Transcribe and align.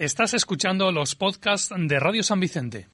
Estás 0.00 0.32
escuchando 0.32 0.90
los 0.92 1.14
podcasts 1.14 1.74
de 1.76 2.00
Radio 2.00 2.22
San 2.22 2.40
Vicente. 2.40 2.88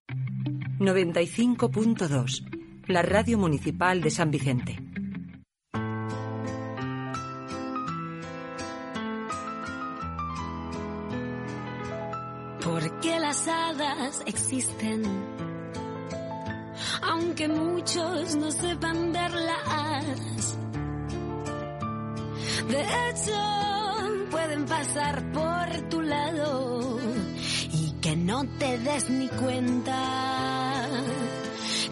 95.2, 0.81 2.83
la 2.89 3.03
radio 3.03 3.39
municipal 3.39 4.01
de 4.01 4.11
San 4.11 4.33
Vicente. 4.33 4.77
Porque 12.65 13.21
las 13.21 13.47
hadas 13.47 14.25
existen, 14.27 15.05
aunque 17.03 17.47
muchos 17.47 18.35
no 18.35 18.51
sepan 18.51 19.13
verlas. 19.13 20.59
De 22.69 22.81
hecho, 22.81 23.76
pueden 24.31 24.65
pasar 24.67 25.33
por 25.33 25.89
tu 25.89 26.03
lado 26.03 26.99
y 27.73 27.93
que 28.01 28.15
no 28.17 28.45
te 28.59 28.79
des 28.79 29.11
ni 29.11 29.29
cuenta. 29.29 30.89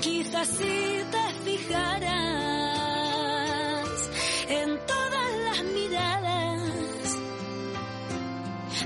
Quizás 0.00 0.48
si 0.48 1.02
te 1.10 1.34
fijaras 1.44 2.14
en 4.48 4.78
todas 4.86 5.36
las 5.46 5.64
miradas 5.72 7.18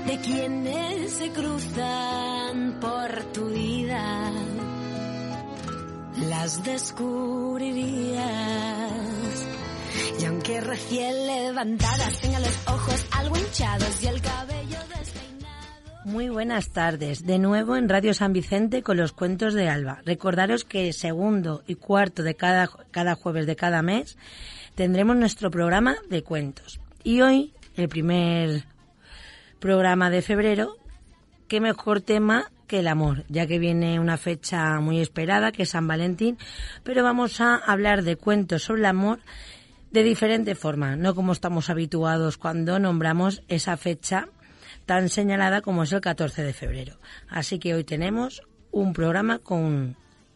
de 0.05 0.19
quienes 0.21 1.13
se 1.13 1.31
cruzan 1.31 2.77
por 2.79 3.23
tu 3.33 3.49
vida, 3.49 4.31
las 6.27 6.63
descubrirías. 6.63 9.18
Y 10.19 10.25
aunque 10.25 10.59
recién 10.59 11.27
levantadas 11.27 12.19
tenga 12.19 12.39
los 12.39 12.67
ojos 12.67 13.05
algo 13.11 13.37
hinchados 13.37 14.03
y 14.03 14.07
el 14.07 14.21
cabello 14.21 14.77
despeinado. 14.97 16.03
Muy 16.03 16.27
buenas 16.27 16.71
tardes, 16.71 17.25
de 17.25 17.39
nuevo 17.39 17.77
en 17.77 17.87
Radio 17.87 18.13
San 18.13 18.33
Vicente 18.33 18.83
con 18.83 18.97
los 18.97 19.13
cuentos 19.13 19.53
de 19.53 19.69
Alba. 19.69 20.01
Recordaros 20.05 20.65
que 20.65 20.91
segundo 20.91 21.63
y 21.67 21.75
cuarto 21.75 22.23
de 22.23 22.35
cada, 22.35 22.69
cada 22.91 23.15
jueves 23.15 23.45
de 23.45 23.55
cada 23.55 23.81
mes 23.81 24.17
tendremos 24.75 25.15
nuestro 25.15 25.49
programa 25.51 25.95
de 26.09 26.21
cuentos. 26.21 26.81
Y 27.01 27.21
hoy, 27.21 27.53
el 27.75 27.87
primer 27.87 28.65
programa 29.59 30.09
de 30.09 30.21
febrero, 30.21 30.75
qué 31.47 31.61
mejor 31.61 32.01
tema 32.01 32.51
que 32.67 32.79
el 32.79 32.87
amor, 32.87 33.23
ya 33.29 33.47
que 33.47 33.57
viene 33.57 33.99
una 34.01 34.17
fecha 34.17 34.79
muy 34.81 34.99
esperada, 34.99 35.53
que 35.53 35.63
es 35.63 35.69
San 35.69 35.87
Valentín, 35.87 36.37
pero 36.83 37.03
vamos 37.03 37.39
a 37.39 37.55
hablar 37.55 38.03
de 38.03 38.17
cuentos 38.17 38.63
sobre 38.63 38.81
el 38.81 38.85
amor 38.85 39.19
de 39.91 40.03
diferente 40.03 40.55
forma, 40.55 40.95
no 40.95 41.15
como 41.15 41.31
estamos 41.31 41.69
habituados 41.69 42.37
cuando 42.37 42.79
nombramos 42.79 43.41
esa 43.47 43.75
fecha 43.77 44.29
tan 44.85 45.09
señalada 45.09 45.61
como 45.61 45.83
es 45.83 45.91
el 45.91 46.01
14 46.01 46.43
de 46.43 46.53
febrero. 46.53 46.99
Así 47.27 47.59
que 47.59 47.73
hoy 47.73 47.83
tenemos 47.83 48.43
un 48.71 48.93
programa 48.93 49.39
con 49.39 49.95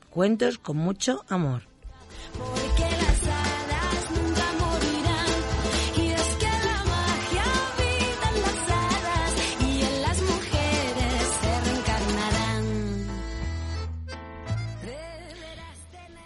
cuentos 0.10 0.58
con 0.58 0.78
mucho 0.78 1.24
amor. 1.28 1.64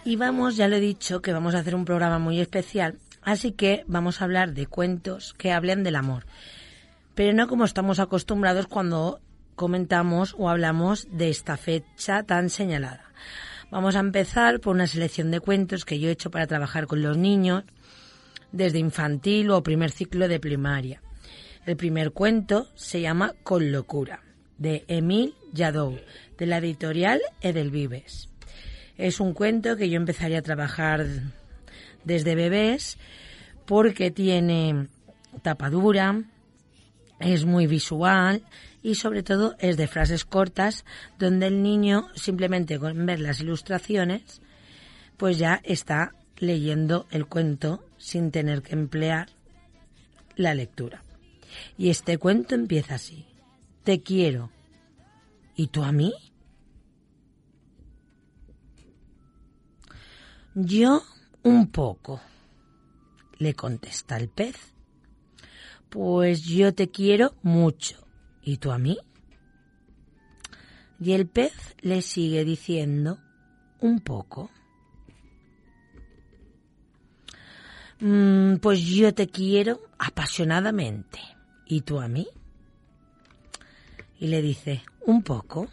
Y 0.04 0.16
vamos, 0.16 0.56
ya 0.56 0.68
lo 0.68 0.76
he 0.76 0.80
dicho, 0.80 1.20
que 1.20 1.34
vamos 1.34 1.54
a 1.54 1.58
hacer 1.58 1.74
un 1.74 1.84
programa 1.84 2.18
muy 2.18 2.40
especial, 2.40 2.98
así 3.28 3.52
que 3.52 3.84
vamos 3.86 4.20
a 4.20 4.24
hablar 4.24 4.54
de 4.54 4.66
cuentos 4.66 5.34
que 5.36 5.52
hablen 5.52 5.82
del 5.84 5.96
amor. 5.96 6.24
Pero 7.14 7.34
no 7.34 7.46
como 7.46 7.64
estamos 7.64 7.98
acostumbrados 7.98 8.66
cuando 8.66 9.20
comentamos 9.54 10.34
o 10.38 10.48
hablamos 10.48 11.06
de 11.10 11.28
esta 11.28 11.56
fecha 11.56 12.22
tan 12.22 12.48
señalada. 12.48 13.04
Vamos 13.70 13.96
a 13.96 14.00
empezar 14.00 14.60
por 14.60 14.74
una 14.74 14.86
selección 14.86 15.30
de 15.30 15.40
cuentos 15.40 15.84
que 15.84 15.98
yo 15.98 16.08
he 16.08 16.12
hecho 16.12 16.30
para 16.30 16.46
trabajar 16.46 16.86
con 16.86 17.02
los 17.02 17.18
niños 17.18 17.64
desde 18.50 18.78
infantil 18.78 19.50
o 19.50 19.62
primer 19.62 19.90
ciclo 19.90 20.26
de 20.26 20.40
primaria. 20.40 21.02
El 21.66 21.76
primer 21.76 22.12
cuento 22.12 22.68
se 22.76 23.02
llama 23.02 23.34
Con 23.42 23.72
locura, 23.72 24.22
de 24.56 24.86
Emile 24.88 25.34
Jadot, 25.54 26.00
de 26.38 26.46
la 26.46 26.58
editorial 26.58 27.20
Edelvives. 27.42 28.30
Es 28.96 29.20
un 29.20 29.34
cuento 29.34 29.76
que 29.76 29.90
yo 29.90 29.96
empezaría 29.98 30.38
a 30.38 30.42
trabajar 30.42 31.04
desde 32.04 32.34
bebés 32.34 32.98
porque 33.66 34.10
tiene 34.10 34.88
tapadura, 35.42 36.22
es 37.20 37.44
muy 37.44 37.66
visual 37.66 38.42
y 38.82 38.94
sobre 38.94 39.22
todo 39.22 39.56
es 39.58 39.76
de 39.76 39.88
frases 39.88 40.24
cortas 40.24 40.84
donde 41.18 41.48
el 41.48 41.62
niño 41.62 42.08
simplemente 42.14 42.78
con 42.78 43.06
ver 43.06 43.20
las 43.20 43.40
ilustraciones 43.40 44.40
pues 45.16 45.36
ya 45.38 45.60
está 45.64 46.14
leyendo 46.38 47.06
el 47.10 47.26
cuento 47.26 47.84
sin 47.98 48.30
tener 48.30 48.62
que 48.62 48.74
emplear 48.74 49.28
la 50.36 50.54
lectura. 50.54 51.02
Y 51.76 51.90
este 51.90 52.18
cuento 52.18 52.54
empieza 52.54 52.94
así. 52.94 53.26
Te 53.82 54.00
quiero. 54.00 54.50
¿Y 55.56 55.68
tú 55.68 55.82
a 55.82 55.92
mí? 55.92 56.14
Yo 60.54 61.02
un 61.48 61.66
poco, 61.68 62.20
le 63.38 63.54
contesta 63.54 64.16
el 64.16 64.28
pez. 64.28 64.56
Pues 65.88 66.42
yo 66.42 66.74
te 66.74 66.90
quiero 66.90 67.34
mucho. 67.42 68.06
¿Y 68.42 68.58
tú 68.58 68.70
a 68.72 68.78
mí? 68.78 68.98
Y 71.00 71.12
el 71.12 71.26
pez 71.26 71.52
le 71.80 72.02
sigue 72.02 72.44
diciendo 72.44 73.18
un 73.80 74.00
poco. 74.00 74.50
"Mm, 78.00 78.56
pues 78.56 78.80
yo 78.80 79.12
te 79.14 79.28
quiero 79.28 79.80
apasionadamente. 79.98 81.20
¿Y 81.66 81.82
tú 81.82 82.00
a 82.00 82.08
mí? 82.08 82.28
Y 84.20 84.28
le 84.28 84.42
dice, 84.42 84.82
un 85.06 85.22
poco. 85.22 85.68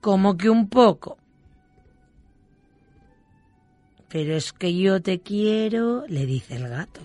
¿Cómo 0.00 0.36
que 0.36 0.48
un 0.48 0.68
poco? 0.68 1.18
Pero 4.10 4.34
es 4.34 4.52
que 4.52 4.76
yo 4.76 5.00
te 5.00 5.20
quiero, 5.20 6.04
le 6.08 6.26
dice 6.26 6.56
el 6.56 6.68
gato. 6.68 7.00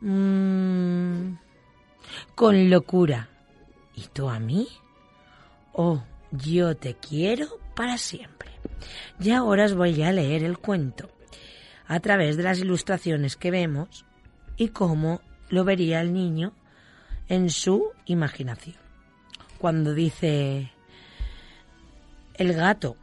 "Mm, 0.00 1.34
con 2.34 2.70
locura. 2.70 3.28
¿Y 3.94 4.06
tú 4.12 4.28
a 4.28 4.38
mí? 4.38 4.68
Oh, 5.72 6.02
yo 6.30 6.76
te 6.76 6.94
quiero 6.94 7.58
para 7.74 7.98
siempre. 7.98 8.50
Y 9.20 9.30
ahora 9.30 9.64
os 9.64 9.74
voy 9.74 10.02
a 10.02 10.12
leer 10.12 10.44
el 10.44 10.58
cuento 10.58 11.10
a 11.86 12.00
través 12.00 12.36
de 12.36 12.42
las 12.42 12.58
ilustraciones 12.58 13.36
que 13.36 13.50
vemos 13.50 14.04
y 14.56 14.68
cómo 14.68 15.20
lo 15.50 15.64
vería 15.64 16.00
el 16.00 16.12
niño 16.12 16.52
en 17.28 17.50
su 17.50 17.90
imaginación. 18.06 18.76
Cuando 19.58 19.94
dice 19.94 20.72
el 22.34 22.52
gato, 22.54 22.96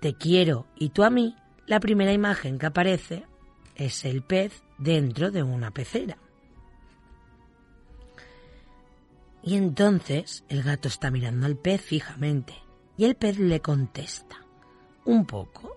te 0.00 0.14
quiero 0.14 0.66
y 0.76 0.88
tú 0.88 1.04
a 1.04 1.10
mí, 1.10 1.36
la 1.66 1.80
primera 1.80 2.12
imagen 2.12 2.58
que 2.58 2.66
aparece 2.66 3.24
es 3.74 4.04
el 4.04 4.22
pez 4.22 4.62
dentro 4.78 5.30
de 5.30 5.42
una 5.42 5.70
pecera. 5.70 6.18
Y 9.42 9.56
entonces 9.56 10.44
el 10.48 10.62
gato 10.62 10.88
está 10.88 11.10
mirando 11.10 11.46
al 11.46 11.56
pez 11.56 11.80
fijamente 11.80 12.54
y 12.96 13.04
el 13.04 13.14
pez 13.14 13.38
le 13.38 13.60
contesta, 13.60 14.44
un 15.04 15.26
poco. 15.26 15.76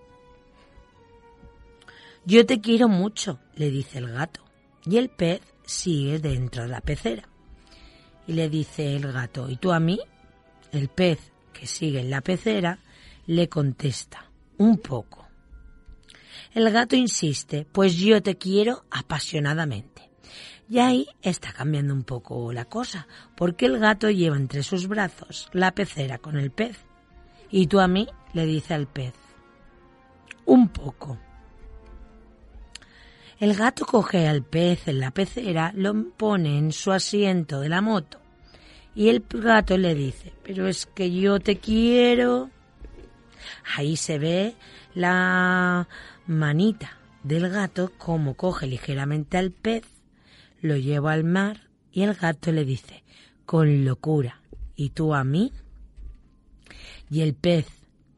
Yo 2.24 2.46
te 2.46 2.60
quiero 2.60 2.88
mucho, 2.88 3.38
le 3.54 3.70
dice 3.70 3.98
el 3.98 4.10
gato, 4.10 4.42
y 4.84 4.96
el 4.96 5.08
pez 5.08 5.40
sigue 5.64 6.18
dentro 6.18 6.62
de 6.62 6.68
la 6.68 6.80
pecera. 6.80 7.28
Y 8.26 8.34
le 8.34 8.48
dice 8.48 8.96
el 8.96 9.10
gato, 9.12 9.48
¿y 9.48 9.56
tú 9.56 9.72
a 9.72 9.80
mí? 9.80 10.00
El 10.72 10.88
pez, 10.88 11.32
que 11.52 11.66
sigue 11.66 12.00
en 12.00 12.10
la 12.10 12.20
pecera, 12.20 12.78
le 13.26 13.48
contesta, 13.48 14.30
un 14.58 14.78
poco. 14.78 15.29
El 16.52 16.70
gato 16.70 16.96
insiste, 16.96 17.66
pues 17.70 17.96
yo 17.96 18.22
te 18.22 18.36
quiero 18.36 18.84
apasionadamente. 18.90 20.10
Y 20.68 20.78
ahí 20.78 21.08
está 21.22 21.52
cambiando 21.52 21.94
un 21.94 22.04
poco 22.04 22.52
la 22.52 22.64
cosa, 22.64 23.08
porque 23.36 23.66
el 23.66 23.78
gato 23.78 24.10
lleva 24.10 24.36
entre 24.36 24.62
sus 24.62 24.86
brazos 24.86 25.48
la 25.52 25.72
pecera 25.72 26.18
con 26.18 26.36
el 26.36 26.50
pez. 26.50 26.78
Y 27.50 27.66
tú 27.66 27.80
a 27.80 27.88
mí 27.88 28.08
le 28.32 28.46
dice 28.46 28.74
al 28.74 28.86
pez, 28.86 29.14
un 30.44 30.68
poco. 30.68 31.18
El 33.38 33.54
gato 33.54 33.84
coge 33.84 34.28
al 34.28 34.42
pez 34.42 34.86
en 34.86 35.00
la 35.00 35.10
pecera, 35.10 35.72
lo 35.74 36.10
pone 36.10 36.58
en 36.58 36.72
su 36.72 36.92
asiento 36.92 37.60
de 37.60 37.68
la 37.68 37.80
moto 37.80 38.20
y 38.94 39.08
el 39.08 39.24
gato 39.28 39.78
le 39.78 39.94
dice, 39.94 40.32
pero 40.42 40.66
es 40.66 40.86
que 40.86 41.12
yo 41.12 41.40
te 41.40 41.58
quiero. 41.58 42.50
Ahí 43.76 43.96
se 43.96 44.18
ve 44.18 44.54
la 44.94 45.88
manita 46.30 46.96
del 47.24 47.50
gato 47.50 47.92
como 47.98 48.34
coge 48.34 48.66
ligeramente 48.66 49.36
al 49.36 49.50
pez, 49.50 49.84
lo 50.60 50.76
lleva 50.76 51.12
al 51.12 51.24
mar 51.24 51.68
y 51.92 52.02
el 52.02 52.14
gato 52.14 52.52
le 52.52 52.64
dice, 52.64 53.02
con 53.44 53.84
locura, 53.84 54.40
¿y 54.76 54.90
tú 54.90 55.12
a 55.12 55.24
mí? 55.24 55.52
Y 57.10 57.22
el 57.22 57.34
pez 57.34 57.66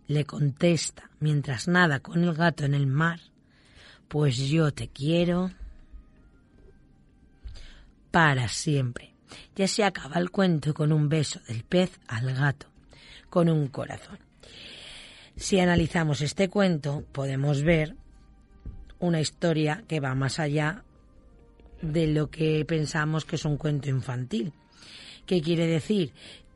le 0.09 0.27
contesta, 0.27 1.11
mientras 1.21 1.69
nada 1.69 2.01
con 2.01 2.23
el 2.23 2.35
gato 2.35 2.65
en 2.65 2.75
el 2.75 2.87
mar, 2.87 3.19
pues 4.09 4.37
yo 4.37 4.73
te 4.73 4.89
quiero 4.89 5.51
para 8.11 8.47
siempre. 8.49 9.15
Ya 9.57 9.67
se 9.67 9.85
acaba 9.85 10.21
el 10.21 10.31
cuento 10.31 10.75
con 10.75 10.93
un 10.93 11.09
beso 11.09 11.41
del 11.49 11.65
pez 11.65 11.99
al 12.09 12.35
gato, 12.35 12.67
con 13.31 13.49
un 13.49 13.69
corazón. 13.69 14.19
Si 15.35 15.59
analizamos 15.59 16.21
este 16.21 16.51
cuento, 16.51 17.05
podemos 17.13 17.63
ver 17.63 17.97
una 19.03 19.21
historia 19.21 19.85
que 19.89 20.01
va 20.01 20.15
más 20.15 20.39
allá 20.39 20.85
de 21.83 22.07
lo 22.07 22.31
que 22.31 22.65
pensamos 22.65 23.25
que 23.25 23.37
es 23.37 23.45
un 23.45 23.57
cuento 23.57 23.91
infantil. 23.91 24.53
¿Qué 25.27 25.43
quiere 25.43 25.67
decir? 25.67 26.13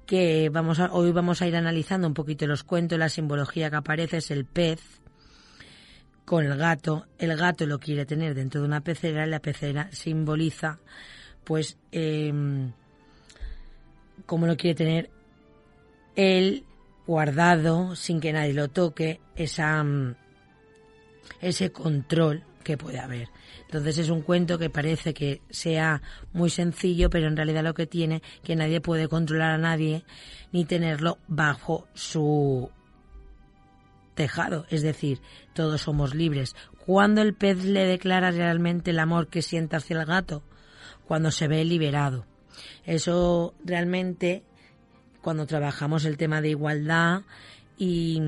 Que 0.07 0.49
vamos 0.49 0.79
a, 0.79 0.93
hoy 0.93 1.11
vamos 1.11 1.43
a 1.43 1.49
ir 1.49 1.57
analizando 1.57 2.07
un 2.07 2.15
poquito 2.15 2.47
los 2.47 2.63
cuentos, 2.63 2.99
la 2.99 3.09
simbología 3.09 3.69
que 3.69 3.77
aparece 3.77 4.19
es 4.19 4.31
el 4.31 4.45
pez 4.45 4.81
con 6.25 6.45
el 6.45 6.57
gato. 6.57 7.07
El 7.19 7.37
gato 7.37 7.67
lo 7.67 7.81
quiere 7.81 8.07
tener 8.07 8.35
dentro 8.35 8.61
de 8.61 8.69
una 8.69 8.81
pecera 8.81 9.27
y 9.27 9.31
la 9.31 9.41
pecera 9.41 9.89
simboliza, 9.91 10.79
pues, 11.43 11.77
eh, 11.91 12.33
como 14.25 14.47
lo 14.47 14.57
quiere 14.57 14.77
tener 14.77 15.11
él 16.15 16.65
guardado 17.07 17.97
sin 17.97 18.21
que 18.21 18.33
nadie 18.33 18.55
lo 18.55 18.69
toque, 18.69 19.21
esa, 19.35 19.83
mm, 19.83 20.15
ese 21.41 21.73
control 21.73 22.45
que 22.63 22.77
puede 22.77 22.99
haber. 22.99 23.29
Entonces 23.63 23.99
es 23.99 24.11
un 24.11 24.23
cuento 24.23 24.59
que 24.59 24.71
parece 24.71 25.15
que 25.15 25.41
sea 25.51 26.03
muy 26.33 26.51
sencillo, 26.51 27.11
pero 27.11 27.29
en 27.29 27.37
realidad 27.37 27.63
lo 27.63 27.75
que 27.75 27.87
tiene 27.87 28.23
que 28.43 28.57
nadie 28.57 28.81
puede 28.81 29.09
controlar 29.09 29.53
a 29.53 29.59
nadie 29.59 30.05
ni 30.53 30.65
tenerlo 30.65 31.19
bajo 31.29 31.87
su 31.95 32.71
tejado, 34.15 34.67
es 34.71 34.83
decir, 34.83 35.21
todos 35.53 35.83
somos 35.83 36.15
libres. 36.15 36.57
Cuando 36.85 37.23
el 37.23 37.35
pez 37.35 37.65
le 37.65 37.85
declara 37.85 38.31
realmente 38.33 38.91
el 38.91 38.99
amor 38.99 39.29
que 39.29 39.43
siente 39.43 39.77
hacia 39.77 40.01
el 40.01 40.07
gato, 40.07 40.43
cuando 41.07 41.31
se 41.31 41.47
ve 41.47 41.65
liberado. 41.65 42.27
Eso 42.85 43.55
realmente, 43.65 44.43
cuando 45.23 45.47
trabajamos 45.47 46.05
el 46.05 46.17
tema 46.17 46.41
de 46.41 46.51
igualdad 46.51 47.23
y 47.79 48.21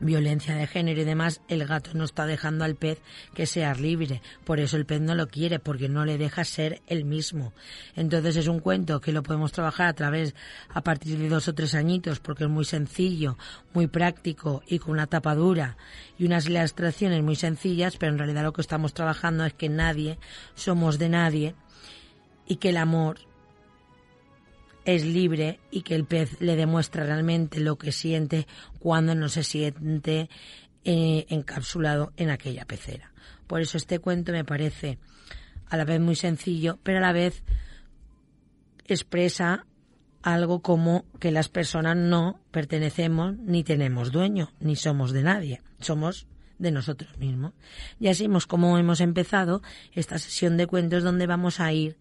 violencia 0.00 0.54
de 0.54 0.66
género 0.66 1.00
y 1.00 1.04
demás, 1.04 1.40
el 1.48 1.66
gato 1.66 1.90
no 1.94 2.04
está 2.04 2.26
dejando 2.26 2.64
al 2.64 2.76
pez 2.76 3.00
que 3.34 3.46
sea 3.46 3.74
libre. 3.74 4.22
Por 4.44 4.60
eso 4.60 4.76
el 4.76 4.86
pez 4.86 5.00
no 5.00 5.14
lo 5.14 5.28
quiere, 5.28 5.58
porque 5.58 5.88
no 5.88 6.04
le 6.04 6.18
deja 6.18 6.44
ser 6.44 6.82
el 6.86 7.04
mismo. 7.04 7.52
Entonces 7.94 8.36
es 8.36 8.48
un 8.48 8.60
cuento 8.60 9.00
que 9.00 9.12
lo 9.12 9.22
podemos 9.22 9.52
trabajar 9.52 9.88
a 9.88 9.94
través, 9.94 10.34
a 10.68 10.82
partir 10.82 11.18
de 11.18 11.28
dos 11.28 11.48
o 11.48 11.54
tres 11.54 11.74
añitos, 11.74 12.20
porque 12.20 12.44
es 12.44 12.50
muy 12.50 12.64
sencillo, 12.64 13.36
muy 13.72 13.86
práctico 13.86 14.62
y 14.66 14.78
con 14.78 14.92
una 14.92 15.06
tapadura 15.06 15.76
y 16.18 16.26
unas 16.26 16.46
ilustraciones 16.46 17.22
muy 17.22 17.36
sencillas, 17.36 17.96
pero 17.96 18.12
en 18.12 18.18
realidad 18.18 18.42
lo 18.42 18.52
que 18.52 18.62
estamos 18.62 18.94
trabajando 18.94 19.44
es 19.44 19.54
que 19.54 19.68
nadie 19.68 20.18
somos 20.54 20.98
de 20.98 21.08
nadie 21.08 21.54
y 22.46 22.56
que 22.56 22.70
el 22.70 22.76
amor 22.76 23.18
es 24.86 25.04
libre 25.04 25.60
y 25.70 25.82
que 25.82 25.94
el 25.94 26.06
pez 26.06 26.40
le 26.40 26.56
demuestra 26.56 27.04
realmente 27.04 27.60
lo 27.60 27.76
que 27.76 27.92
siente 27.92 28.46
cuando 28.78 29.14
no 29.14 29.28
se 29.28 29.42
siente 29.42 30.30
eh, 30.84 31.26
encapsulado 31.28 32.12
en 32.16 32.30
aquella 32.30 32.64
pecera. 32.64 33.12
Por 33.48 33.60
eso 33.60 33.76
este 33.76 33.98
cuento 33.98 34.32
me 34.32 34.44
parece 34.44 34.98
a 35.68 35.76
la 35.76 35.84
vez 35.84 36.00
muy 36.00 36.14
sencillo, 36.14 36.78
pero 36.84 36.98
a 36.98 37.02
la 37.02 37.12
vez 37.12 37.42
expresa 38.86 39.66
algo 40.22 40.62
como 40.62 41.04
que 41.18 41.32
las 41.32 41.48
personas 41.48 41.96
no 41.96 42.40
pertenecemos 42.52 43.36
ni 43.38 43.64
tenemos 43.64 44.12
dueño, 44.12 44.52
ni 44.60 44.76
somos 44.76 45.12
de 45.12 45.22
nadie, 45.24 45.62
somos 45.80 46.28
de 46.58 46.70
nosotros 46.70 47.18
mismos. 47.18 47.52
Y 47.98 48.06
así 48.06 48.28
como 48.46 48.78
hemos 48.78 49.00
empezado 49.00 49.62
esta 49.92 50.18
sesión 50.18 50.56
de 50.56 50.68
cuentos 50.68 51.02
donde 51.02 51.26
vamos 51.26 51.58
a 51.58 51.72
ir 51.72 51.96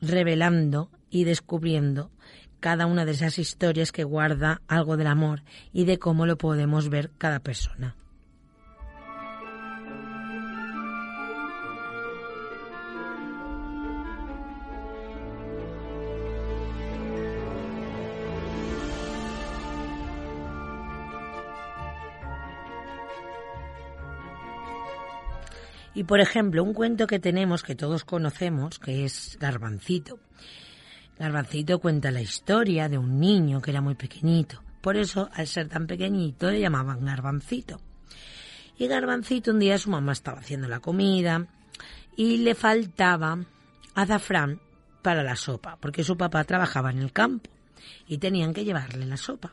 revelando 0.00 0.90
y 1.16 1.24
descubriendo 1.24 2.10
cada 2.60 2.84
una 2.84 3.06
de 3.06 3.12
esas 3.12 3.38
historias 3.38 3.90
que 3.90 4.04
guarda 4.04 4.60
algo 4.68 4.98
del 4.98 5.06
amor 5.06 5.44
y 5.72 5.86
de 5.86 5.98
cómo 5.98 6.26
lo 6.26 6.36
podemos 6.36 6.90
ver 6.90 7.10
cada 7.16 7.40
persona. 7.40 7.96
Y 25.94 26.04
por 26.04 26.20
ejemplo, 26.20 26.62
un 26.62 26.74
cuento 26.74 27.06
que 27.06 27.18
tenemos 27.18 27.62
que 27.62 27.74
todos 27.74 28.04
conocemos, 28.04 28.78
que 28.78 29.06
es 29.06 29.38
Garbancito. 29.40 30.18
Garbancito 31.18 31.78
cuenta 31.78 32.10
la 32.10 32.20
historia 32.20 32.88
de 32.88 32.98
un 32.98 33.18
niño 33.18 33.62
que 33.62 33.70
era 33.70 33.80
muy 33.80 33.94
pequeñito. 33.94 34.62
Por 34.80 34.96
eso, 34.96 35.30
al 35.32 35.46
ser 35.46 35.68
tan 35.68 35.86
pequeñito, 35.86 36.50
le 36.50 36.60
llamaban 36.60 37.04
Garbancito. 37.04 37.80
Y 38.78 38.86
Garbancito 38.86 39.50
un 39.50 39.58
día 39.58 39.78
su 39.78 39.90
mamá 39.90 40.12
estaba 40.12 40.40
haciendo 40.40 40.68
la 40.68 40.80
comida 40.80 41.46
y 42.16 42.38
le 42.38 42.54
faltaba 42.54 43.38
azafrán 43.94 44.60
para 45.02 45.22
la 45.22 45.36
sopa, 45.36 45.78
porque 45.80 46.04
su 46.04 46.16
papá 46.16 46.44
trabajaba 46.44 46.90
en 46.90 46.98
el 46.98 47.12
campo 47.12 47.50
y 48.06 48.18
tenían 48.18 48.52
que 48.52 48.64
llevarle 48.64 49.06
la 49.06 49.16
sopa. 49.16 49.52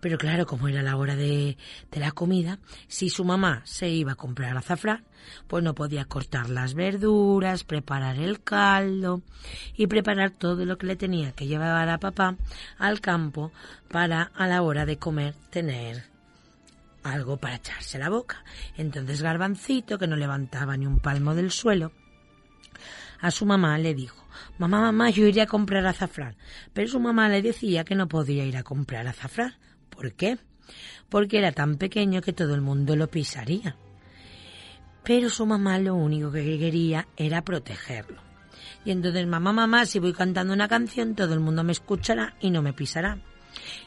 Pero 0.00 0.18
claro, 0.18 0.46
como 0.46 0.68
era 0.68 0.82
la 0.82 0.96
hora 0.96 1.16
de, 1.16 1.56
la 1.92 2.12
comida, 2.12 2.58
si 2.88 3.08
su 3.08 3.24
mamá 3.24 3.62
se 3.64 3.88
iba 3.88 4.12
a 4.12 4.16
comprar 4.16 4.56
azafrán, 4.56 5.04
pues 5.46 5.64
no 5.64 5.74
podía 5.74 6.04
cortar 6.04 6.50
las 6.50 6.74
verduras, 6.74 7.64
preparar 7.64 8.18
el 8.18 8.42
caldo 8.42 9.22
y 9.76 9.86
preparar 9.86 10.30
todo 10.30 10.64
lo 10.64 10.76
que 10.76 10.86
le 10.86 10.96
tenía 10.96 11.32
que 11.32 11.46
llevar 11.46 11.88
a 11.88 11.98
papá 11.98 12.36
al 12.78 13.00
campo 13.00 13.52
para 13.88 14.22
a 14.34 14.46
la 14.46 14.62
hora 14.62 14.84
de 14.84 14.98
comer 14.98 15.34
tener 15.50 16.04
algo 17.02 17.36
para 17.36 17.56
echarse 17.56 17.98
la 17.98 18.08
boca. 18.08 18.44
Entonces 18.76 19.22
Garbancito, 19.22 19.98
que 19.98 20.06
no 20.06 20.16
levantaba 20.16 20.76
ni 20.76 20.86
un 20.86 20.98
palmo 20.98 21.34
del 21.34 21.50
suelo, 21.50 21.92
a 23.20 23.30
su 23.30 23.46
mamá 23.46 23.78
le 23.78 23.94
dijo, 23.94 24.23
mamá, 24.58 24.80
mamá, 24.80 25.10
yo 25.10 25.26
iría 25.26 25.44
a 25.44 25.46
comprar 25.46 25.86
azafrán. 25.86 26.36
Pero 26.72 26.88
su 26.88 27.00
mamá 27.00 27.28
le 27.28 27.42
decía 27.42 27.84
que 27.84 27.94
no 27.94 28.08
podía 28.08 28.44
ir 28.44 28.56
a 28.56 28.62
comprar 28.62 29.06
azafrán. 29.06 29.54
¿Por 29.90 30.12
qué? 30.12 30.38
Porque 31.08 31.38
era 31.38 31.52
tan 31.52 31.76
pequeño 31.76 32.20
que 32.22 32.32
todo 32.32 32.54
el 32.54 32.60
mundo 32.60 32.96
lo 32.96 33.08
pisaría. 33.08 33.76
Pero 35.02 35.28
su 35.28 35.44
mamá 35.46 35.78
lo 35.78 35.94
único 35.94 36.32
que 36.32 36.58
quería 36.58 37.06
era 37.16 37.42
protegerlo. 37.42 38.22
Y 38.84 38.90
entonces, 38.90 39.26
mamá, 39.26 39.52
mamá, 39.52 39.86
si 39.86 39.98
voy 39.98 40.12
cantando 40.12 40.52
una 40.52 40.68
canción, 40.68 41.14
todo 41.14 41.34
el 41.34 41.40
mundo 41.40 41.64
me 41.64 41.72
escuchará 41.72 42.34
y 42.40 42.50
no 42.50 42.62
me 42.62 42.72
pisará. 42.72 43.18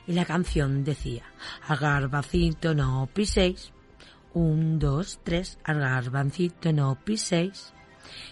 Y 0.08 0.14
la 0.14 0.26
canción 0.26 0.84
decía, 0.84 1.24
al 1.68 1.78
garbancito 1.78 2.74
no 2.74 3.10
piséis. 3.14 3.74
Un, 4.34 4.80
dos, 4.80 5.20
tres, 5.24 5.60
al 5.64 5.80
garbancito 5.80 6.72
no 6.72 6.96
piséis. 7.04 7.74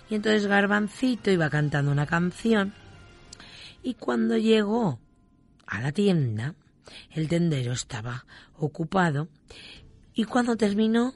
Y 0.10 0.16
entonces 0.16 0.48
Garbancito 0.48 1.32
iba 1.32 1.50
cantando 1.50 1.92
una 1.92 2.06
canción 2.06 2.74
y 3.84 3.94
cuando 3.94 4.38
llegó 4.38 5.00
a 5.68 5.82
la 5.82 5.92
tienda, 5.92 6.56
el 7.12 7.28
tendero 7.28 7.74
estaba 7.74 8.26
ocupado 8.58 9.30
y 10.14 10.24
cuando 10.24 10.56
terminó, 10.56 11.14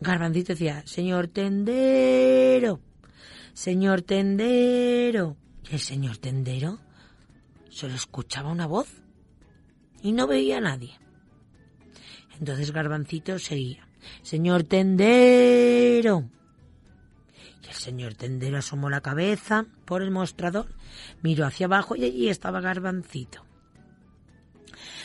Garbancito 0.00 0.52
decía, 0.52 0.82
señor 0.86 1.28
tendero, 1.28 2.80
señor 3.52 4.02
tendero. 4.02 5.36
Y 5.70 5.74
el 5.74 5.80
señor 5.80 6.18
tendero 6.18 6.78
solo 7.68 7.94
escuchaba 7.94 8.50
una 8.50 8.66
voz 8.66 8.88
y 10.02 10.12
no 10.12 10.26
veía 10.26 10.58
a 10.58 10.60
nadie. 10.60 10.98
Entonces 12.38 12.72
Garbancito 12.72 13.38
seguía, 13.38 13.88
señor 14.22 14.64
tendero. 14.64 16.28
Y 17.62 17.68
el 17.68 17.74
señor 17.74 18.14
tendero 18.14 18.58
asomó 18.58 18.90
la 18.90 19.00
cabeza 19.00 19.66
por 19.84 20.02
el 20.02 20.10
mostrador, 20.10 20.66
miró 21.22 21.46
hacia 21.46 21.66
abajo 21.66 21.96
y 21.96 22.04
allí 22.04 22.28
estaba 22.28 22.60
Garbancito. 22.60 23.44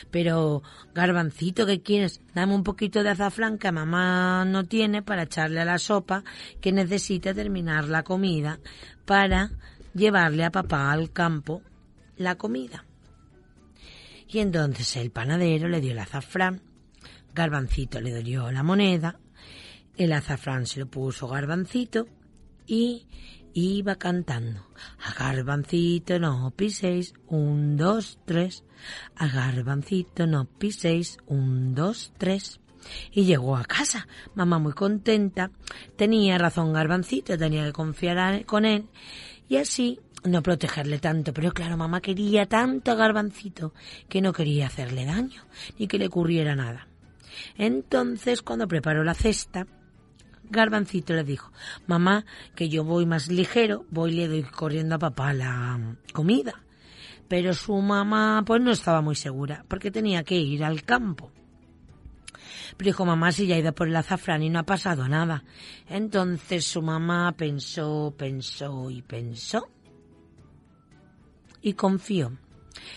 Pero, 0.09 0.63
Garbancito, 0.95 1.65
¿qué 1.65 1.81
quieres? 1.81 2.21
Dame 2.33 2.55
un 2.55 2.63
poquito 2.63 3.03
de 3.03 3.09
azafrán 3.09 3.57
que 3.57 3.71
mamá 3.71 4.45
no 4.45 4.65
tiene 4.65 5.03
para 5.03 5.23
echarle 5.23 5.59
a 5.59 5.65
la 5.65 5.77
sopa 5.77 6.23
que 6.61 6.71
necesita 6.71 7.33
terminar 7.33 7.87
la 7.87 8.03
comida 8.03 8.59
para 9.05 9.51
llevarle 9.93 10.45
a 10.45 10.51
papá 10.51 10.91
al 10.91 11.11
campo 11.11 11.61
la 12.15 12.35
comida. 12.35 12.85
Y 14.29 14.39
entonces 14.39 14.95
el 14.97 15.11
panadero 15.11 15.69
le 15.69 15.79
dio 15.79 15.91
el 15.91 15.99
azafrán, 15.99 16.61
Garbancito 17.33 18.01
le 18.01 18.21
dio 18.23 18.51
la 18.51 18.63
moneda, 18.63 19.19
el 19.95 20.11
azafrán 20.11 20.65
se 20.65 20.81
lo 20.81 20.87
puso 20.87 21.27
Garbancito 21.27 22.07
y 22.67 23.07
iba 23.53 23.95
cantando. 23.95 24.67
A 25.03 25.13
Garbancito 25.13 26.19
no 26.19 26.51
piséis, 26.55 27.13
un, 27.27 27.75
dos, 27.75 28.19
tres. 28.25 28.63
A 29.15 29.27
Garbancito 29.27 30.27
no 30.27 30.45
piséis, 30.45 31.17
un, 31.25 31.73
dos, 31.73 32.13
tres. 32.17 32.59
Y 33.11 33.25
llegó 33.25 33.57
a 33.57 33.65
casa, 33.65 34.07
mamá 34.35 34.59
muy 34.59 34.73
contenta. 34.73 35.49
Tenía 35.95 36.37
razón 36.37 36.73
Garbancito, 36.73 37.37
tenía 37.37 37.65
que 37.65 37.73
confiar 37.73 38.45
con 38.45 38.65
él. 38.65 38.89
Y 39.49 39.57
así 39.57 39.99
no 40.23 40.43
protegerle 40.43 40.99
tanto, 40.99 41.33
pero 41.33 41.51
claro, 41.51 41.77
mamá 41.77 42.01
quería 42.01 42.45
tanto 42.45 42.91
a 42.91 42.95
Garbancito 42.95 43.73
que 44.09 44.21
no 44.21 44.33
quería 44.33 44.67
hacerle 44.67 45.05
daño, 45.05 45.43
ni 45.79 45.87
que 45.87 45.97
le 45.97 46.07
ocurriera 46.07 46.55
nada. 46.55 46.87
Entonces, 47.57 48.41
cuando 48.41 48.67
preparó 48.67 49.03
la 49.03 49.13
cesta, 49.13 49.67
Garbancito 50.49 51.13
le 51.13 51.23
dijo, 51.23 51.51
mamá, 51.87 52.25
que 52.55 52.69
yo 52.69 52.83
voy 52.83 53.05
más 53.05 53.27
ligero, 53.27 53.85
voy 53.89 54.11
y 54.11 54.15
le 54.15 54.27
doy 54.27 54.43
corriendo 54.43 54.95
a 54.95 54.99
papá 54.99 55.33
la 55.33 55.79
comida. 56.13 56.63
Pero 57.27 57.53
su 57.53 57.75
mamá 57.75 58.43
pues 58.45 58.61
no 58.61 58.71
estaba 58.71 59.01
muy 59.01 59.15
segura, 59.15 59.65
porque 59.67 59.91
tenía 59.91 60.23
que 60.23 60.35
ir 60.35 60.63
al 60.63 60.83
campo. 60.83 61.31
Pero 62.77 62.89
dijo, 62.89 63.05
mamá, 63.05 63.31
si 63.31 63.47
ya 63.47 63.55
ha 63.55 63.59
ido 63.59 63.73
por 63.73 63.87
el 63.87 63.95
azafrán 63.95 64.43
y 64.43 64.49
no 64.49 64.59
ha 64.59 64.63
pasado 64.63 65.07
nada. 65.07 65.43
Entonces 65.87 66.65
su 66.65 66.81
mamá 66.81 67.33
pensó, 67.35 68.13
pensó 68.17 68.89
y 68.89 69.01
pensó. 69.01 69.67
Y 71.61 71.73
confió. 71.73 72.37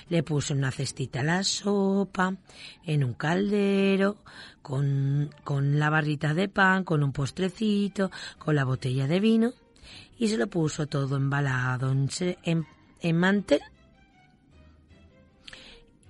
Le 0.09 0.23
puso 0.23 0.55
una 0.55 0.71
cestita 0.71 1.23
la 1.23 1.43
sopa, 1.43 2.35
en 2.85 3.05
un 3.05 3.15
caldero, 3.15 4.19
con, 4.63 5.31
con 5.45 5.79
la 5.79 5.91
barrita 5.91 6.35
de 6.35 6.49
pan, 6.49 6.85
con 6.85 7.03
un 7.03 7.13
postrecito, 7.13 8.11
con 8.39 8.55
la 8.55 8.65
botella 8.65 9.07
de 9.07 9.21
vino, 9.21 9.53
y 10.19 10.29
se 10.29 10.37
lo 10.37 10.47
puso 10.49 10.87
todo 10.87 11.17
embalado 11.17 11.91
en, 11.91 12.09
en, 12.45 12.67
en 13.01 13.17
mantel 13.17 13.61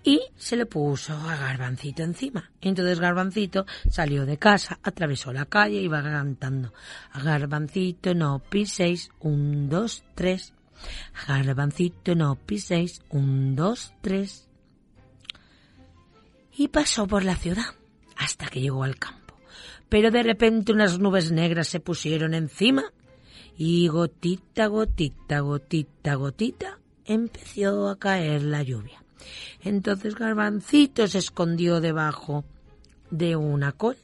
y 0.03 0.21
se 0.37 0.57
le 0.57 0.67
puso 0.67 1.15
a 1.15 1.37
Garbancito 1.37 2.03
encima. 2.03 2.51
Entonces 2.61 3.01
Garbancito 3.01 3.67
salió 3.89 4.25
de 4.25 4.39
casa, 4.39 4.79
atravesó 4.83 5.33
la 5.33 5.45
calle 5.45 5.81
y 5.81 5.85
iba 5.85 6.03
cantando. 6.03 6.73
A 7.13 7.23
Garbancito 7.23 8.15
no 8.15 8.39
piséis, 8.39 9.11
un, 9.21 9.69
dos, 9.69 10.05
tres. 10.15 10.55
Garbancito 11.27 12.15
no 12.15 12.37
piséis, 12.37 13.03
un, 13.11 13.57
dos, 13.57 13.93
tres. 14.01 14.49
Y 16.57 16.69
pasó 16.69 17.07
por 17.07 17.25
la 17.25 17.37
ciudad 17.37 17.75
hasta 18.17 18.47
que 18.47 18.61
llegó 18.61 18.85
al 18.85 18.97
campo. 18.97 19.35
Pero 19.89 20.11
de 20.11 20.23
repente 20.23 20.73
unas 20.73 20.99
nubes 20.99 21.33
negras 21.33 21.69
se 21.69 21.81
pusieron 21.81 22.35
encima 22.35 22.85
y 23.57 23.89
gotita, 23.89 24.67
gotita, 24.69 25.41
gotita, 25.41 26.15
gotita 26.15 26.79
empezó 27.05 27.89
a 27.89 27.99
caer 27.99 28.43
la 28.43 28.63
lluvia. 28.63 29.03
Entonces 29.63 30.15
Garbancito 30.15 31.07
se 31.07 31.19
escondió 31.19 31.81
debajo 31.81 32.45
de 33.11 33.37
una 33.37 33.73
col. 33.73 33.97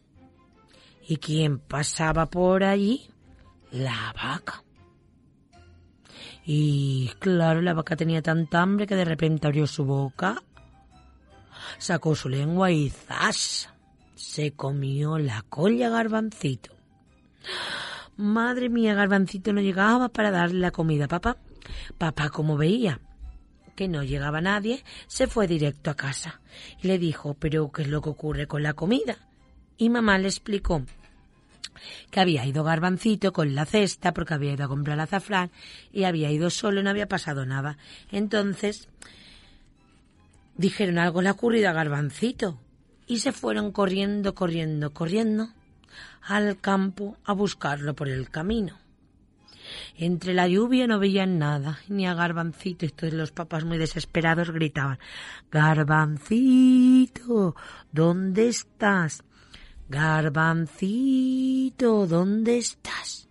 ¿Y 1.09 1.19
quién 1.19 1.59
pasaba 1.59 2.27
por 2.27 2.65
allí? 2.65 3.09
La 3.71 4.13
vaca. 4.13 4.66
Y 6.47 7.11
claro, 7.19 7.61
la 7.61 7.75
vaca 7.75 7.97
tenía 7.97 8.23
tanta 8.23 8.63
hambre 8.63 8.87
que 8.87 8.95
de 8.95 9.05
repente 9.05 9.49
abrió 9.49 9.67
su 9.67 9.85
boca, 9.85 10.41
sacó 11.79 12.15
su 12.15 12.29
lengua 12.29 12.71
y 12.71 12.89
¡zas! 12.89 13.69
Se 14.15 14.53
comió 14.53 15.19
la 15.19 15.43
colla 15.49 15.91
Garbancito. 15.91 16.71
Madre 18.17 18.69
mía, 18.69 18.95
Garbancito 18.95 19.53
no 19.53 19.61
llegaba 19.61 20.09
para 20.09 20.31
darle 20.31 20.61
la 20.61 20.71
comida 20.71 21.07
a 21.07 21.09
papá. 21.09 21.37
Papá, 21.99 22.31
como 22.31 22.57
veía 22.57 23.01
que 23.75 23.89
no 23.89 24.03
llegaba 24.03 24.41
nadie, 24.41 24.85
se 25.07 25.27
fue 25.27 25.47
directo 25.47 25.91
a 25.91 25.97
casa 25.97 26.41
y 26.81 26.87
le 26.87 26.99
dijo, 26.99 27.35
pero 27.35 27.71
¿qué 27.71 27.83
es 27.83 27.89
lo 27.89 28.01
que 28.01 28.09
ocurre 28.09 28.47
con 28.47 28.63
la 28.63 28.73
comida? 28.73 29.17
Y 29.77 29.91
mamá 29.91 30.17
le 30.17 30.29
explicó 30.29 30.83
que 32.11 32.21
había 32.21 32.47
ido 32.47 32.65
Garbancito 32.65 33.33
con 33.33 33.55
la 33.55 33.67
cesta 33.67 34.13
porque 34.13 34.35
había 34.35 34.53
ido 34.53 34.65
a 34.65 34.69
comprar 34.69 35.01
azafrán 35.01 35.51
y 35.93 36.05
había 36.05 36.31
ido 36.31 36.51
solo 36.51 36.83
no 36.83 36.91
había 36.91 37.09
pasado 37.09 37.47
nada. 37.47 37.79
Entonces 38.11 38.89
dijeron 40.57 40.99
algo 40.99 41.23
le 41.23 41.29
ha 41.29 41.33
ocurrido 41.33 41.69
a 41.69 41.73
Garbancito 41.73 42.59
y 43.07 43.19
se 43.19 43.33
fueron 43.33 43.73
corriendo, 43.73 44.35
corriendo, 44.35 44.93
corriendo 44.93 45.49
al 46.23 46.61
campo 46.61 47.17
a 47.25 47.33
buscarlo 47.33 47.95
por 47.95 48.09
el 48.09 48.31
camino. 48.31 48.79
Entre 49.97 50.35
la 50.35 50.49
lluvia 50.49 50.87
no 50.87 50.99
veían 50.99 51.39
nada, 51.39 51.81
ni 51.89 52.07
a 52.07 52.15
Garbancito. 52.15 52.87
Y 52.87 52.91
todos 52.91 53.13
los 53.13 53.33
papás 53.33 53.65
muy 53.65 53.79
desesperados 53.79 54.51
gritaban, 54.51 54.99
Garbancito, 55.51 57.57
¿dónde 57.93 58.49
estás? 58.49 59.23
Garbancito, 59.89 61.77
¿dónde 62.07 62.59
estás? 62.59 63.29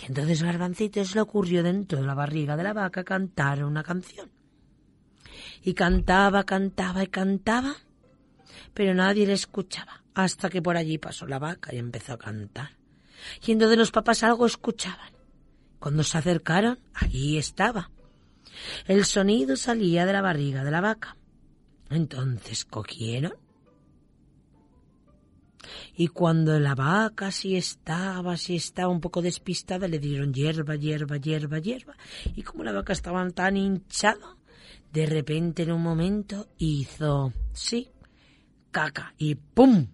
Y 0.00 0.06
entonces 0.06 0.42
Garbancito 0.42 1.04
se 1.04 1.14
le 1.14 1.20
ocurrió 1.20 1.62
dentro 1.62 2.00
de 2.00 2.06
la 2.06 2.14
barriga 2.14 2.56
de 2.56 2.62
la 2.62 2.72
vaca 2.72 3.04
cantar 3.04 3.64
una 3.64 3.82
canción. 3.82 4.30
Y 5.62 5.74
cantaba, 5.74 6.44
cantaba 6.44 7.02
y 7.02 7.08
cantaba, 7.08 7.74
pero 8.72 8.94
nadie 8.94 9.26
le 9.26 9.34
escuchaba, 9.34 10.02
hasta 10.14 10.48
que 10.50 10.62
por 10.62 10.76
allí 10.76 10.98
pasó 10.98 11.26
la 11.26 11.38
vaca 11.38 11.74
y 11.74 11.78
empezó 11.78 12.14
a 12.14 12.18
cantar. 12.18 12.70
Y 13.46 13.52
entonces 13.52 13.78
los 13.78 13.90
papás 13.90 14.22
algo 14.22 14.46
escuchaban. 14.46 15.12
Cuando 15.78 16.02
se 16.02 16.18
acercaron, 16.18 16.78
allí 16.94 17.38
estaba. 17.38 17.90
El 18.86 19.04
sonido 19.04 19.56
salía 19.56 20.06
de 20.06 20.12
la 20.12 20.22
barriga 20.22 20.64
de 20.64 20.70
la 20.70 20.80
vaca. 20.80 21.16
Entonces 21.90 22.64
cogieron. 22.64 23.43
Y 25.96 26.08
cuando 26.08 26.58
la 26.58 26.74
vaca 26.74 27.30
sí 27.30 27.56
estaba, 27.56 28.36
sí 28.36 28.56
estaba 28.56 28.88
un 28.88 29.00
poco 29.00 29.22
despistada, 29.22 29.88
le 29.88 29.98
dieron 29.98 30.32
hierba, 30.32 30.76
hierba, 30.76 31.16
hierba, 31.16 31.58
hierba. 31.58 31.96
Y 32.34 32.42
como 32.42 32.64
la 32.64 32.72
vaca 32.72 32.92
estaba 32.92 33.28
tan 33.30 33.56
hinchada, 33.56 34.36
de 34.92 35.06
repente 35.06 35.62
en 35.62 35.72
un 35.72 35.82
momento 35.82 36.48
hizo, 36.58 37.32
sí, 37.52 37.90
caca. 38.70 39.14
Y 39.18 39.34
¡pum! 39.34 39.86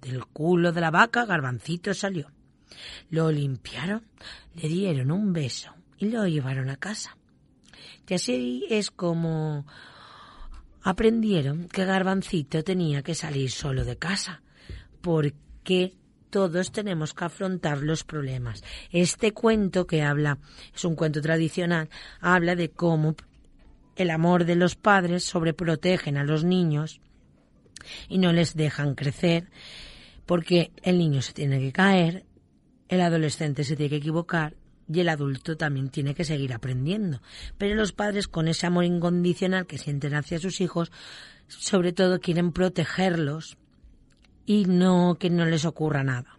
Del 0.00 0.26
culo 0.26 0.72
de 0.72 0.80
la 0.80 0.90
vaca, 0.90 1.26
garbancito 1.26 1.92
salió. 1.94 2.30
Lo 3.10 3.30
limpiaron, 3.30 4.02
le 4.54 4.68
dieron 4.68 5.10
un 5.10 5.32
beso 5.32 5.74
y 5.98 6.08
lo 6.08 6.26
llevaron 6.26 6.70
a 6.70 6.76
casa. 6.76 7.16
Y 8.08 8.14
así 8.14 8.64
es 8.70 8.90
como 8.90 9.66
aprendieron 10.82 11.68
que 11.68 11.84
Garbancito 11.84 12.64
tenía 12.64 13.02
que 13.02 13.14
salir 13.14 13.50
solo 13.50 13.84
de 13.84 13.98
casa, 13.98 14.40
porque 15.00 15.94
todos 16.30 16.72
tenemos 16.72 17.14
que 17.14 17.24
afrontar 17.24 17.82
los 17.82 18.04
problemas. 18.04 18.62
Este 18.90 19.32
cuento 19.32 19.86
que 19.86 20.02
habla, 20.02 20.38
es 20.74 20.84
un 20.84 20.94
cuento 20.94 21.20
tradicional, 21.20 21.88
habla 22.20 22.54
de 22.54 22.70
cómo 22.70 23.14
el 23.96 24.10
amor 24.10 24.44
de 24.44 24.56
los 24.56 24.76
padres 24.76 25.24
sobreprotegen 25.24 26.16
a 26.16 26.24
los 26.24 26.44
niños 26.44 27.00
y 28.08 28.18
no 28.18 28.32
les 28.32 28.54
dejan 28.54 28.94
crecer, 28.94 29.50
porque 30.26 30.72
el 30.82 30.98
niño 30.98 31.22
se 31.22 31.32
tiene 31.32 31.58
que 31.58 31.72
caer, 31.72 32.24
el 32.88 33.00
adolescente 33.00 33.64
se 33.64 33.76
tiene 33.76 33.90
que 33.90 33.96
equivocar 33.96 34.54
y 34.90 35.00
el 35.00 35.08
adulto 35.08 35.56
también 35.56 35.90
tiene 35.90 36.14
que 36.14 36.24
seguir 36.24 36.52
aprendiendo. 36.52 37.20
Pero 37.58 37.74
los 37.74 37.92
padres, 37.92 38.28
con 38.28 38.48
ese 38.48 38.66
amor 38.66 38.84
incondicional 38.84 39.66
que 39.66 39.78
sienten 39.78 40.14
hacia 40.14 40.38
sus 40.38 40.60
hijos, 40.60 40.90
sobre 41.46 41.92
todo 41.92 42.20
quieren 42.20 42.52
protegerlos 42.52 43.58
y 44.48 44.64
no 44.64 45.18
que 45.20 45.28
no 45.28 45.44
les 45.44 45.66
ocurra 45.66 46.02
nada. 46.02 46.38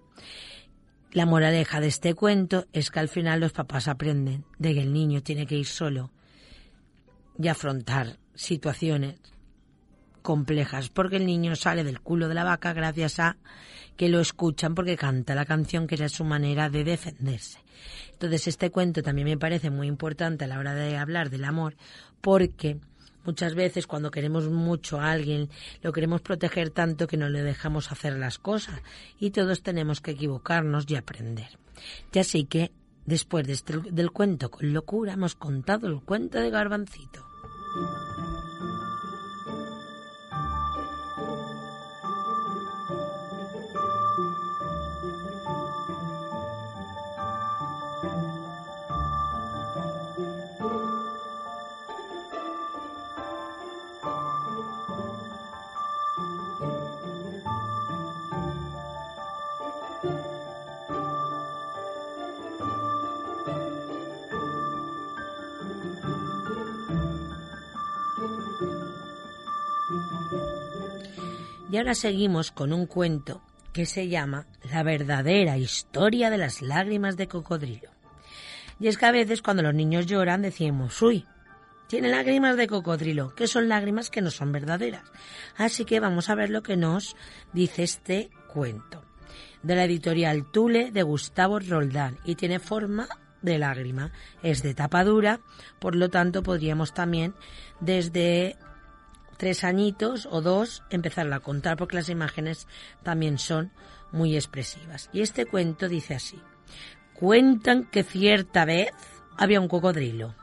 La 1.11 1.27
moraleja 1.27 1.79
de 1.79 1.87
este 1.87 2.15
cuento 2.15 2.65
es 2.73 2.89
que 2.89 2.99
al 2.99 3.07
final 3.07 3.39
los 3.39 3.51
papás 3.51 3.87
aprenden 3.87 4.45
de 4.57 4.73
que 4.73 4.81
el 4.81 4.91
niño 4.91 5.21
tiene 5.21 5.45
que 5.45 5.55
ir 5.55 5.67
solo 5.67 6.09
y 7.37 7.47
afrontar 7.47 8.17
situaciones 8.33 9.19
complejas, 10.23 10.89
porque 10.89 11.17
el 11.17 11.27
niño 11.27 11.55
sale 11.55 11.83
del 11.83 12.01
culo 12.01 12.27
de 12.27 12.33
la 12.33 12.43
vaca 12.43 12.73
gracias 12.73 13.19
a 13.19 13.37
que 13.95 14.09
lo 14.09 14.19
escuchan 14.19 14.73
porque 14.73 14.97
canta 14.97 15.35
la 15.35 15.45
canción 15.45 15.85
que 15.85 15.93
era 15.93 16.09
su 16.09 16.23
manera 16.23 16.67
de 16.67 16.83
defenderse. 16.83 17.59
Entonces 18.13 18.47
este 18.47 18.71
cuento 18.71 19.03
también 19.03 19.27
me 19.27 19.37
parece 19.37 19.69
muy 19.69 19.85
importante 19.85 20.45
a 20.45 20.47
la 20.47 20.57
hora 20.57 20.73
de 20.73 20.97
hablar 20.97 21.29
del 21.29 21.45
amor 21.45 21.75
porque 22.21 22.79
muchas 23.29 23.53
veces 23.53 23.85
cuando 23.85 24.09
queremos 24.09 24.49
mucho 24.49 24.99
a 24.99 25.11
alguien 25.11 25.49
lo 25.83 25.91
queremos 25.93 26.21
proteger 26.21 26.71
tanto 26.71 27.05
que 27.05 27.15
no 27.15 27.29
le 27.29 27.43
dejamos 27.43 27.91
hacer 27.91 28.13
las 28.17 28.39
cosas 28.39 28.81
y 29.19 29.29
todos 29.29 29.61
tenemos 29.61 30.01
que 30.01 30.11
equivocarnos 30.11 30.85
y 30.89 30.95
aprender. 30.95 31.49
Y 32.11 32.17
así 32.17 32.45
que 32.45 32.71
después 33.05 33.45
de 33.45 33.53
este- 33.53 33.91
del 33.91 34.09
cuento 34.11 34.49
con 34.49 34.73
locura 34.73 35.13
hemos 35.13 35.35
contado 35.35 35.85
el 35.87 36.01
cuento 36.01 36.39
de 36.39 36.49
Garbancito. 36.49 37.23
Ahora 71.79 71.95
seguimos 71.95 72.51
con 72.51 72.73
un 72.73 72.85
cuento 72.85 73.41
que 73.73 73.85
se 73.85 74.07
llama 74.07 74.47
La 74.71 74.83
verdadera 74.83 75.57
historia 75.57 76.29
de 76.29 76.37
las 76.37 76.61
lágrimas 76.61 77.17
de 77.17 77.27
cocodrilo. 77.27 77.89
Y 78.79 78.87
es 78.87 78.97
que 78.97 79.05
a 79.05 79.11
veces 79.11 79.41
cuando 79.41 79.63
los 79.63 79.73
niños 79.73 80.05
lloran 80.05 80.41
decimos, 80.41 81.01
uy, 81.01 81.25
tiene 81.87 82.09
lágrimas 82.09 82.55
de 82.55 82.67
cocodrilo, 82.67 83.33
que 83.35 83.47
son 83.47 83.67
lágrimas 83.67 84.09
que 84.09 84.21
no 84.21 84.31
son 84.31 84.51
verdaderas. 84.51 85.03
Así 85.57 85.85
que 85.85 85.99
vamos 85.99 86.29
a 86.29 86.35
ver 86.35 86.49
lo 86.49 86.63
que 86.63 86.77
nos 86.77 87.15
dice 87.51 87.83
este 87.83 88.29
cuento. 88.47 89.03
De 89.63 89.75
la 89.75 89.85
editorial 89.85 90.49
Tule 90.51 90.91
de 90.91 91.03
Gustavo 91.03 91.59
Roldán 91.59 92.17
y 92.23 92.35
tiene 92.35 92.59
forma 92.59 93.07
de 93.41 93.57
lágrima. 93.57 94.11
Es 94.43 94.63
de 94.63 94.73
tapa 94.73 95.03
dura, 95.03 95.39
por 95.79 95.95
lo 95.95 96.09
tanto 96.09 96.43
podríamos 96.43 96.93
también 96.93 97.33
desde 97.79 98.57
tres 99.39 99.63
añitos 99.63 100.27
o 100.29 100.41
dos 100.41 100.83
empezarla 100.89 101.37
a 101.37 101.39
contar 101.39 101.77
porque 101.77 101.95
las 101.95 102.09
imágenes 102.09 102.67
también 103.03 103.39
son 103.39 103.71
muy 104.11 104.35
expresivas. 104.35 105.09
Y 105.13 105.21
este 105.21 105.45
cuento 105.45 105.87
dice 105.87 106.13
así. 106.13 106.39
Cuentan 107.13 107.85
que 107.85 108.03
cierta 108.03 108.65
vez 108.65 108.91
había 109.37 109.61
un 109.61 109.69
cocodrilo. 109.69 110.35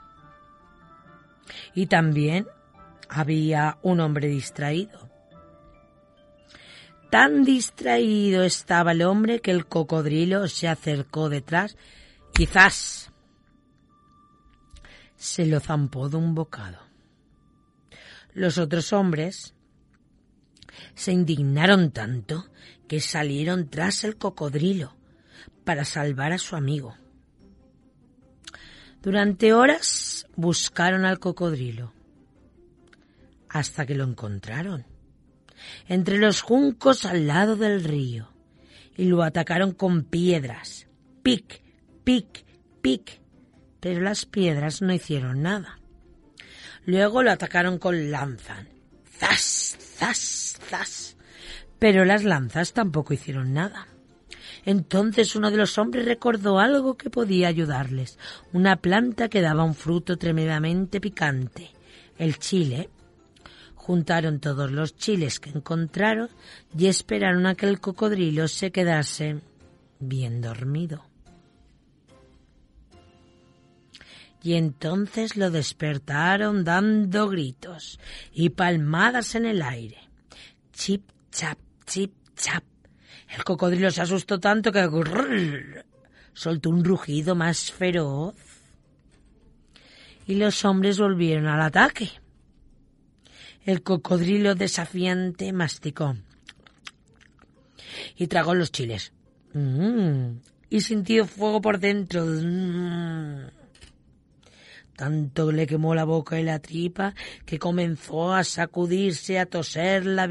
Y 1.75 1.87
también 1.87 2.49
había 3.11 3.77
un 3.83 4.01
hombre 4.01 4.29
distraído. 4.29 5.11
Tan 7.11 7.45
distraído 7.45 8.45
estaba 8.45 8.93
el 8.93 9.03
hombre 9.03 9.41
que 9.41 9.51
el 9.51 9.67
cocodrilo 9.67 10.49
se 10.49 10.69
acercó 10.69 11.29
detrás 11.29 11.77
¡zas! 12.47 13.13
Se 15.17 15.45
lo 15.45 15.61
zampó 15.61 16.09
de 16.09 16.17
un 16.17 16.35
bocado. 16.35 16.86
Los 18.37 18.59
otros 18.59 18.93
hombres 18.93 19.55
se 20.95 21.11
indignaron 21.11 21.91
tanto 21.91 22.51
que 22.87 23.01
salieron 23.01 23.71
tras 23.71 24.05
el 24.05 24.19
cocodrilo 24.19 24.95
para 25.65 25.87
salvar 25.87 26.33
a 26.33 26.39
su 26.39 26.55
amigo. 26.55 26.95
Durante 29.01 29.55
horas 29.55 30.27
buscaron 30.37 31.07
al 31.07 31.19
cocodrilo 31.19 31.95
hasta 33.49 33.87
que 33.87 33.95
lo 33.95 34.05
encontraron 34.05 34.85
entre 35.89 36.19
los 36.19 36.43
juncos 36.43 37.07
al 37.07 37.27
lado 37.27 37.57
del 37.57 37.83
río 37.83 38.35
y 38.99 39.07
lo 39.07 39.23
atacaron 39.23 39.73
con 39.73 40.05
piedras. 40.05 40.89
Pic, 41.23 41.63
pic, 42.05 42.45
pic. 42.83 43.19
Pero 43.81 44.03
las 44.03 44.27
piedras 44.27 44.83
no 44.83 44.93
hicieron 44.93 45.41
nada. 45.41 45.81
Luego 46.87 47.23
lo 47.23 47.33
atacaron 47.33 47.79
con 47.79 48.11
lanzas. 48.11 48.65
¡Zas! 49.19 49.77
¡Zas! 49.79 50.59
¡Zas! 50.71 51.17
Pero 51.79 52.05
las 52.05 52.25
lanzas 52.25 52.73
tampoco 52.73 53.13
hicieron 53.13 53.53
nada. 53.53 53.89
Entonces 54.65 55.37
uno 55.37 55.51
de 55.51 55.59
los 55.59 55.79
hombres 55.79 56.05
recordó 56.05 56.59
algo 56.59 56.97
que 56.97 57.11
podía 57.11 57.49
ayudarles, 57.49 58.19
una 58.53 58.77
planta 58.77 59.29
que 59.29 59.41
daba 59.41 59.65
un 59.65 59.75
fruto 59.75 60.17
tremendamente 60.17 61.01
picante, 61.01 61.71
el 62.19 62.39
chile. 62.39 62.89
Juntaron 63.75 64.41
todos 64.41 64.73
los 64.73 64.97
chiles 64.97 65.39
que 65.39 65.51
encontraron 65.51 66.29
y 66.77 66.87
esperaron 66.87 67.47
a 67.47 67.55
que 67.55 67.67
el 67.67 67.81
cocodrilo 67.81 68.49
se 68.49 68.73
quedase 68.73 69.41
bien 70.01 70.41
dormido. 70.41 71.05
Y 74.47 74.55
entonces 74.55 75.37
lo 75.37 75.51
despertaron 75.51 76.63
dando 76.63 77.29
gritos 77.29 77.99
y 78.33 78.51
palmadas 78.51 79.35
en 79.35 79.45
el 79.45 79.61
aire. 79.61 79.99
Chip, 80.73 81.03
chap, 81.33 81.59
chip, 81.85 82.13
chap. 82.37 82.63
El 83.29 83.43
cocodrilo 83.43 83.91
se 83.91 84.03
asustó 84.03 84.39
tanto 84.39 84.71
que 84.71 84.89
soltó 86.33 86.71
un 86.71 86.85
rugido 86.85 87.35
más 87.35 87.73
feroz. 87.73 88.37
Y 90.29 90.37
los 90.37 90.65
hombres 90.65 91.01
volvieron 91.01 91.49
al 91.49 91.63
ataque. 91.63 92.13
El 93.65 93.83
cocodrilo 93.83 94.55
desafiante 94.55 95.53
masticó 95.53 96.17
y 98.15 98.29
tragó 98.29 98.55
los 98.55 98.71
chiles. 98.71 99.13
Mm, 99.55 100.37
y 100.71 100.81
sintió 100.83 101.27
fuego 101.27 101.61
por 101.61 101.81
dentro. 101.81 102.25
Mm. 102.25 103.56
Tanto 104.97 105.53
le 105.53 105.67
quemó 105.67 105.95
la 105.95 106.05
boca 106.05 106.41
y 106.41 106.43
la 106.43 106.59
tripa 106.59 107.15
que 107.45 107.59
comenzó 107.59 108.33
a 108.33 108.45
sacudirse, 108.45 109.39
a 109.39 109.47
toser 109.47 110.07
la, 110.07 110.29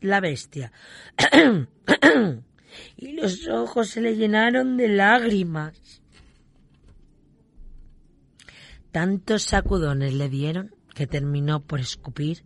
la 0.00 0.20
bestia. 0.20 0.72
y 2.96 3.12
los 3.12 3.48
ojos 3.48 3.90
se 3.90 4.00
le 4.00 4.16
llenaron 4.16 4.76
de 4.76 4.88
lágrimas. 4.88 6.02
Tantos 8.90 9.42
sacudones 9.44 10.14
le 10.14 10.28
dieron 10.28 10.74
que 10.94 11.06
terminó 11.06 11.60
por 11.60 11.78
escupir 11.78 12.44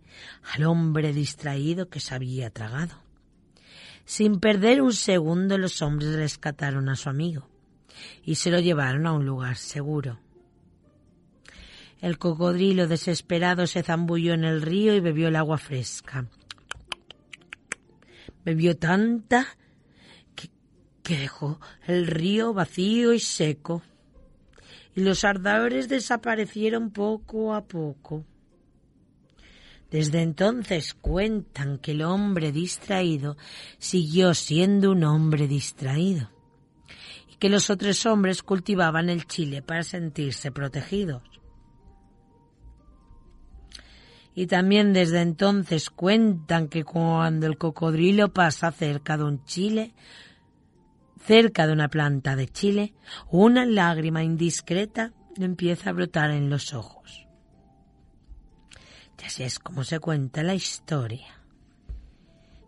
al 0.54 0.64
hombre 0.64 1.14
distraído 1.14 1.88
que 1.88 2.00
se 2.00 2.14
había 2.14 2.50
tragado. 2.50 3.02
Sin 4.04 4.40
perder 4.40 4.82
un 4.82 4.92
segundo 4.92 5.56
los 5.56 5.80
hombres 5.80 6.14
rescataron 6.16 6.90
a 6.90 6.96
su 6.96 7.08
amigo 7.08 7.48
y 8.24 8.34
se 8.34 8.50
lo 8.50 8.58
llevaron 8.60 9.06
a 9.06 9.12
un 9.12 9.24
lugar 9.24 9.56
seguro. 9.56 10.18
El 12.02 12.18
cocodrilo 12.18 12.88
desesperado 12.88 13.68
se 13.68 13.84
zambulló 13.84 14.34
en 14.34 14.42
el 14.42 14.60
río 14.60 14.92
y 14.92 14.98
bebió 14.98 15.28
el 15.28 15.36
agua 15.36 15.56
fresca. 15.56 16.26
Bebió 18.44 18.76
tanta 18.76 19.46
que, 20.34 21.16
dejó 21.16 21.60
el 21.86 22.08
río 22.08 22.52
vacío 22.52 23.12
y 23.12 23.20
seco. 23.20 23.82
Y 24.96 25.02
los 25.02 25.22
ardores 25.22 25.88
desaparecieron 25.88 26.90
poco 26.90 27.54
a 27.54 27.64
poco. 27.64 28.24
Desde 29.88 30.22
entonces 30.22 30.94
cuentan 30.94 31.78
que 31.78 31.92
el 31.92 32.02
hombre 32.02 32.50
distraído 32.50 33.36
siguió 33.78 34.34
siendo 34.34 34.90
un 34.90 35.04
hombre 35.04 35.46
distraído 35.46 36.30
y 37.30 37.36
que 37.36 37.48
los 37.48 37.70
otros 37.70 38.04
hombres 38.06 38.42
cultivaban 38.42 39.08
el 39.08 39.24
chile 39.26 39.62
para 39.62 39.84
sentirse 39.84 40.50
protegidos. 40.50 41.31
Y 44.34 44.46
también 44.46 44.92
desde 44.92 45.20
entonces 45.20 45.90
cuentan 45.90 46.68
que 46.68 46.84
cuando 46.84 47.46
el 47.46 47.58
cocodrilo 47.58 48.32
pasa 48.32 48.72
cerca 48.72 49.16
de 49.16 49.24
un 49.24 49.44
chile, 49.44 49.94
cerca 51.20 51.66
de 51.66 51.72
una 51.72 51.88
planta 51.88 52.34
de 52.34 52.48
chile, 52.48 52.94
una 53.30 53.66
lágrima 53.66 54.22
indiscreta 54.22 55.12
le 55.36 55.44
empieza 55.44 55.90
a 55.90 55.92
brotar 55.92 56.30
en 56.30 56.48
los 56.48 56.72
ojos. 56.72 57.26
Y 59.22 59.24
así 59.24 59.44
es 59.44 59.60
como 59.60 59.84
se 59.84 60.00
cuenta 60.00 60.42
la 60.42 60.54
historia 60.54 61.40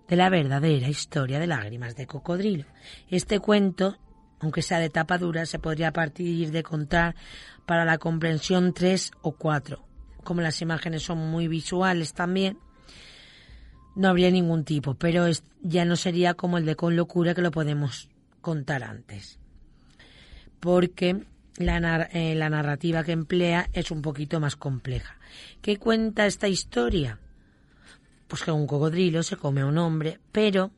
de 0.06 0.16
la 0.16 0.28
verdadera 0.28 0.88
historia 0.88 1.40
de 1.40 1.48
lágrimas 1.48 1.96
de 1.96 2.06
cocodrilo. 2.06 2.66
Este 3.08 3.40
cuento, 3.40 3.98
aunque 4.38 4.62
sea 4.62 4.78
de 4.78 4.88
tapa 4.88 5.18
dura, 5.18 5.46
se 5.46 5.58
podría 5.58 5.92
partir 5.92 6.52
de 6.52 6.62
contar 6.62 7.16
para 7.66 7.84
la 7.84 7.98
comprensión 7.98 8.72
tres 8.72 9.10
o 9.20 9.32
cuatro. 9.32 9.84
Como 10.24 10.40
las 10.40 10.60
imágenes 10.62 11.02
son 11.02 11.18
muy 11.18 11.48
visuales 11.48 12.12
también, 12.14 12.58
no 13.96 14.08
habría 14.08 14.30
ningún 14.30 14.64
tipo, 14.64 14.94
pero 14.94 15.26
es- 15.26 15.44
ya 15.62 15.84
no 15.84 15.96
sería 15.96 16.34
como 16.34 16.58
el 16.58 16.64
de 16.66 16.74
con 16.76 16.96
locura 16.96 17.34
que 17.34 17.42
lo 17.42 17.50
podemos 17.50 18.08
contar 18.40 18.82
antes. 18.82 19.38
Porque 20.60 21.24
la, 21.58 21.78
nar- 21.80 22.08
eh, 22.12 22.34
la 22.34 22.48
narrativa 22.50 23.04
que 23.04 23.12
emplea 23.12 23.68
es 23.72 23.90
un 23.90 24.02
poquito 24.02 24.40
más 24.40 24.56
compleja. 24.56 25.16
¿Qué 25.62 25.76
cuenta 25.78 26.26
esta 26.26 26.48
historia? 26.48 27.18
Pues 28.28 28.42
que 28.42 28.50
un 28.50 28.66
cocodrilo 28.66 29.22
se 29.22 29.36
come 29.36 29.60
a 29.60 29.66
un 29.66 29.78
hombre, 29.78 30.18
pero 30.32 30.70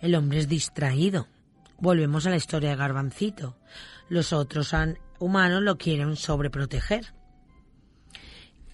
el 0.00 0.14
hombre 0.14 0.38
es 0.38 0.48
distraído. 0.48 1.26
Volvemos 1.78 2.26
a 2.26 2.30
la 2.30 2.36
historia 2.36 2.70
de 2.70 2.76
Garbancito. 2.76 3.56
Los 4.08 4.32
otros 4.32 4.72
humanos 5.18 5.62
lo 5.62 5.78
quieren 5.78 6.14
sobreproteger 6.16 7.06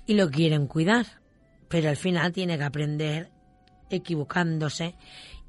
y 0.08 0.14
lo 0.14 0.30
quieren 0.30 0.66
cuidar, 0.66 1.06
pero 1.68 1.90
al 1.90 1.96
final 1.96 2.32
tiene 2.32 2.56
que 2.56 2.64
aprender 2.64 3.30
equivocándose 3.90 4.96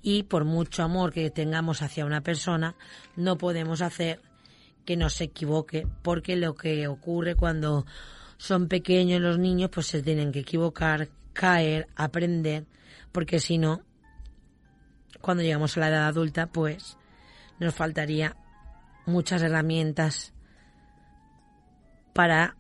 y 0.02 0.24
por 0.24 0.44
mucho 0.44 0.84
amor 0.84 1.14
que 1.14 1.32
tengamos 1.32 1.82
hacia 1.82 2.06
una 2.06 2.22
persona, 2.22 2.76
no 3.16 3.38
podemos 3.38 3.82
hacer 3.82 4.22
que 4.86 4.98
no 4.98 5.10
se 5.10 5.24
equivoque, 5.26 5.88
porque 6.04 6.36
lo 6.36 6.56
que 6.56 6.90
ocurre 6.90 7.36
cuando 7.36 7.86
son 8.36 8.68
pequeños 8.68 9.22
los 9.22 9.40
niños, 9.40 9.70
pues 9.74 9.88
se 9.88 10.04
tienen 10.04 10.34
que 10.34 10.40
equivocar, 10.40 11.08
caer, 11.32 11.88
aprender, 11.96 12.66
porque 13.14 13.40
si 13.40 13.58
no, 13.58 13.82
cuando 15.22 15.42
llegamos 15.42 15.78
a 15.78 15.80
la 15.80 15.88
edad 15.88 16.08
adulta, 16.08 16.48
pues 16.48 16.98
nos 17.60 17.74
faltaría 17.74 18.36
muchas 19.06 19.42
herramientas 19.42 20.34
para 22.14 22.58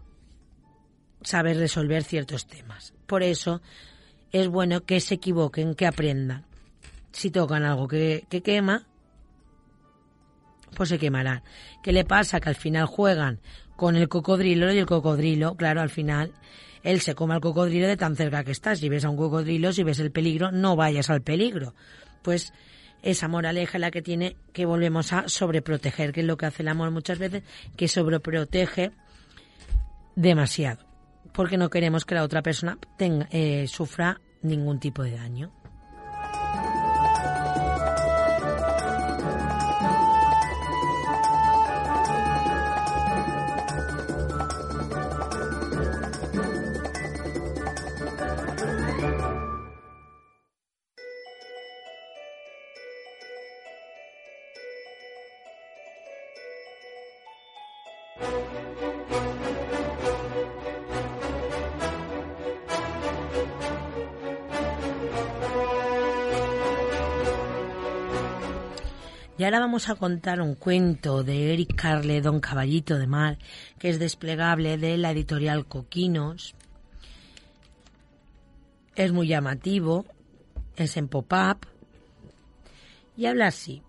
saber 1.21 1.57
resolver 1.57 2.03
ciertos 2.03 2.47
temas. 2.47 2.93
Por 3.07 3.23
eso 3.23 3.61
es 4.31 4.47
bueno 4.47 4.85
que 4.85 4.99
se 4.99 5.15
equivoquen, 5.15 5.75
que 5.75 5.87
aprendan. 5.87 6.45
Si 7.11 7.31
tocan 7.31 7.63
algo 7.63 7.87
que, 7.87 8.25
que 8.29 8.41
quema, 8.41 8.85
pues 10.75 10.89
se 10.89 10.99
quemarán. 10.99 11.43
¿Qué 11.83 11.91
le 11.91 12.05
pasa? 12.05 12.39
Que 12.39 12.49
al 12.49 12.55
final 12.55 12.85
juegan 12.85 13.39
con 13.75 13.95
el 13.95 14.07
cocodrilo 14.07 14.71
y 14.71 14.77
el 14.77 14.85
cocodrilo, 14.85 15.55
claro, 15.55 15.81
al 15.81 15.89
final 15.89 16.33
él 16.83 17.01
se 17.01 17.15
come 17.15 17.33
al 17.33 17.41
cocodrilo 17.41 17.87
de 17.87 17.97
tan 17.97 18.15
cerca 18.15 18.43
que 18.43 18.51
está. 18.51 18.75
Si 18.75 18.89
ves 18.89 19.05
a 19.05 19.09
un 19.09 19.17
cocodrilo, 19.17 19.73
si 19.73 19.83
ves 19.83 19.99
el 19.99 20.11
peligro, 20.11 20.51
no 20.51 20.75
vayas 20.75 21.09
al 21.09 21.21
peligro. 21.21 21.73
Pues 22.21 22.53
esa 23.01 23.27
moraleja 23.27 23.79
la 23.79 23.91
que 23.91 24.01
tiene 24.01 24.35
que 24.53 24.65
volvemos 24.65 25.13
a 25.13 25.27
sobreproteger, 25.27 26.11
que 26.11 26.21
es 26.21 26.25
lo 26.25 26.37
que 26.37 26.45
hace 26.45 26.63
el 26.63 26.69
amor 26.69 26.91
muchas 26.91 27.19
veces, 27.19 27.43
que 27.75 27.87
sobreprotege 27.87 28.91
demasiado, 30.15 30.85
porque 31.39 31.57
no 31.57 31.69
queremos 31.69 32.03
que 32.03 32.15
la 32.15 32.23
otra 32.23 32.41
persona 32.41 32.77
tenga, 32.97 33.29
eh, 33.31 33.65
sufra 33.65 34.19
ningún 34.41 34.77
tipo 34.77 35.03
de 35.03 35.11
daño. 35.11 35.53
Ahora 69.49 69.61
vamos 69.61 69.89
a 69.89 69.95
contar 69.95 70.41
un 70.41 70.53
cuento 70.53 71.23
de 71.23 71.51
Eric 71.51 71.73
Carle, 71.73 72.21
Don 72.21 72.39
Caballito 72.39 72.99
de 72.99 73.07
Mar, 73.07 73.39
que 73.79 73.89
es 73.89 73.97
desplegable 73.97 74.77
de 74.77 74.95
la 74.95 75.09
editorial 75.09 75.65
Coquinos. 75.65 76.53
Es 78.95 79.11
muy 79.11 79.27
llamativo, 79.27 80.05
es 80.75 80.97
en 80.97 81.07
pop-up 81.07 81.65
y 83.17 83.25
habla 83.25 83.47
así. 83.47 83.81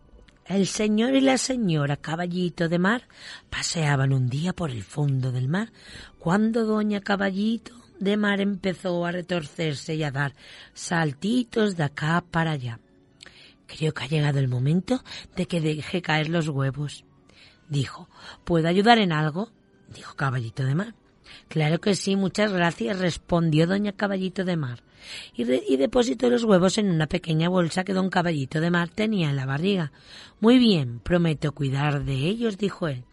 El 0.47 0.67
señor 0.67 1.15
y 1.15 1.21
la 1.21 1.37
señora 1.37 1.99
Caballito 1.99 2.71
de 2.71 2.79
Mar 2.79 3.03
paseaban 3.51 4.15
un 4.15 4.31
día 4.31 4.55
por 4.55 4.71
el 4.71 4.83
fondo 4.83 5.31
del 5.31 5.49
mar 5.49 5.73
cuando 6.19 6.65
doña 6.65 7.03
Caballito 7.03 7.75
de 7.99 8.17
Mar 8.17 8.41
empezó 8.41 9.05
a 9.05 9.13
retorcerse 9.13 9.95
y 9.95 10.05
a 10.05 10.11
dar 10.11 10.33
saltitos 10.73 11.77
de 11.77 11.83
acá 11.83 12.25
para 12.31 12.53
allá. 12.53 12.81
Creo 13.77 13.95
que 13.95 14.05
ha 14.05 14.09
llegado 14.09 14.39
el 14.39 14.49
momento 14.49 15.03
de 15.37 15.47
que 15.47 15.61
deje 15.61 16.03
caer 16.03 16.29
los 16.29 16.49
huevos. 16.49 17.05
Dijo, 17.69 18.09
¿puedo 18.45 18.69
ayudar 18.69 18.99
en 18.99 19.13
algo? 19.13 19.51
Dijo 19.95 20.17
Caballito 20.17 20.65
de 20.65 20.75
Mar. 20.75 20.95
Claro 21.49 21.81
que 21.81 21.95
sí, 21.95 22.17
muchas 22.17 22.53
gracias, 22.53 22.99
respondió 22.99 23.69
doña 23.69 23.93
Caballito 23.93 24.45
de 24.45 24.57
Mar, 24.57 24.83
y, 25.33 25.45
depositó 25.77 26.29
los 26.29 26.43
huevos 26.43 26.79
en 26.79 26.91
una 26.91 27.07
pequeña 27.07 27.49
bolsa 27.49 27.85
que 27.85 27.95
don 27.95 28.11
Caballito 28.11 28.61
de 28.61 28.73
Mar 28.73 28.89
tenía 28.89 29.31
en 29.31 29.37
la 29.37 29.47
barriga. 29.47 29.93
Muy 30.41 30.59
bien, 30.59 30.99
prometo 30.99 31.53
cuidar 31.53 32.05
de 32.05 32.15
ellos, 32.15 32.59
dijo 32.59 32.89
él. 32.89 33.05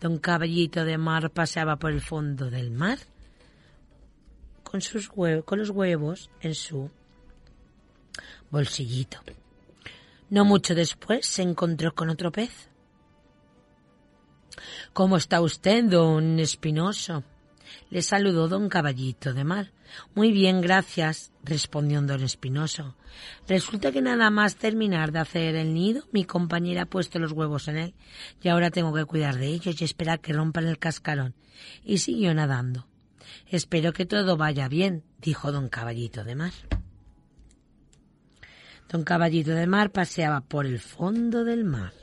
Don 0.00 0.18
Caballito 0.18 0.84
de 0.84 0.98
Mar 0.98 1.30
paseaba 1.30 1.76
por 1.76 1.92
el 1.92 2.00
fondo 2.00 2.50
del 2.50 2.72
mar 2.72 2.98
con, 4.64 4.80
sus 4.80 5.08
con 5.08 5.58
los 5.58 5.70
huevos 5.70 6.30
en 6.40 6.54
su 6.54 6.90
bolsillito. 8.50 9.18
No 10.32 10.46
mucho 10.46 10.74
después 10.74 11.26
se 11.26 11.42
encontró 11.42 11.94
con 11.94 12.08
otro 12.08 12.32
pez. 12.32 12.70
¿Cómo 14.94 15.18
está 15.18 15.42
usted, 15.42 15.84
don 15.84 16.38
Espinoso? 16.38 17.22
Le 17.90 18.00
saludó 18.00 18.48
don 18.48 18.70
Caballito 18.70 19.34
de 19.34 19.44
Mar. 19.44 19.72
Muy 20.14 20.32
bien, 20.32 20.62
gracias, 20.62 21.32
respondió 21.44 22.00
don 22.00 22.22
Espinoso. 22.22 22.96
Resulta 23.46 23.92
que 23.92 24.00
nada 24.00 24.30
más 24.30 24.56
terminar 24.56 25.12
de 25.12 25.18
hacer 25.18 25.54
el 25.54 25.74
nido, 25.74 26.04
mi 26.12 26.24
compañera 26.24 26.84
ha 26.84 26.86
puesto 26.86 27.18
los 27.18 27.32
huevos 27.32 27.68
en 27.68 27.76
él, 27.76 27.94
y 28.40 28.48
ahora 28.48 28.70
tengo 28.70 28.94
que 28.94 29.04
cuidar 29.04 29.36
de 29.36 29.48
ellos 29.48 29.82
y 29.82 29.84
esperar 29.84 30.20
que 30.20 30.32
rompan 30.32 30.66
el 30.66 30.78
cascarón. 30.78 31.34
Y 31.84 31.98
siguió 31.98 32.32
nadando. 32.32 32.86
Espero 33.48 33.92
que 33.92 34.06
todo 34.06 34.38
vaya 34.38 34.66
bien, 34.68 35.04
dijo 35.20 35.52
don 35.52 35.68
Caballito 35.68 36.24
de 36.24 36.36
Mar. 36.36 36.52
Don 38.92 39.04
Caballito 39.04 39.52
de 39.52 39.66
Mar 39.66 39.90
paseaba 39.90 40.42
por 40.42 40.66
el 40.66 40.78
fondo 40.78 41.44
del 41.44 41.64
mar. 41.64 41.94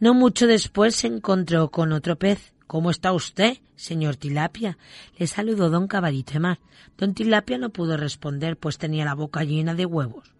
No 0.00 0.12
mucho 0.12 0.46
después 0.46 0.94
se 0.96 1.06
encontró 1.06 1.70
con 1.70 1.92
otro 1.92 2.16
pez. 2.16 2.52
¿Cómo 2.66 2.90
está 2.90 3.14
usted, 3.14 3.56
señor 3.74 4.16
Tilapia? 4.16 4.76
Le 5.16 5.26
saludó 5.26 5.70
don 5.70 5.88
Caballito 5.88 6.34
de 6.34 6.40
Mar. 6.40 6.60
Don 6.98 7.14
Tilapia 7.14 7.56
no 7.56 7.70
pudo 7.70 7.96
responder, 7.96 8.58
pues 8.58 8.76
tenía 8.76 9.06
la 9.06 9.14
boca 9.14 9.42
llena 9.44 9.74
de 9.74 9.86
huevos. 9.86 10.30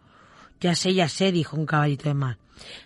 Ya 0.61 0.75
sé, 0.75 0.93
ya 0.93 1.09
sé, 1.09 1.33
dijo 1.33 1.57
un 1.57 1.65
caballito 1.65 2.09
de 2.09 2.15
mar. 2.15 2.39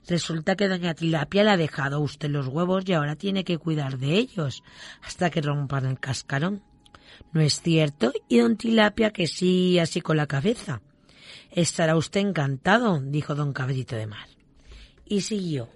Resulta 0.06 0.54
que 0.56 0.68
doña 0.68 0.94
Tilapia 0.94 1.42
le 1.42 1.50
ha 1.50 1.56
dejado 1.56 1.96
a 1.96 2.00
usted 2.00 2.28
los 2.28 2.46
huevos 2.46 2.85
y 2.87 2.92
ahora 2.92 3.16
tiene 3.16 3.44
que 3.44 3.58
cuidar 3.58 3.98
de 3.98 4.18
ellos 4.18 4.62
hasta 5.02 5.30
que 5.30 5.40
rompan 5.40 5.87
el 5.87 5.98
cascarón. 5.98 6.62
¿No 7.32 7.40
es 7.40 7.61
cierto? 7.61 8.12
Y 8.28 8.38
don 8.38 8.56
Tilapia 8.56 9.11
que 9.11 9.26
sí, 9.26 9.78
así 9.78 10.00
con 10.00 10.16
la 10.16 10.26
cabeza. 10.26 10.82
Estará 11.50 11.96
usted 11.96 12.20
encantado, 12.20 13.00
dijo 13.00 13.35
don 13.35 13.52
Caballito 13.52 13.96
de 13.96 14.06
Mar. 14.06 14.26
Y 15.04 15.20
siguió 15.22 15.68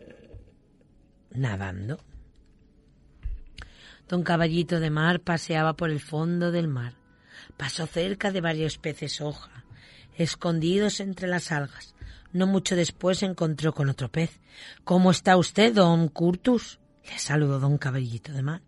nadando. 1.36 2.00
Don 4.08 4.22
Caballito 4.22 4.80
de 4.80 4.90
Mar 4.90 5.20
paseaba 5.20 5.74
por 5.74 5.90
el 5.90 6.00
fondo 6.00 6.50
del 6.52 6.68
mar. 6.68 6.94
Pasó 7.56 7.86
cerca 7.86 8.30
de 8.30 8.40
varios 8.40 8.78
peces 8.78 9.20
hoja, 9.20 9.64
escondidos 10.14 11.00
entre 11.00 11.28
las 11.28 11.52
algas. 11.52 11.94
No 12.32 12.46
mucho 12.46 12.76
después 12.76 13.22
encontró 13.22 13.72
con 13.72 13.88
otro 13.88 14.10
pez. 14.10 14.40
¿Cómo 14.84 15.10
está 15.10 15.36
usted, 15.36 15.74
don 15.74 16.08
Curtus? 16.08 16.78
Le 17.04 17.18
saludó 17.18 17.60
don 17.60 17.78
Caballito 17.78 18.32
de 18.32 18.42
Mar. 18.42 18.62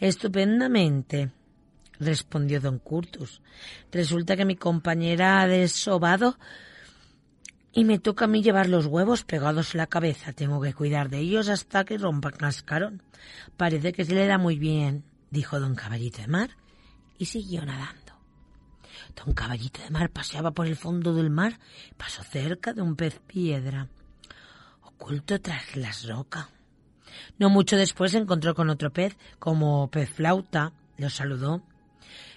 Estupendamente, 0.00 1.30
respondió 1.98 2.60
don 2.60 2.78
Curtus. 2.78 3.42
Resulta 3.92 4.36
que 4.36 4.44
mi 4.44 4.56
compañera 4.56 5.40
ha 5.40 5.46
desobado 5.46 6.38
y 7.72 7.84
me 7.84 7.98
toca 7.98 8.24
a 8.24 8.28
mí 8.28 8.42
llevar 8.42 8.68
los 8.68 8.86
huevos 8.86 9.24
pegados 9.24 9.74
a 9.74 9.78
la 9.78 9.86
cabeza. 9.86 10.32
Tengo 10.32 10.60
que 10.60 10.74
cuidar 10.74 11.08
de 11.10 11.18
ellos 11.18 11.48
hasta 11.48 11.84
que 11.84 11.98
rompan 11.98 12.32
cascarón. 12.32 13.02
Parece 13.56 13.92
que 13.92 14.04
se 14.04 14.14
le 14.14 14.26
da 14.26 14.38
muy 14.38 14.58
bien, 14.58 15.04
dijo 15.30 15.60
don 15.60 15.74
Caballito 15.74 16.20
de 16.20 16.28
Mar, 16.28 16.50
y 17.18 17.26
siguió 17.26 17.64
nadando. 17.64 18.14
Don 19.14 19.34
Caballito 19.34 19.82
de 19.82 19.90
Mar 19.90 20.10
paseaba 20.10 20.52
por 20.52 20.66
el 20.66 20.76
fondo 20.76 21.14
del 21.14 21.30
mar 21.30 21.58
pasó 21.96 22.22
cerca 22.22 22.72
de 22.72 22.82
un 22.82 22.96
pez 22.96 23.20
piedra, 23.26 23.88
oculto 24.82 25.40
tras 25.40 25.76
las 25.76 26.06
rocas. 26.06 26.48
No 27.38 27.50
mucho 27.50 27.76
después 27.76 28.12
se 28.12 28.18
encontró 28.18 28.54
con 28.54 28.70
otro 28.70 28.92
pez, 28.92 29.16
como 29.38 29.88
pez 29.90 30.10
flauta, 30.10 30.72
lo 30.96 31.10
saludó. 31.10 31.62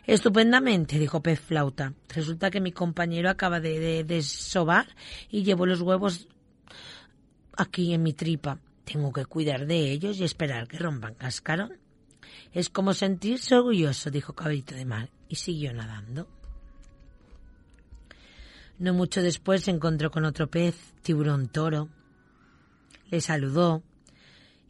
Estupendamente, 0.06 1.00
dijo 1.00 1.22
Pez 1.22 1.40
Flauta. 1.40 1.94
Resulta 2.10 2.52
que 2.52 2.62
mi 2.62 2.72
compañero 2.72 3.30
acaba 3.30 3.60
de, 3.60 3.80
de 3.80 4.04
desovar 4.04 4.88
y 5.30 5.44
llevo 5.44 5.66
los 5.66 5.82
huevos 5.82 6.28
aquí 7.58 7.94
en 7.94 8.04
mi 8.04 8.14
tripa. 8.14 8.60
Tengo 8.84 9.14
que 9.14 9.26
cuidar 9.26 9.68
de 9.68 9.92
ellos 9.92 10.20
y 10.20 10.24
esperar 10.24 10.68
que 10.68 10.78
rompan 10.78 11.16
cascarón. 11.16 11.78
Es 12.54 12.70
como 12.70 12.94
sentirse 12.94 13.56
orgulloso, 13.56 14.12
dijo 14.12 14.34
Caballito 14.34 14.76
de 14.76 14.86
Mar, 14.86 15.10
y 15.30 15.36
siguió 15.36 15.74
nadando. 15.74 16.28
No 18.78 18.94
mucho 18.94 19.22
después 19.22 19.64
se 19.64 19.72
encontró 19.72 20.12
con 20.12 20.26
otro 20.26 20.50
pez, 20.50 20.76
tiburón 21.04 21.48
toro. 21.50 21.90
Le 23.10 23.22
saludó 23.22 23.84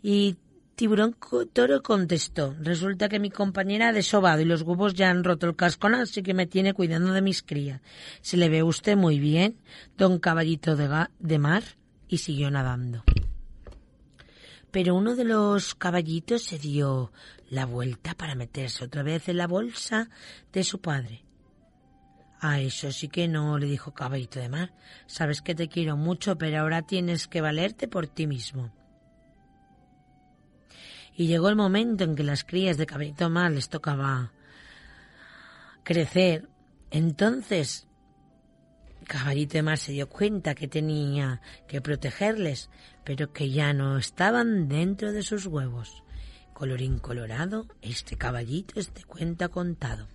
y 0.04 0.36
tiburón 0.76 1.16
toro 1.54 1.84
contestó, 1.84 2.56
resulta 2.60 3.10
que 3.10 3.20
mi 3.20 3.30
compañera 3.30 3.90
ha 3.90 3.94
desobado 3.94 4.42
y 4.42 4.46
los 4.46 4.64
huevos 4.64 4.94
ya 4.94 5.10
han 5.10 5.24
roto 5.24 5.48
el 5.48 5.56
cascón, 5.56 5.96
así 5.96 6.24
que 6.24 6.34
me 6.34 6.48
tiene 6.48 6.74
cuidando 6.74 7.14
de 7.14 7.22
mis 7.22 7.44
crías. 7.44 7.82
Se 8.22 8.38
le 8.38 8.50
ve 8.50 8.64
usted 8.64 8.98
muy 8.98 9.20
bien, 9.20 9.58
don 9.98 10.20
caballito 10.20 10.76
de, 10.76 11.08
de 11.20 11.40
mar, 11.40 11.64
y 12.08 12.18
siguió 12.18 12.52
nadando. 12.52 13.04
Pero 14.72 14.96
uno 14.96 15.16
de 15.16 15.26
los 15.26 15.76
caballitos 15.76 16.44
se 16.44 16.58
dio 16.58 17.12
la 17.50 17.66
vuelta 17.66 18.16
para 18.16 18.36
meterse 18.36 18.86
otra 18.86 19.04
vez 19.04 19.28
en 19.30 19.38
la 19.38 19.48
bolsa 19.48 20.10
de 20.54 20.64
su 20.64 20.80
padre. 20.80 21.26
A 22.40 22.60
eso 22.60 22.92
sí 22.92 23.08
que 23.08 23.28
no, 23.28 23.60
le 23.60 23.68
dijo 23.68 23.94
Caballito 23.94 24.40
de 24.40 24.50
Mar. 24.50 24.74
Sabes 25.06 25.44
que 25.44 25.54
te 25.54 25.68
quiero 25.68 25.96
mucho, 25.96 26.38
pero 26.38 26.62
ahora 26.62 26.82
tienes 26.82 27.28
que 27.28 27.40
valerte 27.40 27.88
por 27.88 28.08
ti 28.08 28.26
mismo. 28.26 28.72
Y 31.16 31.28
llegó 31.28 31.50
el 31.50 31.56
momento 31.56 32.04
en 32.04 32.16
que 32.16 32.24
las 32.24 32.44
crías 32.44 32.78
de 32.78 32.86
Caballito 32.86 33.26
de 33.26 33.30
Mar 33.30 33.52
les 33.52 33.70
tocaba 33.70 34.32
crecer. 35.84 36.48
Entonces, 36.90 37.88
Caballito 39.08 39.54
de 39.54 39.64
Mar 39.64 39.78
se 39.78 39.92
dio 39.92 40.08
cuenta 40.08 40.56
que 40.56 40.68
tenía 40.68 41.42
que 41.68 41.82
protegerles, 41.82 42.70
pero 43.04 43.34
que 43.34 43.50
ya 43.50 43.74
no 43.74 43.98
estaban 43.98 44.70
dentro 44.70 45.12
de 45.12 45.24
sus 45.24 45.48
huevos. 45.48 46.04
Colorín 46.54 47.00
colorado, 47.00 47.66
este 47.82 48.16
caballito 48.16 48.80
es 48.80 48.94
de 48.94 49.04
cuenta 49.04 49.50
contado. 49.50 50.08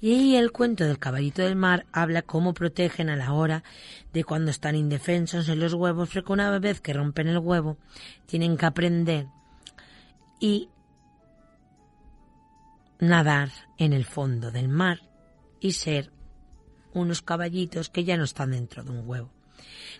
Y 0.00 0.36
el 0.36 0.52
cuento 0.52 0.84
del 0.84 0.98
caballito 0.98 1.42
del 1.42 1.56
mar 1.56 1.86
habla 1.90 2.22
cómo 2.22 2.54
protegen 2.54 3.08
a 3.10 3.16
la 3.16 3.32
hora 3.32 3.64
de 4.12 4.24
cuando 4.24 4.50
están 4.50 4.76
indefensos 4.76 5.48
en 5.48 5.58
los 5.58 5.74
huevos, 5.74 6.10
porque 6.12 6.32
una 6.32 6.56
vez 6.58 6.80
que 6.80 6.92
rompen 6.92 7.28
el 7.28 7.38
huevo, 7.38 7.78
tienen 8.26 8.56
que 8.56 8.66
aprender 8.66 9.26
y 10.40 10.68
nadar 12.98 13.50
en 13.78 13.92
el 13.92 14.04
fondo 14.04 14.50
del 14.50 14.68
mar 14.68 15.00
y 15.60 15.72
ser 15.72 16.10
unos 16.92 17.22
caballitos 17.22 17.90
que 17.90 18.04
ya 18.04 18.16
no 18.16 18.24
están 18.24 18.52
dentro 18.52 18.82
de 18.82 18.90
un 18.90 19.08
huevo. 19.08 19.30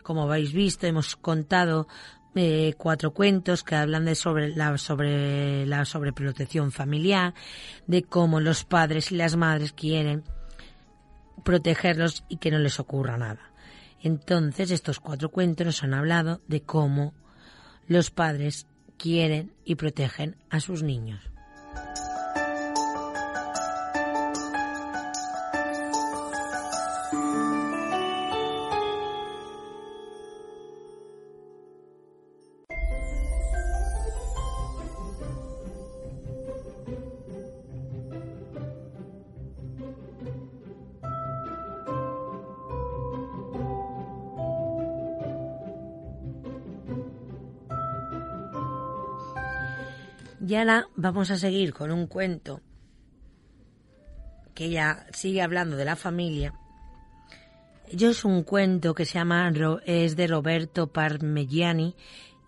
Como 0.02 0.22
habéis 0.22 0.52
visto, 0.52 0.86
hemos 0.86 1.16
contado 1.16 1.88
eh, 2.34 2.74
cuatro 2.76 3.12
cuentos 3.12 3.64
que 3.64 3.76
hablan 3.76 4.04
de 4.04 4.14
sobre 4.14 4.54
la 4.54 4.76
sobre 4.78 5.66
la 5.66 5.84
sobreprotección 5.84 6.70
familiar, 6.70 7.34
de 7.86 8.02
cómo 8.02 8.40
los 8.40 8.64
padres 8.64 9.12
y 9.12 9.16
las 9.16 9.36
madres 9.36 9.72
quieren 9.72 10.24
protegerlos 11.44 12.24
y 12.28 12.36
que 12.36 12.50
no 12.50 12.58
les 12.58 12.80
ocurra 12.80 13.16
nada. 13.16 13.52
Entonces, 14.02 14.70
estos 14.70 15.00
cuatro 15.00 15.30
cuentos 15.30 15.66
nos 15.66 15.82
han 15.82 15.94
hablado 15.94 16.40
de 16.46 16.62
cómo 16.62 17.14
los 17.88 18.10
padres 18.10 18.66
quieren 18.98 19.52
y 19.64 19.74
protegen 19.74 20.36
a 20.50 20.60
sus 20.60 20.82
niños. 20.82 21.20
Ahora 50.56 50.88
vamos 50.96 51.30
a 51.30 51.36
seguir 51.36 51.74
con 51.74 51.92
un 51.92 52.06
cuento 52.06 52.62
que 54.54 54.70
ya 54.70 55.06
sigue 55.12 55.42
hablando 55.42 55.76
de 55.76 55.84
la 55.84 55.96
familia. 55.96 56.54
Yo 57.92 58.08
es 58.08 58.24
un 58.24 58.42
cuento 58.42 58.94
que 58.94 59.04
se 59.04 59.18
llama 59.18 59.52
es 59.84 60.16
de 60.16 60.26
Roberto 60.26 60.86
Parmigiani 60.86 61.94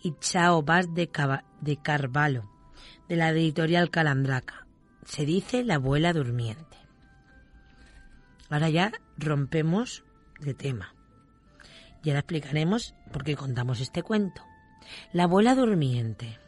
y 0.02 0.14
Chao 0.20 0.62
Vaz 0.62 0.86
de, 0.94 1.10
de 1.60 1.76
Carvalho, 1.82 2.50
de 3.10 3.16
la 3.16 3.28
editorial 3.28 3.90
Calandraca. 3.90 4.66
Se 5.04 5.26
dice 5.26 5.62
La 5.62 5.74
abuela 5.74 6.14
durmiente. 6.14 6.78
Ahora 8.48 8.70
ya 8.70 8.90
rompemos 9.18 10.02
de 10.40 10.54
tema. 10.54 10.94
Y 12.02 12.08
ahora 12.08 12.20
explicaremos 12.20 12.94
por 13.12 13.22
qué 13.22 13.36
contamos 13.36 13.80
este 13.80 14.02
cuento. 14.02 14.42
La 15.12 15.24
abuela 15.24 15.54
durmiente. 15.54 16.38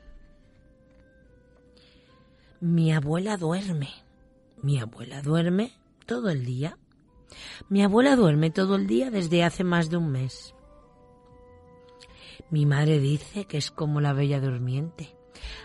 Mi 2.61 2.93
abuela 2.93 3.39
duerme. 3.39 3.89
Mi 4.63 4.79
abuela 4.79 5.23
duerme 5.23 5.73
todo 6.05 6.29
el 6.29 6.45
día. 6.45 6.77
Mi 7.71 7.83
abuela 7.83 8.17
duerme 8.17 8.51
todo 8.51 8.77
el 8.77 8.87
día 8.87 9.11
desde 9.11 9.45
hace 9.45 9.65
más 9.65 9.89
de 9.89 9.97
un 9.97 10.11
mes. 10.11 10.55
Mi 12.51 12.67
madre 12.67 12.99
dice 12.99 13.47
que 13.47 13.57
es 13.57 13.71
como 13.71 14.03
la 14.03 14.13
bella 14.13 14.41
durmiente, 14.41 15.17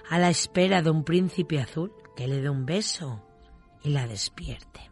a 0.09 0.19
la 0.19 0.29
espera 0.29 0.81
de 0.81 0.89
un 0.89 1.03
príncipe 1.03 1.59
azul 1.59 1.91
que 2.15 2.29
le 2.29 2.39
dé 2.41 2.49
un 2.49 2.65
beso 2.65 3.21
y 3.83 3.89
la 3.89 4.07
despierte. 4.07 4.89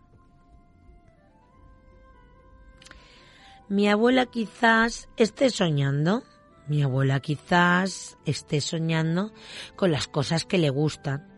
Mi 3.70 3.88
abuela 3.88 4.26
quizás 4.26 5.08
esté 5.16 5.50
soñando, 5.50 6.24
mi 6.68 6.84
abuela 6.84 7.22
quizás 7.22 8.18
esté 8.26 8.60
soñando 8.60 9.32
con 9.78 9.92
las 9.92 10.10
cosas 10.10 10.46
que 10.46 10.58
le 10.58 10.70
gustan, 10.70 11.33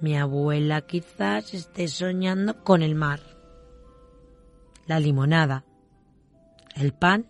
mi 0.00 0.16
abuela 0.16 0.82
quizás 0.82 1.54
esté 1.54 1.88
soñando 1.88 2.62
con 2.62 2.82
el 2.82 2.94
mar, 2.94 3.20
la 4.86 5.00
limonada, 5.00 5.64
el 6.76 6.92
pan 6.92 7.26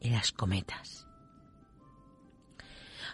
y 0.00 0.10
las 0.10 0.32
cometas. 0.32 1.06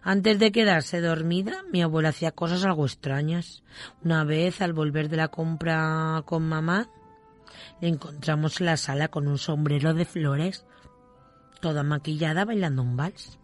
Antes 0.03 0.39
de 0.39 0.53
quedarse 0.53 1.01
dormida, 1.01 1.63
mi 1.73 1.83
abuela 1.83 2.11
hacía 2.11 2.31
cosas 2.31 2.63
algo 2.65 2.85
extrañas. 2.85 3.63
Una 4.05 4.23
vez, 4.23 4.61
al 4.61 4.75
volver 4.75 5.09
de 5.09 5.17
la 5.17 5.29
compra 5.29 6.23
con 6.27 6.47
mamá, 6.47 6.91
le 7.81 7.89
encontramos 7.89 8.61
en 8.61 8.67
la 8.67 8.77
sala 8.77 9.09
con 9.09 9.27
un 9.27 9.39
sombrero 9.39 9.95
de 9.95 10.05
flores, 10.05 10.67
toda 11.61 11.83
maquillada 11.83 12.45
bailando 12.45 12.83
un 12.83 12.99
vals. 12.99 13.39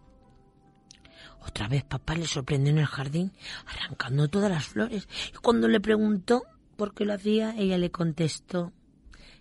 Otra 1.47 1.69
vez 1.69 1.85
papá 1.85 2.15
le 2.15 2.27
sorprendió 2.27 2.73
en 2.73 2.79
el 2.79 2.87
jardín, 2.87 3.33
arrancando 3.67 4.29
todas 4.29 4.51
las 4.51 4.67
flores, 4.67 5.09
y 5.33 5.37
cuando 5.39 5.69
le 5.69 5.81
preguntó 5.81 6.45
por 6.77 6.95
qué 6.95 7.05
lo 7.05 7.15
hacía, 7.15 7.55
ella 7.57 7.79
le 7.79 7.91
contestó 7.91 8.73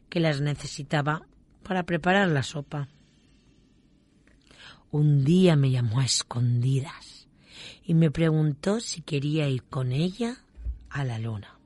que 0.09 0.19
las 0.19 0.41
necesitaba 0.41 1.25
para 1.63 1.83
preparar 1.83 2.29
la 2.29 2.43
sopa. 2.43 2.87
Un 4.91 5.23
día 5.23 5.55
me 5.55 5.69
llamó 5.69 5.99
a 5.99 6.05
escondidas 6.05 7.27
y 7.83 7.93
me 7.93 8.09
preguntó 8.09 8.79
si 8.79 9.01
quería 9.01 9.47
ir 9.47 9.63
con 9.63 9.91
ella 9.91 10.37
a 10.89 11.03
la 11.03 11.19
luna. 11.19 11.59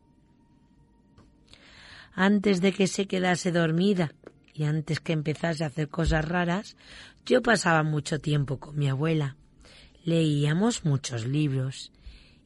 Antes 2.14 2.62
de 2.62 2.74
que 2.74 2.88
se 2.88 3.08
quedase 3.08 3.52
dormida 3.52 4.12
y 4.54 4.66
antes 4.66 5.00
que 5.00 5.14
empezase 5.14 5.64
a 5.64 5.68
hacer 5.68 5.90
cosas 5.90 6.28
raras, 6.28 6.76
yo 7.26 7.42
pasaba 7.42 7.84
mucho 7.84 8.20
tiempo 8.20 8.60
con 8.60 8.78
mi 8.78 8.90
abuela. 8.90 9.38
Leíamos 10.04 10.84
muchos 10.84 11.26
libros 11.26 11.92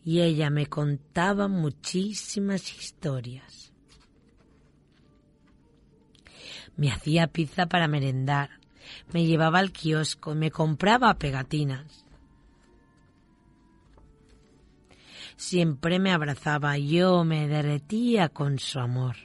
y 0.05 0.21
ella 0.21 0.49
me 0.51 0.67
contaba 0.67 1.47
muchísimas 1.47 2.71
historias. 2.77 3.73
Me 6.75 6.91
hacía 6.91 7.25
pizza 7.27 7.65
para 7.65 7.87
merendar, 7.87 8.51
me 9.11 9.25
llevaba 9.25 9.57
al 9.57 9.71
kiosco, 9.71 10.35
me 10.35 10.51
compraba 10.51 11.15
pegatinas. 11.15 12.05
Siempre 15.35 15.97
me 15.97 16.11
abrazaba, 16.11 16.77
yo 16.77 17.23
me 17.23 17.47
derretía 17.47 18.29
con 18.29 18.59
su 18.59 18.79
amor. 18.79 19.15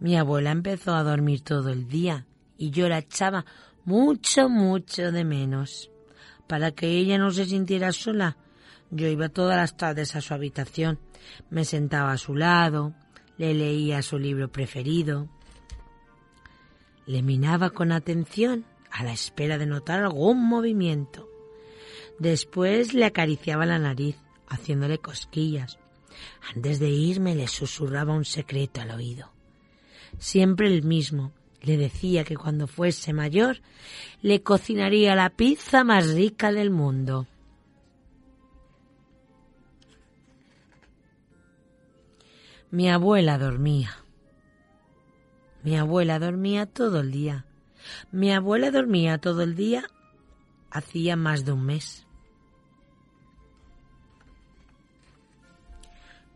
Mi 0.00 0.16
abuela 0.16 0.50
empezó 0.50 0.94
a 0.94 1.04
dormir 1.04 1.42
todo 1.42 1.70
el 1.70 1.88
día 1.88 2.26
y 2.58 2.70
yo 2.70 2.88
la 2.88 2.98
echaba 2.98 3.44
mucho, 3.84 4.48
mucho 4.48 5.12
de 5.12 5.24
menos. 5.24 5.90
Para 6.46 6.72
que 6.72 6.88
ella 6.88 7.18
no 7.18 7.30
se 7.30 7.46
sintiera 7.46 7.92
sola, 7.92 8.36
Yo 8.94 9.08
iba 9.08 9.30
todas 9.30 9.56
las 9.56 9.74
tardes 9.78 10.14
a 10.16 10.20
su 10.20 10.34
habitación, 10.34 10.98
me 11.48 11.64
sentaba 11.64 12.12
a 12.12 12.18
su 12.18 12.36
lado, 12.36 12.94
le 13.38 13.54
leía 13.54 14.02
su 14.02 14.18
libro 14.18 14.52
preferido, 14.52 15.30
le 17.06 17.22
miraba 17.22 17.70
con 17.70 17.90
atención 17.90 18.66
a 18.90 19.02
la 19.02 19.12
espera 19.12 19.56
de 19.56 19.64
notar 19.64 20.00
algún 20.00 20.46
movimiento. 20.46 21.26
Después 22.18 22.92
le 22.92 23.06
acariciaba 23.06 23.64
la 23.64 23.78
nariz, 23.78 24.16
haciéndole 24.46 24.98
cosquillas. 24.98 25.78
Antes 26.54 26.78
de 26.78 26.90
irme 26.90 27.34
le 27.34 27.48
susurraba 27.48 28.12
un 28.12 28.24
secreto 28.24 28.80
al 28.80 28.90
oído. 28.90 29.32
Siempre 30.18 30.66
el 30.66 30.82
mismo. 30.82 31.32
Le 31.62 31.76
decía 31.76 32.24
que 32.24 32.36
cuando 32.36 32.66
fuese 32.66 33.12
mayor 33.12 33.60
le 34.20 34.42
cocinaría 34.42 35.14
la 35.14 35.30
pizza 35.30 35.84
más 35.84 36.12
rica 36.12 36.50
del 36.50 36.70
mundo. 36.70 37.28
Mi 42.70 42.90
abuela 42.90 43.38
dormía. 43.38 43.96
Mi 45.62 45.76
abuela 45.76 46.18
dormía 46.18 46.66
todo 46.66 47.00
el 47.00 47.12
día. 47.12 47.46
Mi 48.10 48.32
abuela 48.32 48.70
dormía 48.70 49.18
todo 49.18 49.42
el 49.42 49.54
día 49.54 49.84
hacía 50.70 51.16
más 51.16 51.44
de 51.44 51.52
un 51.52 51.64
mes. 51.64 52.06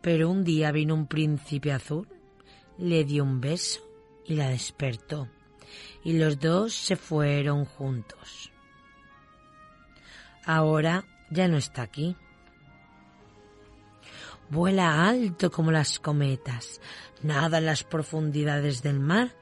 Pero 0.01 0.29
un 0.29 0.43
día 0.43 0.71
vino 0.71 0.93
un 0.93 1.07
príncipe 1.07 1.73
azul, 1.73 2.07
le 2.77 3.03
dio 3.03 3.23
un 3.23 3.41
beso 3.41 3.86
y 4.27 4.35
la 4.35 4.49
despertó. 4.49 5.27
Y 6.03 6.17
los 6.17 6.39
dos 6.39 6.73
se 6.73 6.95
fueron 6.95 7.65
juntos. 7.65 8.51
Ahora 10.45 11.05
ya 11.29 11.47
no 11.47 11.57
está 11.57 11.81
aquí. 11.81 12.15
Vuela 14.49 15.07
alto 15.07 15.51
como 15.51 15.71
las 15.71 15.99
cometas, 15.99 16.79
nada 17.21 17.57
en 17.57 17.65
las 17.65 17.83
profundidades 17.83 18.81
del 18.81 18.99
mar, 18.99 19.35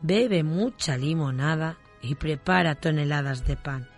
bebe 0.00 0.42
mucha 0.42 0.96
limonada 0.96 1.78
y 2.02 2.16
prepara 2.16 2.74
toneladas 2.74 3.46
de 3.46 3.56
pan. 3.56 3.88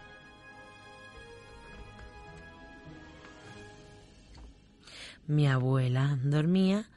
Mi 5.27 5.47
abuela 5.47 6.19
dormía 6.23 6.91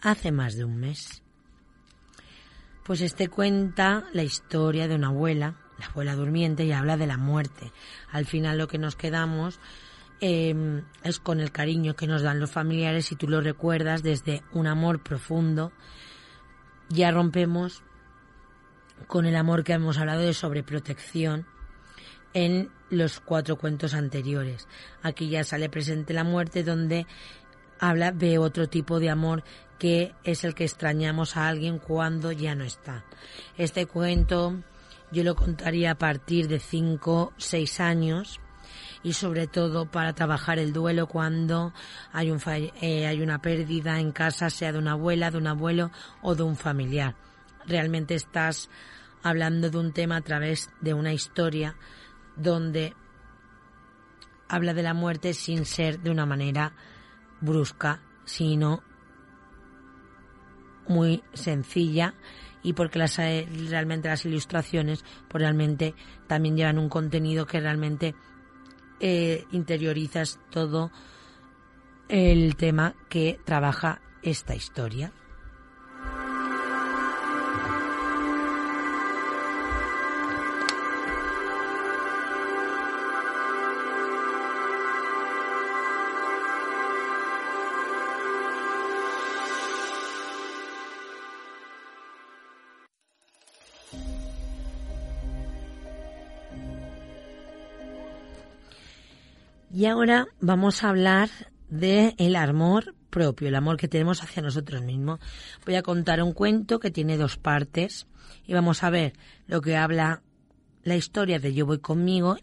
hace 0.00 0.32
más 0.32 0.56
de 0.56 0.64
un 0.64 0.76
mes. 0.76 1.22
Pues 2.88 3.02
este 3.02 3.28
cuenta 3.28 4.04
la 4.14 4.22
historia 4.22 4.88
de 4.88 4.94
una 4.94 5.08
abuela, 5.08 5.56
la 5.78 5.88
abuela 5.88 6.16
durmiente, 6.16 6.64
y 6.64 6.72
habla 6.72 6.96
de 6.96 7.06
la 7.06 7.18
muerte. 7.18 7.70
Al 8.10 8.24
final 8.24 8.56
lo 8.56 8.66
que 8.66 8.78
nos 8.78 8.96
quedamos 8.96 9.60
eh, 10.22 10.82
es 11.02 11.18
con 11.18 11.40
el 11.40 11.52
cariño 11.52 11.96
que 11.96 12.06
nos 12.06 12.22
dan 12.22 12.40
los 12.40 12.50
familiares 12.50 13.12
y 13.12 13.16
tú 13.16 13.28
lo 13.28 13.42
recuerdas 13.42 14.02
desde 14.02 14.42
un 14.52 14.66
amor 14.66 15.02
profundo. 15.02 15.70
Ya 16.88 17.10
rompemos 17.10 17.82
con 19.06 19.26
el 19.26 19.36
amor 19.36 19.64
que 19.64 19.74
hemos 19.74 19.98
hablado 19.98 20.22
de 20.22 20.32
sobreprotección 20.32 21.44
en 22.32 22.70
los 22.88 23.20
cuatro 23.20 23.56
cuentos 23.56 23.92
anteriores. 23.92 24.66
Aquí 25.02 25.28
ya 25.28 25.44
sale 25.44 25.68
presente 25.68 26.14
la 26.14 26.24
muerte 26.24 26.64
donde 26.64 27.06
habla 27.80 28.12
de 28.12 28.38
otro 28.38 28.66
tipo 28.66 28.98
de 28.98 29.10
amor 29.10 29.44
que 29.78 30.14
es 30.24 30.44
el 30.44 30.54
que 30.54 30.64
extrañamos 30.64 31.36
a 31.36 31.48
alguien 31.48 31.78
cuando 31.78 32.32
ya 32.32 32.54
no 32.54 32.64
está. 32.64 33.04
Este 33.56 33.86
cuento 33.86 34.62
yo 35.10 35.24
lo 35.24 35.34
contaría 35.34 35.92
a 35.92 35.98
partir 35.98 36.48
de 36.48 36.58
cinco, 36.58 37.32
seis 37.36 37.80
años 37.80 38.40
y 39.02 39.12
sobre 39.12 39.46
todo 39.46 39.90
para 39.90 40.12
trabajar 40.12 40.58
el 40.58 40.72
duelo 40.72 41.06
cuando 41.06 41.72
hay, 42.12 42.30
un 42.30 42.40
eh, 42.46 43.06
hay 43.06 43.22
una 43.22 43.40
pérdida 43.40 44.00
en 44.00 44.12
casa, 44.12 44.50
sea 44.50 44.72
de 44.72 44.78
una 44.78 44.92
abuela, 44.92 45.30
de 45.30 45.38
un 45.38 45.46
abuelo 45.46 45.90
o 46.22 46.34
de 46.34 46.42
un 46.42 46.56
familiar. 46.56 47.14
Realmente 47.66 48.14
estás 48.14 48.68
hablando 49.22 49.70
de 49.70 49.78
un 49.78 49.92
tema 49.92 50.16
a 50.16 50.20
través 50.22 50.70
de 50.80 50.94
una 50.94 51.12
historia 51.12 51.76
donde 52.36 52.94
habla 54.48 54.74
de 54.74 54.82
la 54.82 54.94
muerte 54.94 55.34
sin 55.34 55.64
ser 55.64 56.00
de 56.00 56.10
una 56.10 56.26
manera 56.26 56.72
brusca, 57.40 58.00
sino 58.24 58.82
muy 60.88 61.22
sencilla 61.34 62.14
y 62.62 62.72
porque 62.72 62.98
las, 62.98 63.18
eh, 63.18 63.46
realmente 63.68 64.08
las 64.08 64.24
ilustraciones 64.24 65.04
pues 65.28 65.42
realmente 65.42 65.94
también 66.26 66.56
llevan 66.56 66.78
un 66.78 66.88
contenido 66.88 67.46
que 67.46 67.60
realmente 67.60 68.14
eh, 69.00 69.44
interiorizas 69.52 70.40
todo 70.50 70.90
el 72.08 72.56
tema 72.56 72.94
que 73.08 73.38
trabaja 73.44 74.00
esta 74.22 74.54
historia. 74.54 75.12
Y 99.78 99.86
ahora 99.86 100.26
vamos 100.40 100.82
a 100.82 100.88
hablar 100.88 101.30
de 101.70 102.16
el 102.18 102.34
amor 102.34 102.96
propio, 103.10 103.46
el 103.46 103.54
amor 103.54 103.76
que 103.76 103.86
tenemos 103.86 104.24
hacia 104.24 104.42
nosotros 104.42 104.82
mismos. 104.82 105.20
Voy 105.64 105.76
a 105.76 105.84
contar 105.84 106.20
un 106.20 106.32
cuento 106.32 106.80
que 106.80 106.90
tiene 106.90 107.16
dos 107.16 107.36
partes 107.36 108.08
y 108.44 108.54
vamos 108.54 108.82
a 108.82 108.90
ver 108.90 109.12
lo 109.46 109.60
que 109.60 109.76
habla 109.76 110.20
la 110.82 110.96
historia 110.96 111.38
de 111.38 111.54
Yo 111.54 111.64
voy 111.64 111.78
conmigo 111.78 112.38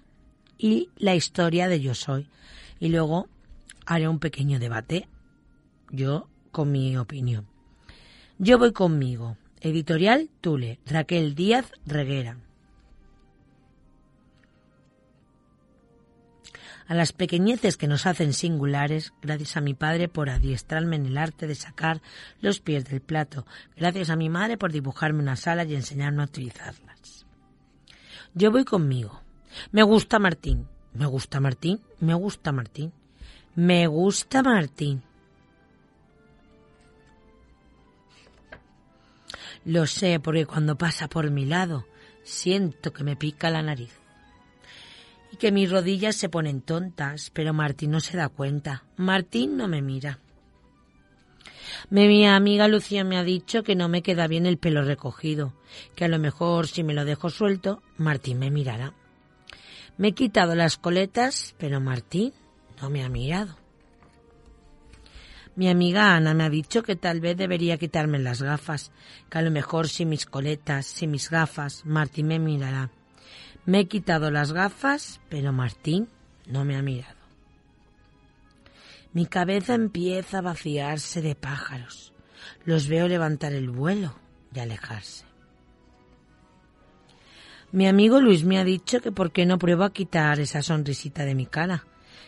y 0.58 0.92
la 0.96 1.14
historia 1.14 1.68
de 1.68 1.82
Yo 1.82 1.94
soy. 1.94 2.30
Y 2.80 2.88
luego 2.88 3.28
haré 3.86 4.08
un 4.08 4.20
pequeño 4.20 4.58
debate, 4.58 5.10
yo 5.92 6.30
con 6.54 6.72
mi 6.72 6.96
opinión. 6.96 7.48
Yo 8.38 8.58
voy 8.58 8.72
conmigo. 8.72 9.36
Editorial 9.60 10.30
Tule, 10.40 10.80
Raquel 10.86 11.36
Díaz 11.36 11.70
Reguera. 11.86 12.45
A 16.88 16.94
las 16.94 17.14
pequeñeces 17.14 17.78
que 17.78 17.88
nos 17.88 18.06
hacen 18.06 18.34
singulares, 18.34 19.14
gracias 19.22 19.58
a 19.58 19.62
mi 19.62 19.74
padre 19.74 20.08
por 20.08 20.30
adiestrarme 20.30 20.96
en 20.96 21.08
el 21.08 21.18
arte 21.18 21.48
de 21.48 21.56
sacar 21.56 22.02
los 22.42 22.60
pies 22.60 22.86
del 22.86 23.02
plato, 23.02 23.46
gracias 23.76 24.10
a 24.10 24.16
mi 24.16 24.30
madre 24.30 24.58
por 24.58 24.72
dibujarme 24.72 25.22
una 25.22 25.36
sala 25.36 25.64
y 25.64 25.76
enseñarme 25.76 26.22
a 26.22 26.26
utilizarlas. 26.26 27.26
Yo 28.34 28.52
voy 28.52 28.66
conmigo. 28.66 29.22
Me 29.72 29.84
gusta 29.84 30.20
Martín, 30.20 30.68
me 30.94 31.06
gusta 31.06 31.40
Martín, 31.40 31.82
me 32.00 32.14
gusta 32.14 32.52
Martín, 32.52 32.92
me 33.56 33.88
gusta 33.88 34.44
Martín. 34.44 35.02
Lo 39.64 39.88
sé 39.88 40.20
porque 40.20 40.46
cuando 40.46 40.78
pasa 40.78 41.08
por 41.08 41.32
mi 41.32 41.46
lado 41.46 41.86
siento 42.24 42.94
que 42.94 43.04
me 43.04 43.16
pica 43.16 43.50
la 43.50 43.64
nariz 43.64 44.05
que 45.36 45.52
mis 45.52 45.70
rodillas 45.70 46.16
se 46.16 46.30
ponen 46.30 46.62
tontas, 46.62 47.32
pero 47.34 47.54
Martín 47.54 47.92
no 47.92 48.00
se 48.00 48.18
da 48.18 48.30
cuenta. 48.30 48.84
Martín 48.98 49.58
no 49.58 49.68
me 49.68 49.82
mira. 49.82 50.20
Mi 51.90 52.26
amiga 52.26 52.68
Lucía 52.68 53.04
me 53.04 53.18
ha 53.18 53.24
dicho 53.24 53.64
que 53.64 53.76
no 53.76 53.90
me 53.90 54.02
queda 54.02 54.28
bien 54.28 54.46
el 54.46 54.58
pelo 54.58 54.84
recogido, 54.84 55.54
que 55.96 56.06
a 56.06 56.08
lo 56.08 56.20
mejor 56.20 56.68
si 56.68 56.84
me 56.84 56.94
lo 56.94 57.06
dejo 57.06 57.30
suelto, 57.30 57.82
Martín 57.98 58.40
me 58.40 58.52
mirará. 58.52 58.94
Me 59.98 60.10
he 60.10 60.12
quitado 60.14 60.56
las 60.56 60.78
coletas, 60.78 61.56
pero 61.58 61.80
Martín 61.80 62.34
no 62.82 62.90
me 62.90 63.04
ha 63.04 63.10
mirado. 63.10 63.58
Mi 65.56 65.70
amiga 65.70 66.16
Ana 66.16 66.34
me 66.34 66.44
ha 66.44 66.50
dicho 66.50 66.84
que 66.84 66.98
tal 66.98 67.22
vez 67.22 67.38
debería 67.38 67.78
quitarme 67.78 68.20
las 68.20 68.42
gafas, 68.42 68.92
que 69.30 69.38
a 69.38 69.42
lo 69.42 69.52
mejor 69.52 69.88
si 69.88 70.06
mis 70.06 70.26
coletas, 70.26 70.86
si 70.86 71.08
mis 71.08 71.30
gafas, 71.30 71.86
Martín 71.86 72.28
me 72.28 72.40
mirará. 72.40 72.92
Me 73.66 73.80
he 73.80 73.88
quitado 73.88 74.30
las 74.30 74.52
gafas, 74.52 75.20
pero 75.30 75.52
Martín 75.52 76.08
no 76.48 76.66
me 76.66 76.78
ha 76.78 76.82
mirado. 76.82 77.16
Mi 79.14 79.26
cabeza 79.26 79.74
empieza 79.74 80.40
a 80.40 80.42
vaciarse 80.42 81.22
de 81.22 81.36
pájaros. 81.36 82.14
Los 82.66 82.88
veo 82.88 83.08
levantar 83.08 83.54
el 83.54 83.70
vuelo 83.70 84.16
y 84.54 84.60
alejarse. 84.60 85.26
Mi 87.72 87.88
amigo 87.88 88.22
Luis 88.22 88.44
me 88.44 88.60
ha 88.60 88.64
dicho 88.64 89.02
que 89.02 89.12
por 89.12 89.32
qué 89.32 89.46
no 89.46 89.58
pruebo 89.58 89.84
a 89.84 89.94
quitar 89.94 90.40
esa 90.40 90.62
sonrisita 90.62 91.26
de 91.26 91.34
mi 91.34 91.46
cara. 91.46 91.86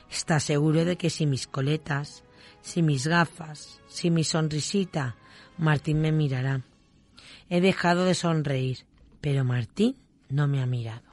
Está 0.10 0.40
seguro 0.40 0.86
de 0.86 0.98
que 0.98 1.10
si 1.10 1.26
mis 1.26 1.46
coletas, 1.46 2.24
si 2.62 2.82
mis 2.82 3.06
gafas, 3.06 3.80
si 3.88 4.10
mi 4.10 4.24
sonrisita, 4.24 5.16
Martín 5.58 6.02
me 6.02 6.12
mirará. 6.12 6.64
He 7.50 7.62
dejado 7.62 8.06
de 8.06 8.16
sonreír, 8.16 8.80
pero 9.22 9.46
Martín 9.46 9.96
no 10.30 10.48
me 10.48 10.62
ha 10.62 10.66
mirado. 10.66 11.07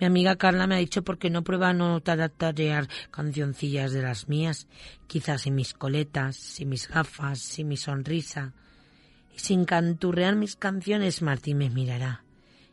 Mi 0.00 0.06
amiga 0.06 0.36
Carla 0.36 0.66
me 0.66 0.76
ha 0.76 0.78
dicho 0.78 1.04
por 1.04 1.18
qué 1.18 1.28
no 1.28 1.44
prueba 1.44 1.74
no 1.74 2.00
tararear 2.00 2.88
cancioncillas 3.10 3.92
de 3.92 4.00
las 4.00 4.30
mías, 4.30 4.66
quizás 5.06 5.42
sin 5.42 5.54
mis 5.54 5.74
coletas, 5.74 6.36
sin 6.36 6.70
mis 6.70 6.88
gafas, 6.88 7.38
sin 7.38 7.68
mi 7.68 7.76
sonrisa. 7.76 8.54
Y 9.36 9.40
sin 9.40 9.66
canturrear 9.66 10.36
mis 10.36 10.56
canciones, 10.56 11.20
Martín 11.20 11.58
me 11.58 11.68
mirará. 11.68 12.24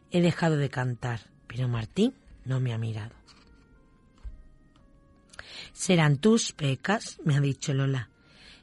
He 0.09 0.21
dejado 0.21 0.55
de 0.55 0.69
cantar, 0.69 1.19
pero 1.47 1.67
Martín 1.67 2.13
no 2.45 2.61
me 2.61 2.73
ha 2.73 2.77
mirado. 2.77 3.13
Serán 5.73 6.19
tus 6.19 6.53
pecas, 6.53 7.19
me 7.25 7.35
ha 7.35 7.41
dicho 7.41 7.73
Lola. 7.73 8.09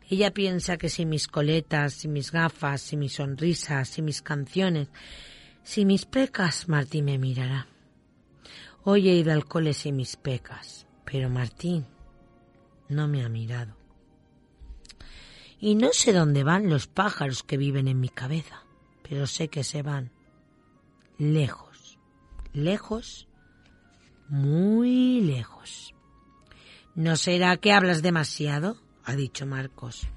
Ella 0.08 0.32
piensa 0.32 0.78
que 0.78 0.88
si 0.88 1.04
mis 1.04 1.28
coletas, 1.28 1.92
si 1.92 2.08
mis 2.08 2.32
gafas, 2.32 2.80
si 2.80 2.96
mis 2.96 3.12
sonrisas, 3.12 3.90
si 3.90 4.00
mis 4.00 4.22
canciones, 4.22 4.88
si 5.62 5.84
mis 5.84 6.06
pecas, 6.06 6.66
Martín 6.66 7.04
me 7.04 7.18
mirará. 7.18 7.68
Hoy 8.86 9.08
he 9.08 9.14
ido 9.14 9.32
al 9.32 9.46
cole 9.46 9.72
sin 9.72 9.96
mis 9.96 10.16
pecas, 10.16 10.86
pero 11.06 11.30
Martín 11.30 11.86
no 12.90 13.08
me 13.08 13.24
ha 13.24 13.30
mirado. 13.30 13.76
Y 15.58 15.74
no 15.74 15.94
sé 15.94 16.12
dónde 16.12 16.44
van 16.44 16.68
los 16.68 16.86
pájaros 16.86 17.42
que 17.42 17.56
viven 17.56 17.88
en 17.88 17.98
mi 17.98 18.10
cabeza, 18.10 18.62
pero 19.08 19.26
sé 19.26 19.48
que 19.48 19.64
se 19.64 19.82
van 19.82 20.12
lejos, 21.16 21.98
lejos, 22.52 23.26
muy 24.28 25.22
lejos. 25.22 25.94
¿No 26.94 27.16
será 27.16 27.56
que 27.56 27.72
hablas 27.72 28.02
demasiado? 28.02 28.76
ha 29.04 29.16
dicho 29.16 29.46
Marcos. 29.46 30.08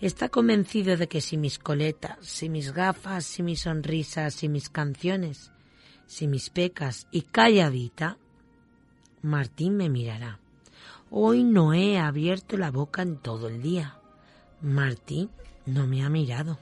Está 0.00 0.30
convencido 0.30 0.96
de 0.96 1.06
que 1.06 1.20
si 1.20 1.36
mis 1.36 1.58
coletas, 1.58 2.16
si 2.22 2.48
mis 2.48 2.72
gafas, 2.72 3.26
si 3.26 3.42
mis 3.42 3.60
sonrisas, 3.60 4.32
si 4.32 4.48
mis 4.48 4.70
canciones, 4.70 5.52
si 6.06 6.28
mis 6.28 6.50
pecas 6.50 7.08
y 7.10 7.22
calladita, 7.22 8.18
Martín 9.22 9.76
me 9.76 9.88
mirará. 9.88 10.38
Hoy 11.10 11.44
no 11.44 11.72
he 11.72 11.98
abierto 11.98 12.56
la 12.56 12.70
boca 12.70 13.02
en 13.02 13.18
todo 13.18 13.48
el 13.48 13.62
día. 13.62 13.98
Martín 14.60 15.30
no 15.66 15.86
me 15.86 16.04
ha 16.04 16.08
mirado. 16.08 16.58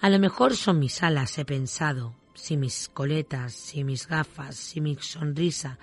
A 0.00 0.08
lo 0.08 0.18
mejor 0.18 0.56
son 0.56 0.78
mis 0.78 1.02
alas, 1.02 1.36
he 1.38 1.44
pensado, 1.44 2.14
si 2.34 2.56
mis 2.56 2.88
coletas, 2.88 3.52
si 3.52 3.84
mis 3.84 4.06
gafas, 4.06 4.56
si 4.56 4.80
mi 4.80 4.94
sonrisa, 4.94 5.78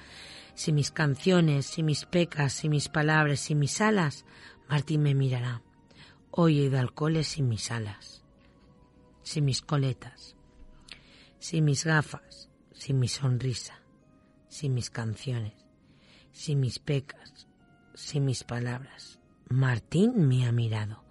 si 0.55 0.73
mis 0.73 0.91
canciones, 0.91 1.67
si 1.67 1.83
mis 1.83 2.05
pecas, 2.05 2.53
si 2.53 2.67
mis 2.67 2.89
palabras, 2.89 3.41
si 3.41 3.53
mis 3.53 3.79
alas, 3.79 4.25
Martín 4.69 5.03
me 5.03 5.13
mirará. 5.13 5.61
Hoy 6.31 6.59
he 6.59 6.63
ido 6.63 6.79
al 6.79 6.93
cole 6.93 7.23
sin 7.23 7.47
mis 7.47 7.69
alas, 7.69 8.23
sin 9.23 9.45
mis 9.45 9.61
coletas, 9.61 10.36
sin 11.39 11.65
mis 11.65 11.85
gafas, 11.85 12.49
sin 12.73 12.99
mi 12.99 13.07
sonrisa, 13.07 13.79
sin 14.47 14.73
mis 14.73 14.89
canciones, 14.89 15.53
sin 16.31 16.59
mis 16.59 16.79
pecas, 16.79 17.47
sin 17.93 18.25
mis 18.25 18.43
palabras. 18.43 19.19
Martín 19.49 20.27
me 20.27 20.45
ha 20.45 20.51
mirado. 20.51 21.03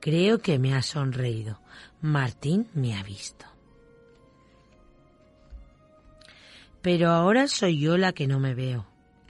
Creo 0.00 0.38
que 0.38 0.58
me 0.58 0.74
ha 0.74 0.82
sonreído. 0.82 1.60
Martín 2.00 2.68
me 2.74 2.94
ha 2.94 3.02
visto. 3.02 3.46
Pero 6.82 7.10
ahora 7.10 7.48
soy 7.48 7.80
yo 7.80 7.96
la 7.96 8.12
que 8.12 8.26
no 8.26 8.38
me 8.38 8.54
veo. 8.54 8.86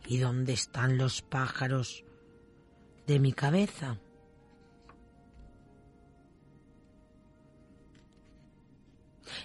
¿Y 0.07 0.19
dónde 0.19 0.53
están 0.53 0.99
los 0.99 1.23
pájaros 1.23 2.05
de 3.07 3.19
mi 3.19 3.33
cabeza? 3.33 3.99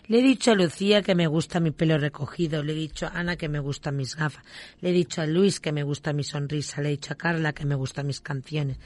Le 0.07 0.19
he 0.19 0.21
dicho 0.21 0.51
a 0.51 0.55
Lucía 0.55 1.01
que 1.01 1.15
me 1.15 1.27
gusta 1.27 1.59
mi 1.59 1.71
pelo 1.71 1.97
recogido, 1.97 2.63
le 2.63 2.73
he 2.73 2.75
dicho 2.75 3.07
a 3.07 3.19
Ana 3.19 3.36
que 3.36 3.49
me 3.49 3.59
gustan 3.59 3.95
mis 3.95 4.15
gafas, 4.15 4.43
le 4.79 4.89
he 4.89 4.93
dicho 4.93 5.21
a 5.21 5.25
Luis 5.25 5.59
que 5.59 5.71
me 5.71 5.84
gusta 5.84 6.13
mi 6.13 6.23
sonrisa, 6.23 6.82
le 6.82 6.89
he 6.89 6.91
dicho 6.91 7.13
a 7.13 7.17
Carla 7.17 7.53
que 7.53 7.65
me 7.65 7.75
gustan 7.75 8.07
mis 8.07 8.21
canciones, 8.21 8.77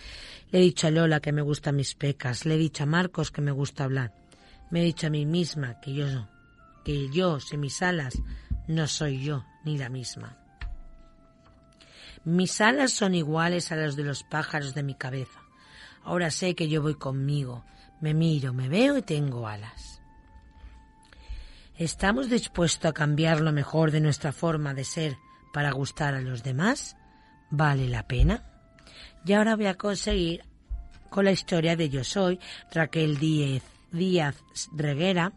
le 0.51 0.59
he 0.59 0.61
dicho 0.61 0.87
a 0.87 0.91
Lola 0.91 1.19
que 1.19 1.31
me 1.31 1.41
gustan 1.41 1.75
mis 1.75 1.95
pecas, 1.95 2.45
le 2.45 2.55
he 2.55 2.57
dicho 2.57 2.83
a 2.83 2.87
Marcos 2.87 3.31
que 3.31 3.41
me 3.41 3.51
gusta 3.51 3.83
hablar. 3.83 4.13
Me 4.71 4.81
he 4.81 4.85
dicho 4.85 5.07
a 5.07 5.09
mí 5.09 5.25
misma 5.25 5.79
que 5.79 5.93
yo, 5.93 6.27
que 6.83 7.09
yo, 7.11 7.39
sin 7.39 7.59
mis 7.59 7.81
alas, 7.81 8.15
no 8.67 8.87
soy 8.87 9.23
yo 9.23 9.45
ni 9.63 9.77
la 9.77 9.89
misma. 9.89 10.37
Mis 12.23 12.59
alas 12.59 12.91
son 12.91 13.13
iguales 13.13 13.71
a 13.71 13.75
las 13.75 13.95
de 13.95 14.03
los 14.03 14.23
pájaros 14.23 14.73
de 14.73 14.81
mi 14.81 14.95
cabeza. 14.95 15.39
Ahora 16.03 16.31
sé 16.31 16.55
que 16.55 16.67
yo 16.67 16.81
voy 16.81 16.95
conmigo, 16.95 17.63
me 18.01 18.13
miro, 18.13 18.53
me 18.53 18.67
veo 18.67 18.97
y 18.97 19.03
tengo 19.03 19.47
alas. 19.47 19.94
¿Estamos 21.77 22.29
dispuestos 22.29 22.89
a 22.89 22.93
cambiar 22.93 23.41
lo 23.41 23.51
mejor 23.51 23.91
de 23.91 23.99
nuestra 23.99 24.31
forma 24.31 24.73
de 24.73 24.85
ser 24.85 25.17
para 25.51 25.73
gustar 25.73 26.13
a 26.13 26.21
los 26.21 26.41
demás? 26.41 26.95
¿Vale 27.49 27.89
la 27.89 28.07
pena? 28.07 28.43
Y 29.25 29.33
ahora 29.33 29.57
voy 29.57 29.65
a 29.65 29.75
conseguir 29.75 30.45
con 31.09 31.25
la 31.25 31.33
historia 31.33 31.75
de 31.75 31.89
Yo 31.89 32.05
Soy, 32.05 32.39
Raquel 32.71 33.17
Díez, 33.17 33.61
Díaz 33.91 34.41
Reguera, 34.71 35.33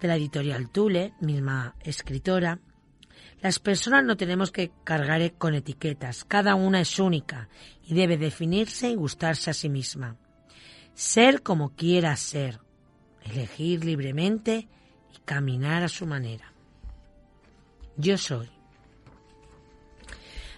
de 0.00 0.08
la 0.08 0.16
editorial 0.16 0.70
Tule, 0.70 1.12
misma 1.20 1.74
escritora. 1.80 2.58
Las 3.42 3.58
personas 3.58 4.02
no 4.02 4.16
tenemos 4.16 4.50
que 4.50 4.72
cargar 4.82 5.34
con 5.34 5.52
etiquetas, 5.52 6.24
cada 6.24 6.54
una 6.54 6.80
es 6.80 6.98
única 6.98 7.50
y 7.86 7.92
debe 7.92 8.16
definirse 8.16 8.88
y 8.88 8.94
gustarse 8.94 9.50
a 9.50 9.54
sí 9.54 9.68
misma. 9.68 10.16
Ser 10.94 11.42
como 11.42 11.74
quiera 11.76 12.16
ser, 12.16 12.60
elegir 13.26 13.84
libremente 13.84 14.68
caminar 15.24 15.82
a 15.82 15.88
su 15.88 16.06
manera. 16.06 16.52
Yo 17.96 18.18
soy. 18.18 18.50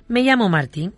Me 0.09 0.23
llamo 0.23 0.49
Martín 0.49 0.95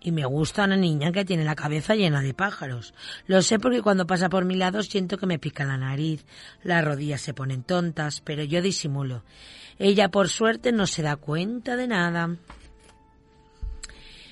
y 0.00 0.12
me 0.12 0.24
gusta 0.24 0.64
una 0.64 0.76
niña 0.76 1.10
que 1.10 1.24
tiene 1.24 1.44
la 1.44 1.54
cabeza 1.54 1.94
llena 1.94 2.20
de 2.20 2.34
pájaros. 2.34 2.94
Lo 3.26 3.42
sé 3.42 3.58
porque 3.58 3.82
cuando 3.82 4.06
pasa 4.06 4.28
por 4.28 4.44
mi 4.44 4.54
lado 4.54 4.82
siento 4.82 5.18
que 5.18 5.26
me 5.26 5.38
pica 5.38 5.64
la 5.64 5.76
nariz, 5.76 6.24
las 6.62 6.84
rodillas 6.84 7.20
se 7.20 7.34
ponen 7.34 7.62
tontas, 7.62 8.20
pero 8.20 8.44
yo 8.44 8.62
disimulo. 8.62 9.24
Ella, 9.78 10.08
por 10.10 10.28
suerte, 10.28 10.72
no 10.72 10.86
se 10.86 11.02
da 11.02 11.16
cuenta 11.16 11.76
de 11.76 11.88
nada. 11.88 12.36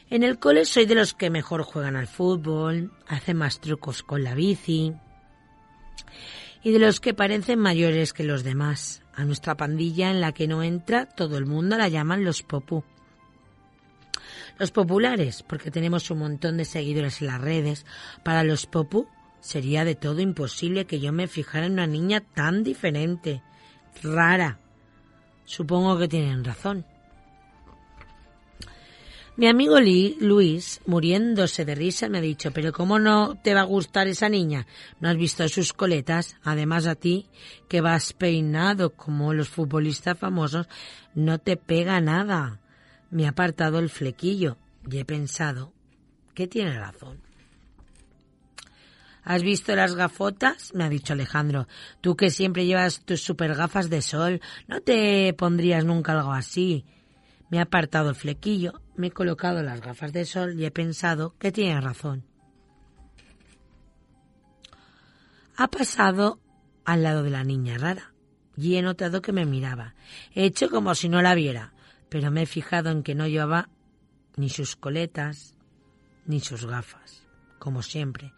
En 0.09 0.23
el 0.23 0.39
cole 0.39 0.65
soy 0.65 0.87
de 0.87 0.95
los 0.95 1.15
que 1.15 1.31
mejor 1.31 1.63
juegan 1.63 1.97
al 1.97 2.07
fútbol, 2.07 2.93
hacen 3.09 3.39
más 3.39 3.61
trucos 3.61 4.03
con 4.03 4.23
la 4.23 4.35
bici 4.35 4.95
y 6.67 6.73
de 6.73 6.81
los 6.81 6.99
que 6.99 7.15
parecen 7.15 7.61
mayores 7.61 8.13
que 8.13 8.25
los 8.25 8.43
demás. 8.43 9.01
A 9.15 9.25
nuestra 9.25 9.57
pandilla 9.57 10.11
en 10.11 10.21
la 10.21 10.33
que 10.33 10.49
no 10.49 10.65
entra, 10.65 11.07
todo 11.07 11.39
el 11.39 11.47
mundo 11.47 11.79
la 11.79 11.87
llaman 11.87 12.25
los 12.25 12.43
popú. 12.43 12.83
Los 14.59 14.73
populares, 14.73 15.45
porque 15.45 15.71
tenemos 15.71 16.11
un 16.11 16.19
montón 16.19 16.57
de 16.57 16.65
seguidores 16.65 17.21
en 17.21 17.29
las 17.29 17.41
redes. 17.41 17.87
Para 18.25 18.43
los 18.43 18.67
popú 18.67 19.07
sería 19.39 19.85
de 19.85 19.95
todo 19.95 20.21
imposible 20.21 20.87
que 20.87 20.99
yo 20.99 21.13
me 21.13 21.29
fijara 21.29 21.67
en 21.67 21.75
una 21.75 21.87
niña 21.87 22.21
tan 22.21 22.65
diferente, 22.65 23.45
rara. 24.03 24.59
Supongo 25.45 25.97
que 25.99 26.09
tienen 26.09 26.43
razón. 26.43 26.85
Mi 29.39 29.49
amigo 29.49 29.79
Lee, 29.79 30.17
Luis, 30.19 30.81
muriéndose 30.87 31.67
de 31.67 31.75
risa, 31.75 32.09
me 32.09 32.19
ha 32.19 32.23
dicho, 32.23 32.53
pero 32.53 32.73
¿cómo 32.73 32.99
no 32.99 33.35
te 33.35 33.53
va 33.53 33.61
a 33.61 33.65
gustar 33.65 34.09
esa 34.09 34.31
niña? 34.31 34.67
¿No 34.99 35.11
has 35.11 35.17
visto 35.19 35.47
sus 35.51 35.75
coletas? 35.75 36.37
Además 36.43 36.87
a 36.87 36.95
ti, 36.95 37.27
que 37.69 37.83
vas 37.83 38.15
peinado 38.15 38.95
como 38.95 39.35
los 39.35 39.51
futbolistas 39.51 40.19
famosos, 40.19 40.69
no 41.15 41.39
te 41.39 41.59
pega 41.59 42.01
nada. 42.01 42.63
Me 43.11 43.27
ha 43.27 43.31
apartado 43.31 43.79
el 43.79 43.91
flequillo 43.91 44.57
y 44.91 45.01
he 45.01 45.05
pensado 45.05 45.75
que 46.33 46.47
tiene 46.47 46.79
razón. 46.79 47.21
¿Has 49.23 49.43
visto 49.43 49.77
las 49.77 49.97
gafotas? 49.97 50.73
me 50.73 50.85
ha 50.85 50.89
dicho 50.89 51.13
Alejandro. 51.13 51.69
Tú 52.01 52.17
que 52.17 52.31
siempre 52.31 52.65
llevas 52.65 53.05
tus 53.05 53.21
super 53.21 53.55
gafas 53.55 53.91
de 53.91 54.01
sol, 54.01 54.41
¿no 54.67 54.81
te 54.81 55.35
pondrías 55.35 55.85
nunca 55.85 56.13
algo 56.13 56.33
así? 56.33 56.87
Me 57.51 57.59
ha 57.59 57.63
apartado 57.63 58.09
el 58.09 58.17
flequillo, 58.17 58.81
me 58.97 59.09
he 59.09 59.11
colocado 59.11 59.63
las 59.63 59.81
gafas 59.81 60.13
de 60.13 60.25
sol 60.25 60.59
y 60.59 60.65
he 60.65 60.71
pensado 60.71 61.35
que 61.39 61.53
tiene 61.53 61.81
razón. 61.81 62.25
Ha 65.57 65.69
pasado 65.69 66.41
al 66.85 67.03
lado 67.03 67.23
de 67.23 67.31
la 67.31 67.45
niña 67.45 67.79
rara 67.79 68.13
y 68.57 68.77
he 68.77 68.83
notado 68.83 69.23
que 69.23 69.33
me 69.33 69.47
miraba. 69.47 69.95
He 70.35 70.45
hecho 70.45 70.71
como 70.71 70.95
si 70.95 71.09
no 71.09 71.23
la 71.23 71.35
viera, 71.35 71.73
pero 72.09 72.31
me 72.31 72.43
he 72.43 72.47
fijado 72.47 72.91
en 72.91 73.03
que 73.03 73.15
no 73.15 73.27
llevaba 73.27 73.69
ni 74.37 74.51
sus 74.51 74.77
coletas 74.77 75.55
ni 76.27 76.41
sus 76.41 76.67
gafas, 76.67 77.27
como 77.59 77.83
siempre. 77.83 78.33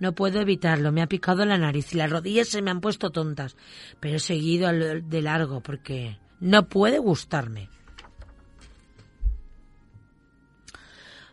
No 0.00 0.14
puedo 0.14 0.40
evitarlo, 0.40 0.92
me 0.92 1.02
ha 1.02 1.06
picado 1.06 1.44
la 1.44 1.58
nariz 1.58 1.92
y 1.92 1.96
las 1.96 2.10
rodillas 2.10 2.48
se 2.48 2.62
me 2.62 2.70
han 2.70 2.80
puesto 2.80 3.10
tontas, 3.10 3.56
pero 4.00 4.16
he 4.16 4.20
seguido 4.20 4.70
de 4.70 5.22
largo 5.22 5.60
porque 5.60 6.18
no 6.40 6.68
puede 6.68 6.98
gustarme. 6.98 7.68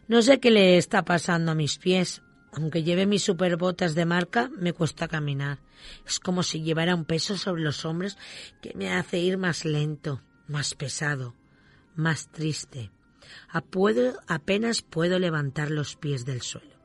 No 0.07 0.21
sé 0.21 0.39
qué 0.39 0.51
le 0.51 0.77
está 0.77 1.03
pasando 1.03 1.51
a 1.51 1.55
mis 1.55 1.77
pies. 1.77 2.21
Aunque 2.51 2.83
lleve 2.83 3.05
mis 3.05 3.23
superbotas 3.23 3.95
de 3.95 4.05
marca, 4.05 4.49
me 4.57 4.71
cuesta 4.71 5.07
caminar. 5.07 5.59
Es 6.05 6.19
como 6.19 6.41
si 6.43 6.61
llevara 6.61 6.95
un 6.95 7.03
peso 7.03 7.37
sobre 7.37 7.63
los 7.63 7.83
hombros 7.85 8.17
que 8.61 8.73
me 8.75 8.93
hace 8.93 9.19
ir 9.19 9.37
más 9.37 9.65
lento, 9.65 10.21
más 10.47 10.73
pesado, 10.75 11.35
más 11.95 12.31
triste. 12.31 12.91
Apenas 14.27 14.83
puedo 14.83 15.19
levantar 15.19 15.71
los 15.71 15.95
pies 15.95 16.23
del 16.23 16.41
suelo. 16.41 16.75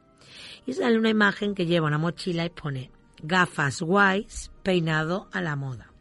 Y 0.67 0.73
sale 0.73 0.99
una 0.99 1.11
imagen 1.11 1.55
que 1.55 1.67
lleva 1.67 1.87
una 1.87 1.99
mochila 1.99 2.45
y 2.45 2.51
pone 2.51 2.91
gafas 3.23 3.83
guays, 3.83 4.51
peinado 4.63 5.29
a 5.33 5.41
la 5.41 5.57
moda. 5.57 5.93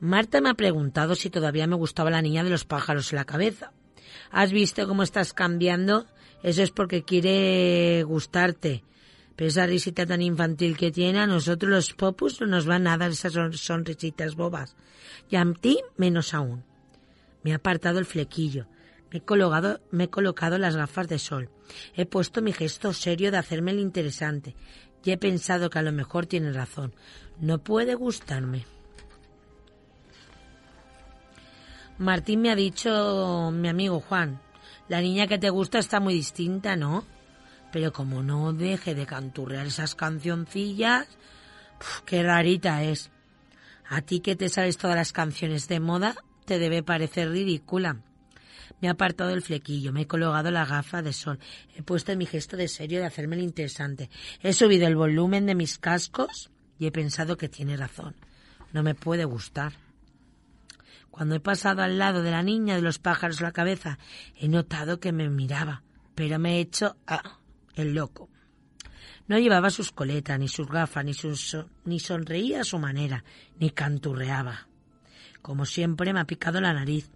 Marta 0.00 0.40
me 0.40 0.50
ha 0.50 0.54
preguntado 0.54 1.14
si 1.14 1.30
todavía 1.30 1.66
me 1.66 1.76
gustaba 1.76 2.10
la 2.10 2.22
niña 2.22 2.42
de 2.42 2.50
los 2.50 2.64
pájaros 2.64 3.12
en 3.12 3.16
la 3.16 3.24
cabeza. 3.24 3.72
¿Has 4.30 4.52
visto 4.52 4.86
cómo 4.86 5.02
estás 5.02 5.32
cambiando? 5.32 6.06
Eso 6.42 6.62
es 6.62 6.70
porque 6.70 7.04
quiere 7.04 8.02
gustarte. 8.04 8.84
Pero 9.36 9.48
esa 9.48 9.66
risita 9.66 10.06
tan 10.06 10.22
infantil 10.22 10.76
que 10.76 10.92
tiene, 10.92 11.18
a 11.20 11.26
nosotros 11.26 11.70
los 11.70 11.92
popus 11.94 12.40
no 12.40 12.46
nos 12.46 12.66
van 12.66 12.84
nada 12.84 13.06
esas 13.06 13.32
son- 13.32 13.52
sonrisitas 13.52 14.36
bobas. 14.36 14.76
Y 15.28 15.36
a 15.36 15.44
ti 15.60 15.80
menos 15.96 16.34
aún. 16.34 16.64
Me 17.42 17.52
ha 17.52 17.56
apartado 17.56 17.98
el 17.98 18.04
flequillo. 18.06 18.66
Me 19.10 19.18
he, 19.18 19.22
colocado, 19.22 19.80
me 19.90 20.04
he 20.04 20.10
colocado 20.10 20.58
las 20.58 20.76
gafas 20.76 21.08
de 21.08 21.18
sol. 21.18 21.50
He 21.94 22.06
puesto 22.06 22.42
mi 22.42 22.52
gesto 22.52 22.92
serio 22.92 23.30
de 23.30 23.38
hacerme 23.38 23.70
el 23.72 23.80
interesante. 23.80 24.54
Y 25.04 25.10
he 25.10 25.18
pensado 25.18 25.68
que 25.70 25.78
a 25.78 25.82
lo 25.82 25.92
mejor 25.92 26.26
tiene 26.26 26.52
razón. 26.52 26.94
No 27.40 27.58
puede 27.62 27.94
gustarme. 27.94 28.64
Martín 31.98 32.42
me 32.42 32.50
ha 32.50 32.56
dicho 32.56 33.52
mi 33.52 33.68
amigo 33.68 34.00
Juan, 34.00 34.40
la 34.88 35.00
niña 35.00 35.28
que 35.28 35.38
te 35.38 35.50
gusta 35.50 35.78
está 35.78 36.00
muy 36.00 36.14
distinta, 36.14 36.74
¿no? 36.74 37.04
Pero 37.72 37.92
como 37.92 38.22
no 38.22 38.52
deje 38.52 38.96
de 38.96 39.06
canturrear 39.06 39.66
esas 39.66 39.94
cancioncillas, 39.94 41.06
qué 42.04 42.24
rarita 42.24 42.82
es. 42.82 43.10
A 43.88 44.02
ti 44.02 44.20
que 44.20 44.34
te 44.34 44.48
sabes 44.48 44.76
todas 44.76 44.96
las 44.96 45.12
canciones 45.12 45.68
de 45.68 45.78
moda, 45.78 46.16
te 46.46 46.58
debe 46.58 46.82
parecer 46.82 47.30
ridícula. 47.30 48.00
Me 48.80 48.88
he 48.88 48.90
apartado 48.90 49.30
el 49.30 49.42
flequillo, 49.42 49.92
me 49.92 50.02
he 50.02 50.06
colocado 50.06 50.50
la 50.50 50.66
gafa 50.66 51.00
de 51.00 51.12
sol, 51.12 51.38
he 51.76 51.82
puesto 51.82 52.16
mi 52.16 52.26
gesto 52.26 52.56
de 52.56 52.66
serio 52.66 52.98
de 52.98 53.06
hacerme 53.06 53.36
el 53.36 53.42
interesante, 53.42 54.10
he 54.42 54.52
subido 54.52 54.88
el 54.88 54.96
volumen 54.96 55.46
de 55.46 55.54
mis 55.54 55.78
cascos 55.78 56.50
y 56.76 56.86
he 56.86 56.92
pensado 56.92 57.36
que 57.36 57.48
tiene 57.48 57.76
razón. 57.76 58.16
No 58.72 58.82
me 58.82 58.96
puede 58.96 59.24
gustar. 59.24 59.83
Cuando 61.14 61.36
he 61.36 61.40
pasado 61.40 61.80
al 61.84 61.96
lado 61.96 62.24
de 62.24 62.32
la 62.32 62.42
niña 62.42 62.74
de 62.74 62.82
los 62.82 62.98
pájaros 62.98 63.40
la 63.40 63.52
cabeza, 63.52 64.00
he 64.36 64.48
notado 64.48 64.98
que 64.98 65.12
me 65.12 65.30
miraba, 65.30 65.84
pero 66.16 66.40
me 66.40 66.56
he 66.56 66.60
hecho 66.60 66.96
ah, 67.06 67.38
el 67.76 67.94
loco. 67.94 68.28
No 69.28 69.38
llevaba 69.38 69.70
sus 69.70 69.92
coletas, 69.92 70.40
ni 70.40 70.48
sus 70.48 70.66
gafas, 70.66 71.04
ni, 71.04 71.14
sus, 71.14 71.56
ni 71.84 72.00
sonreía 72.00 72.62
a 72.62 72.64
su 72.64 72.80
manera, 72.80 73.22
ni 73.60 73.70
canturreaba. 73.70 74.66
Como 75.40 75.66
siempre 75.66 76.12
me 76.12 76.18
ha 76.18 76.24
picado 76.24 76.60
la 76.60 76.72
nariz 76.72 77.08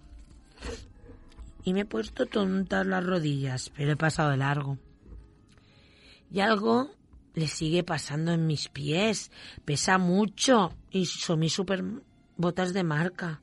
y 1.65 1.73
me 1.73 1.81
he 1.81 1.85
puesto 1.85 2.27
tontas 2.27 2.87
las 2.87 3.05
rodillas, 3.05 3.73
pero 3.77 3.91
he 3.91 3.97
pasado 3.97 4.31
de 4.31 4.37
largo. 4.37 4.79
Y 6.31 6.39
algo 6.39 6.93
le 7.35 7.49
sigue 7.49 7.83
pasando 7.83 8.31
en 8.31 8.47
mis 8.47 8.69
pies. 8.69 9.33
Pesa 9.65 9.99
mucho 9.99 10.73
y 10.89 11.07
son 11.07 11.41
mis 11.41 11.53
super 11.53 11.83
botas 12.37 12.73
de 12.73 12.85
marca. 12.85 13.43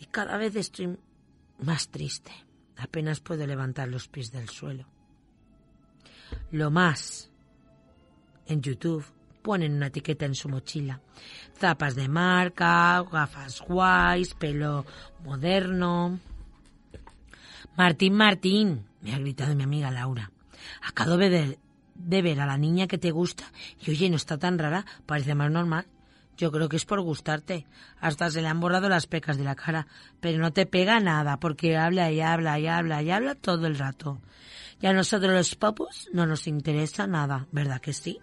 Y 0.00 0.06
cada 0.06 0.36
vez 0.38 0.56
estoy 0.56 0.98
más 1.58 1.88
triste. 1.90 2.32
Apenas 2.78 3.20
puedo 3.20 3.46
levantar 3.46 3.86
los 3.88 4.08
pies 4.08 4.32
del 4.32 4.48
suelo. 4.48 4.86
Lo 6.50 6.70
más. 6.70 7.30
En 8.46 8.62
YouTube 8.62 9.04
ponen 9.42 9.74
una 9.74 9.88
etiqueta 9.88 10.24
en 10.24 10.34
su 10.34 10.48
mochila. 10.48 11.00
Zapas 11.58 11.94
de 11.94 12.08
marca, 12.08 13.04
gafas 13.12 13.60
guays, 13.60 14.34
pelo 14.34 14.86
moderno. 15.22 16.18
Martín, 17.76 18.14
Martín, 18.14 18.86
me 19.02 19.14
ha 19.14 19.18
gritado 19.18 19.54
mi 19.54 19.64
amiga 19.64 19.90
Laura. 19.90 20.32
Acabo 20.82 21.18
de 21.18 21.28
ver, 21.28 21.58
de 21.94 22.22
ver 22.22 22.40
a 22.40 22.46
la 22.46 22.56
niña 22.56 22.86
que 22.86 22.98
te 22.98 23.10
gusta 23.10 23.44
y 23.80 23.90
oye, 23.90 24.08
no 24.08 24.16
está 24.16 24.38
tan 24.38 24.58
rara, 24.58 24.86
parece 25.04 25.34
más 25.34 25.50
normal. 25.50 25.86
Yo 26.36 26.50
creo 26.50 26.68
que 26.68 26.76
es 26.76 26.86
por 26.86 27.00
gustarte. 27.00 27.66
Hasta 28.00 28.30
se 28.30 28.40
le 28.40 28.48
han 28.48 28.60
borrado 28.60 28.88
las 28.88 29.06
pecas 29.06 29.36
de 29.36 29.44
la 29.44 29.54
cara, 29.54 29.86
pero 30.20 30.38
no 30.38 30.52
te 30.52 30.66
pega 30.66 31.00
nada 31.00 31.38
porque 31.38 31.76
habla 31.76 32.10
y 32.10 32.20
habla 32.20 32.58
y 32.58 32.66
habla 32.66 33.02
y 33.02 33.10
habla 33.10 33.34
todo 33.34 33.66
el 33.66 33.78
rato. 33.78 34.20
Y 34.80 34.86
a 34.86 34.92
nosotros 34.92 35.32
los 35.32 35.54
popos 35.56 36.08
no 36.12 36.26
nos 36.26 36.46
interesa 36.46 37.06
nada, 37.06 37.46
¿verdad 37.52 37.80
que 37.80 37.92
sí? 37.92 38.18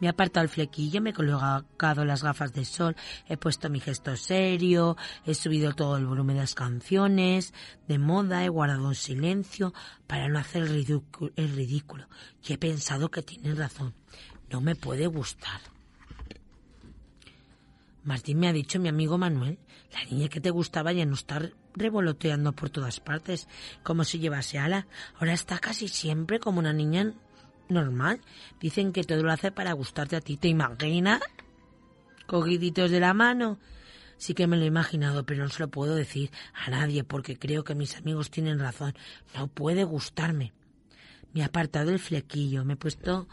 Me 0.00 0.08
he 0.08 0.10
apartado 0.10 0.42
el 0.42 0.50
flequillo, 0.50 1.00
me 1.00 1.10
he 1.10 1.12
colocado 1.12 2.04
las 2.04 2.22
gafas 2.22 2.52
de 2.52 2.64
sol, 2.64 2.96
he 3.28 3.36
puesto 3.36 3.70
mi 3.70 3.80
gesto 3.80 4.16
serio, 4.16 4.96
he 5.24 5.34
subido 5.34 5.72
todo 5.72 5.96
el 5.96 6.06
volumen 6.06 6.36
de 6.36 6.42
las 6.42 6.54
canciones, 6.54 7.54
de 7.86 7.98
moda, 7.98 8.44
he 8.44 8.48
guardado 8.48 8.88
un 8.88 8.94
silencio 8.94 9.72
para 10.06 10.28
no 10.28 10.38
hacer 10.38 10.62
el 10.62 10.68
ridículo, 10.70 11.32
el 11.36 11.54
ridículo. 11.54 12.08
Y 12.46 12.54
he 12.54 12.58
pensado 12.58 13.10
que 13.10 13.22
tiene 13.22 13.54
razón. 13.54 13.94
No 14.50 14.60
me 14.60 14.74
puede 14.74 15.06
gustar. 15.06 15.60
Martín 18.04 18.38
me 18.38 18.48
ha 18.48 18.52
dicho 18.52 18.78
mi 18.78 18.88
amigo 18.88 19.16
Manuel, 19.18 19.58
la 19.92 20.04
niña 20.04 20.28
que 20.28 20.40
te 20.40 20.50
gustaba 20.50 20.92
ya 20.92 21.06
no 21.06 21.14
está 21.14 21.50
revoloteando 21.74 22.52
por 22.52 22.70
todas 22.70 23.00
partes, 23.00 23.48
como 23.82 24.04
si 24.04 24.18
llevase 24.18 24.58
ala. 24.58 24.86
Ahora 25.18 25.32
está 25.32 25.58
casi 25.58 25.88
siempre 25.88 26.38
como 26.38 26.58
una 26.58 26.72
niña 26.72 27.14
normal. 27.68 28.20
Dicen 28.60 28.92
que 28.92 29.04
todo 29.04 29.22
lo 29.22 29.32
hace 29.32 29.50
para 29.50 29.72
gustarte 29.72 30.16
a 30.16 30.20
ti. 30.20 30.36
¿Te 30.36 30.48
imaginas? 30.48 31.20
Cogiditos 32.26 32.90
de 32.90 33.00
la 33.00 33.14
mano. 33.14 33.58
Sí 34.16 34.34
que 34.34 34.46
me 34.46 34.56
lo 34.56 34.62
he 34.62 34.66
imaginado, 34.66 35.24
pero 35.26 35.42
no 35.42 35.50
se 35.50 35.60
lo 35.60 35.68
puedo 35.68 35.94
decir 35.94 36.30
a 36.54 36.70
nadie 36.70 37.04
porque 37.04 37.38
creo 37.38 37.64
que 37.64 37.74
mis 37.74 37.96
amigos 37.96 38.30
tienen 38.30 38.58
razón. 38.58 38.94
No 39.34 39.48
puede 39.48 39.84
gustarme. 39.84 40.52
Me 41.32 41.40
he 41.40 41.44
apartado 41.44 41.90
el 41.90 41.98
flequillo, 41.98 42.64
me 42.64 42.74
he 42.74 42.76
puesto, 42.76 43.28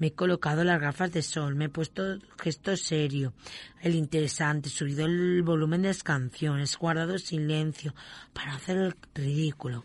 me 0.00 0.08
he 0.08 0.12
colocado 0.12 0.64
las 0.64 0.80
gafas 0.80 1.12
de 1.12 1.22
sol, 1.22 1.54
me 1.54 1.66
he 1.66 1.68
puesto 1.68 2.18
gesto 2.42 2.76
serio, 2.76 3.32
el 3.80 3.94
interesante, 3.94 4.68
subido 4.68 5.06
el 5.06 5.44
volumen 5.44 5.82
de 5.82 5.88
las 5.88 6.02
canciones, 6.02 6.76
guardado 6.76 7.16
silencio 7.18 7.94
para 8.32 8.54
hacer 8.54 8.76
el 8.76 8.96
ridículo 9.14 9.84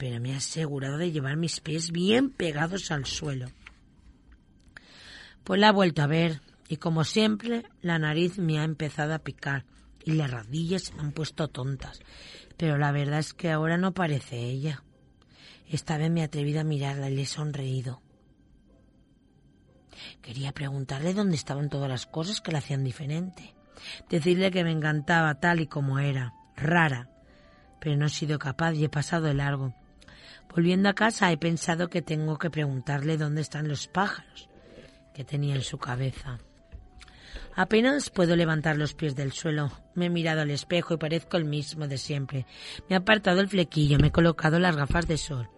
pero 0.00 0.18
me 0.18 0.30
he 0.30 0.34
asegurado 0.34 0.96
de 0.96 1.12
llevar 1.12 1.36
mis 1.36 1.60
pies 1.60 1.90
bien 1.90 2.30
pegados 2.30 2.90
al 2.90 3.04
suelo. 3.04 3.48
Pues 5.44 5.60
la 5.60 5.68
he 5.68 5.72
vuelto 5.72 6.00
a 6.00 6.06
ver 6.06 6.40
y 6.68 6.78
como 6.78 7.04
siempre 7.04 7.64
la 7.82 7.98
nariz 7.98 8.38
me 8.38 8.58
ha 8.58 8.64
empezado 8.64 9.12
a 9.12 9.18
picar 9.18 9.66
y 10.02 10.12
las 10.12 10.30
rodillas 10.30 10.84
se 10.84 10.94
me 10.94 11.02
han 11.02 11.12
puesto 11.12 11.48
tontas. 11.48 12.00
Pero 12.56 12.78
la 12.78 12.92
verdad 12.92 13.18
es 13.18 13.34
que 13.34 13.50
ahora 13.50 13.76
no 13.76 13.92
parece 13.92 14.38
ella. 14.38 14.82
Esta 15.68 15.98
vez 15.98 16.10
me 16.10 16.20
he 16.20 16.24
atrevido 16.24 16.62
a 16.62 16.64
mirarla 16.64 17.10
y 17.10 17.16
le 17.16 17.22
he 17.22 17.26
sonreído. 17.26 18.00
Quería 20.22 20.52
preguntarle 20.52 21.14
dónde 21.14 21.36
estaban 21.36 21.68
todas 21.68 21.88
las 21.88 22.06
cosas 22.06 22.40
que 22.40 22.52
la 22.52 22.58
hacían 22.58 22.84
diferente. 22.84 23.54
Decirle 24.08 24.50
que 24.50 24.64
me 24.64 24.72
encantaba 24.72 25.34
tal 25.36 25.60
y 25.60 25.66
como 25.66 25.98
era, 25.98 26.34
rara. 26.56 27.08
Pero 27.80 27.96
no 27.96 28.06
he 28.06 28.10
sido 28.10 28.38
capaz 28.38 28.74
y 28.74 28.84
he 28.84 28.88
pasado 28.88 29.26
de 29.26 29.34
largo. 29.34 29.74
Volviendo 30.54 30.88
a 30.88 30.94
casa 30.94 31.30
he 31.30 31.36
pensado 31.36 31.88
que 31.88 32.02
tengo 32.02 32.38
que 32.38 32.50
preguntarle 32.50 33.16
dónde 33.16 33.40
están 33.40 33.68
los 33.68 33.86
pájaros 33.86 34.48
que 35.14 35.24
tenía 35.24 35.54
en 35.54 35.62
su 35.62 35.78
cabeza. 35.78 36.38
Apenas 37.54 38.10
puedo 38.10 38.36
levantar 38.36 38.76
los 38.76 38.94
pies 38.94 39.14
del 39.14 39.32
suelo. 39.32 39.70
Me 39.94 40.06
he 40.06 40.10
mirado 40.10 40.40
al 40.40 40.50
espejo 40.50 40.94
y 40.94 40.98
parezco 40.98 41.36
el 41.36 41.44
mismo 41.44 41.86
de 41.88 41.98
siempre. 41.98 42.46
Me 42.88 42.94
he 42.94 42.98
apartado 42.98 43.40
el 43.40 43.48
flequillo, 43.48 43.98
me 43.98 44.08
he 44.08 44.12
colocado 44.12 44.58
las 44.58 44.76
gafas 44.76 45.06
de 45.06 45.18
sol. 45.18 45.48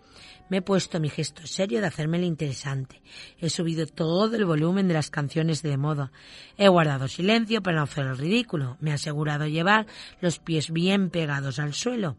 Me 0.49 0.59
he 0.59 0.63
puesto 0.63 1.01
mi 1.01 1.09
gesto 1.09 1.47
serio 1.47 1.81
de 1.81 1.87
hacerme 1.87 2.19
el 2.19 2.25
interesante. 2.25 3.03
He 3.39 3.51
subido 3.51 3.87
todo 3.87 4.37
el 4.37 4.45
volumen 4.45 4.89
de 4.89 4.95
las 4.95 5.11
canciones 5.11 5.63
de 5.63 5.77
moda. 5.77 6.13
He 6.57 6.69
guardado 6.69 7.09
silencio 7.09 7.63
para 7.63 7.79
no 7.79 7.83
hacer 7.85 8.07
el 8.07 8.19
ridículo. 8.19 8.77
Me 8.81 8.91
he 8.91 8.95
asegurado 8.95 9.47
llevar 9.47 9.87
los 10.21 10.39
pies 10.39 10.71
bien 10.71 11.11
pegados 11.11 11.59
al 11.59 11.75
suelo. 11.75 12.17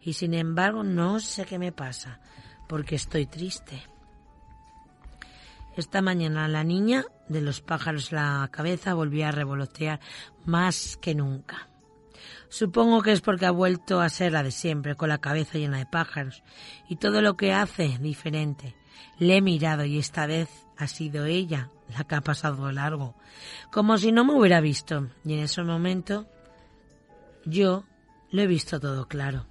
Y 0.00 0.14
sin 0.14 0.34
embargo 0.34 0.82
no 0.82 1.20
sé 1.20 1.44
qué 1.44 1.58
me 1.58 1.72
pasa, 1.72 2.20
porque 2.68 2.94
estoy 2.94 3.26
triste. 3.26 3.82
Esta 5.76 6.00
mañana 6.00 6.48
la 6.48 6.64
niña 6.64 7.04
de 7.28 7.42
los 7.42 7.60
pájaros 7.60 8.10
la 8.10 8.48
cabeza 8.50 8.94
volvió 8.94 9.26
a 9.26 9.32
revolotear 9.32 10.00
más 10.46 10.96
que 10.96 11.14
nunca. 11.14 11.68
Supongo 12.48 13.02
que 13.02 13.12
es 13.12 13.20
porque 13.20 13.46
ha 13.46 13.50
vuelto 13.50 14.00
a 14.00 14.08
ser 14.08 14.32
la 14.32 14.42
de 14.42 14.50
siempre, 14.50 14.94
con 14.94 15.08
la 15.08 15.18
cabeza 15.18 15.58
llena 15.58 15.78
de 15.78 15.86
pájaros, 15.86 16.42
y 16.88 16.96
todo 16.96 17.20
lo 17.22 17.36
que 17.36 17.52
hace 17.52 17.98
diferente. 18.00 18.76
Le 19.18 19.36
he 19.36 19.40
mirado 19.40 19.84
y 19.84 19.98
esta 19.98 20.26
vez 20.26 20.48
ha 20.76 20.86
sido 20.86 21.24
ella 21.26 21.70
la 21.96 22.04
que 22.04 22.14
ha 22.14 22.20
pasado 22.20 22.70
largo, 22.72 23.14
como 23.70 23.98
si 23.98 24.12
no 24.12 24.24
me 24.24 24.34
hubiera 24.34 24.60
visto, 24.60 25.08
y 25.24 25.34
en 25.34 25.40
ese 25.40 25.62
momento 25.62 26.26
yo 27.44 27.84
lo 28.30 28.42
he 28.42 28.46
visto 28.46 28.80
todo 28.80 29.06
claro. 29.06 29.46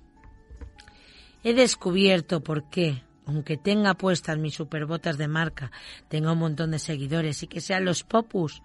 He 1.44 1.54
descubierto 1.54 2.42
por 2.42 2.70
qué 2.70 3.04
aunque 3.26 3.58
tenga 3.58 3.96
puestas 3.96 4.38
mis 4.38 4.56
superbotas 4.56 5.18
de 5.18 5.28
marca, 5.28 5.72
tenga 6.08 6.32
un 6.32 6.40
montón 6.40 6.72
de 6.72 6.80
seguidores 6.80 7.42
y 7.44 7.48
que 7.48 7.62
sean 7.62 7.86
los 7.86 8.04
popus. 8.04 8.62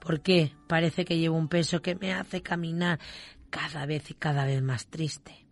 ¿Por 0.00 0.20
qué? 0.20 0.52
Parece 0.68 1.04
que 1.04 1.18
llevo 1.18 1.36
un 1.36 1.48
peso 1.48 1.82
que 1.82 1.94
me 1.94 2.12
hace 2.12 2.42
caminar 2.42 2.98
cada 3.52 3.84
vez 3.84 4.10
y 4.10 4.14
cada 4.14 4.46
vez 4.46 4.62
más 4.62 4.86
triste. 4.86 5.44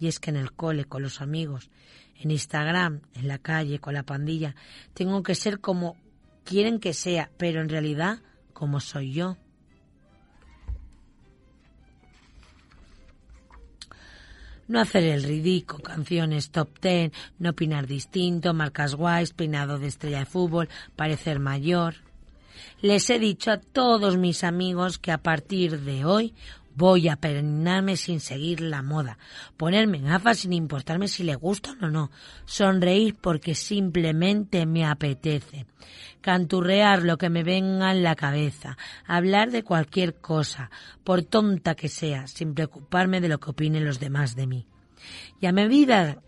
Y 0.00 0.08
es 0.08 0.18
que 0.18 0.30
en 0.30 0.36
el 0.36 0.52
cole, 0.52 0.86
con 0.86 1.02
los 1.02 1.20
amigos, 1.20 1.70
en 2.18 2.30
Instagram, 2.30 3.02
en 3.14 3.28
la 3.28 3.38
calle, 3.38 3.78
con 3.78 3.92
la 3.92 4.04
pandilla, 4.04 4.56
tengo 4.94 5.22
que 5.22 5.34
ser 5.34 5.60
como 5.60 5.96
quieren 6.44 6.80
que 6.80 6.94
sea, 6.94 7.30
pero 7.36 7.60
en 7.60 7.68
realidad 7.68 8.20
como 8.54 8.80
soy 8.80 9.12
yo. 9.12 9.36
No 14.66 14.80
hacer 14.80 15.04
el 15.04 15.22
ridículo, 15.22 15.82
canciones 15.82 16.50
top 16.50 16.80
ten, 16.80 17.12
no 17.38 17.50
opinar 17.50 17.86
distinto, 17.86 18.54
marcas 18.54 18.94
guays, 18.94 19.34
peinado 19.34 19.78
de 19.78 19.88
estrella 19.88 20.20
de 20.20 20.26
fútbol, 20.26 20.70
parecer 20.96 21.38
mayor. 21.38 21.96
Les 22.80 23.10
he 23.10 23.18
dicho 23.18 23.52
a 23.52 23.58
todos 23.60 24.16
mis 24.16 24.42
amigos 24.42 24.98
que 24.98 25.12
a 25.12 25.18
partir 25.18 25.82
de 25.82 26.06
hoy 26.06 26.34
voy 26.76 27.08
a 27.08 27.16
peinarme 27.16 27.96
sin 27.96 28.20
seguir 28.20 28.60
la 28.60 28.82
moda, 28.82 29.18
ponerme 29.56 29.98
gafas 29.98 30.38
sin 30.40 30.52
importarme 30.52 31.08
si 31.08 31.24
le 31.24 31.34
gustan 31.34 31.82
o 31.82 31.90
no, 31.90 32.10
sonreír 32.44 33.16
porque 33.20 33.54
simplemente 33.54 34.66
me 34.66 34.84
apetece, 34.84 35.66
canturrear 36.20 37.02
lo 37.02 37.16
que 37.16 37.30
me 37.30 37.42
venga 37.42 37.90
en 37.90 38.02
la 38.02 38.14
cabeza, 38.14 38.76
hablar 39.06 39.50
de 39.50 39.62
cualquier 39.62 40.16
cosa, 40.20 40.70
por 41.02 41.22
tonta 41.22 41.74
que 41.74 41.88
sea, 41.88 42.26
sin 42.26 42.54
preocuparme 42.54 43.20
de 43.20 43.28
lo 43.28 43.40
que 43.40 43.50
opinen 43.50 43.84
los 43.84 43.98
demás 43.98 44.36
de 44.36 44.46
mí. 44.46 44.66
Y 45.40 45.46
a 45.46 45.52
medida 45.52 46.22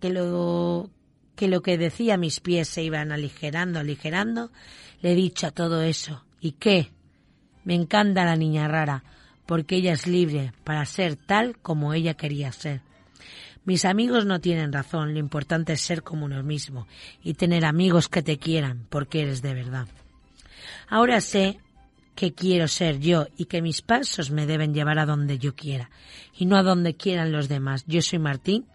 que 0.00 0.10
lo 0.10 0.90
que 1.34 1.46
lo 1.46 1.62
que 1.62 1.78
decía 1.78 2.16
mis 2.16 2.40
pies 2.40 2.68
se 2.68 2.82
iban 2.82 3.12
aligerando, 3.12 3.78
aligerando, 3.78 4.50
le 5.00 5.12
he 5.12 5.14
dicho 5.14 5.46
a 5.46 5.52
todo 5.52 5.82
eso. 5.82 6.24
¿Y 6.40 6.52
qué? 6.52 6.90
Me 7.62 7.74
encanta 7.74 8.24
la 8.24 8.34
niña 8.34 8.66
rara, 8.66 9.04
porque 9.48 9.76
ella 9.76 9.94
es 9.94 10.06
libre 10.06 10.52
para 10.62 10.84
ser 10.84 11.16
tal 11.16 11.56
como 11.56 11.94
ella 11.94 12.12
quería 12.12 12.52
ser. 12.52 12.82
Mis 13.64 13.86
amigos 13.86 14.26
no 14.26 14.42
tienen 14.42 14.74
razón, 14.74 15.14
lo 15.14 15.20
importante 15.20 15.72
es 15.72 15.80
ser 15.80 16.02
como 16.02 16.26
uno 16.26 16.42
mismo 16.42 16.86
y 17.24 17.32
tener 17.32 17.64
amigos 17.64 18.10
que 18.10 18.22
te 18.22 18.36
quieran 18.36 18.84
porque 18.90 19.22
eres 19.22 19.40
de 19.40 19.54
verdad. 19.54 19.88
Ahora 20.86 21.22
sé 21.22 21.60
que 22.14 22.34
quiero 22.34 22.68
ser 22.68 22.98
yo 22.98 23.26
y 23.38 23.46
que 23.46 23.62
mis 23.62 23.80
pasos 23.80 24.30
me 24.30 24.44
deben 24.44 24.74
llevar 24.74 24.98
a 24.98 25.06
donde 25.06 25.38
yo 25.38 25.54
quiera 25.54 25.88
y 26.36 26.44
no 26.44 26.58
a 26.58 26.62
donde 26.62 26.94
quieran 26.94 27.32
los 27.32 27.48
demás. 27.48 27.84
Yo 27.86 28.02
soy 28.02 28.18
Martín, 28.18 28.66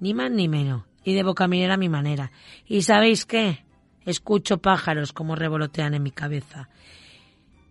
ni 0.00 0.12
más 0.12 0.32
ni 0.32 0.48
menos, 0.48 0.82
y 1.04 1.14
debo 1.14 1.36
caminar 1.36 1.70
a 1.70 1.76
mi 1.76 1.88
manera. 1.88 2.32
¿Y 2.66 2.82
sabéis 2.82 3.26
qué? 3.26 3.64
Escucho 4.04 4.58
pájaros 4.58 5.12
como 5.12 5.36
revolotean 5.36 5.94
en 5.94 6.02
mi 6.02 6.10
cabeza. 6.10 6.68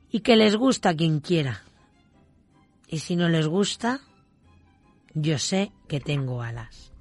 Y 0.09 0.21
que 0.21 0.37
les 0.37 0.55
gusta 0.55 0.91
a 0.91 0.95
quien 0.95 1.19
quiera. 1.19 1.61
Y 2.87 2.99
si 2.99 3.15
no 3.15 3.29
les 3.29 3.47
gusta, 3.47 4.01
yo 5.13 5.39
sé 5.39 5.71
que 5.87 5.99
tengo 5.99 6.41
alas. 6.41 6.91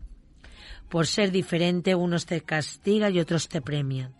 Por 0.88 1.06
ser 1.06 1.30
diferente, 1.30 1.94
unos 1.94 2.26
te 2.26 2.40
castigan 2.40 3.14
y 3.14 3.20
otros 3.20 3.48
te 3.48 3.60
premian. 3.60 4.14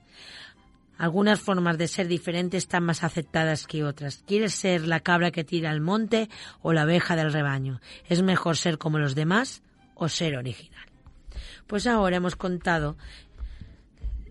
Algunas 0.97 1.41
formas 1.41 1.77
de 1.77 1.89
ser 1.89 2.07
diferente 2.07 2.57
están 2.57 2.85
más 2.85 3.03
aceptadas 3.03 3.67
que 3.67 3.85
otras. 3.85 4.23
¿Quieres 4.27 4.55
ser 4.55 4.87
la 4.87 5.01
cabra 5.01 5.33
que 5.33 5.45
tira 5.45 5.71
al 5.71 5.81
monte 5.81 6.29
o 6.63 6.73
la 6.73 6.83
abeja 6.83 7.17
del 7.17 7.33
rebaño? 7.33 7.81
¿Es 8.09 8.23
mejor 8.23 8.57
ser 8.57 8.79
como 8.79 8.99
los 8.99 9.15
demás 9.15 9.63
o 9.95 10.09
ser 10.09 10.37
original? 10.37 10.87
Pues 11.67 11.87
ahora 11.87 12.17
hemos 12.17 12.37
contado 12.37 12.97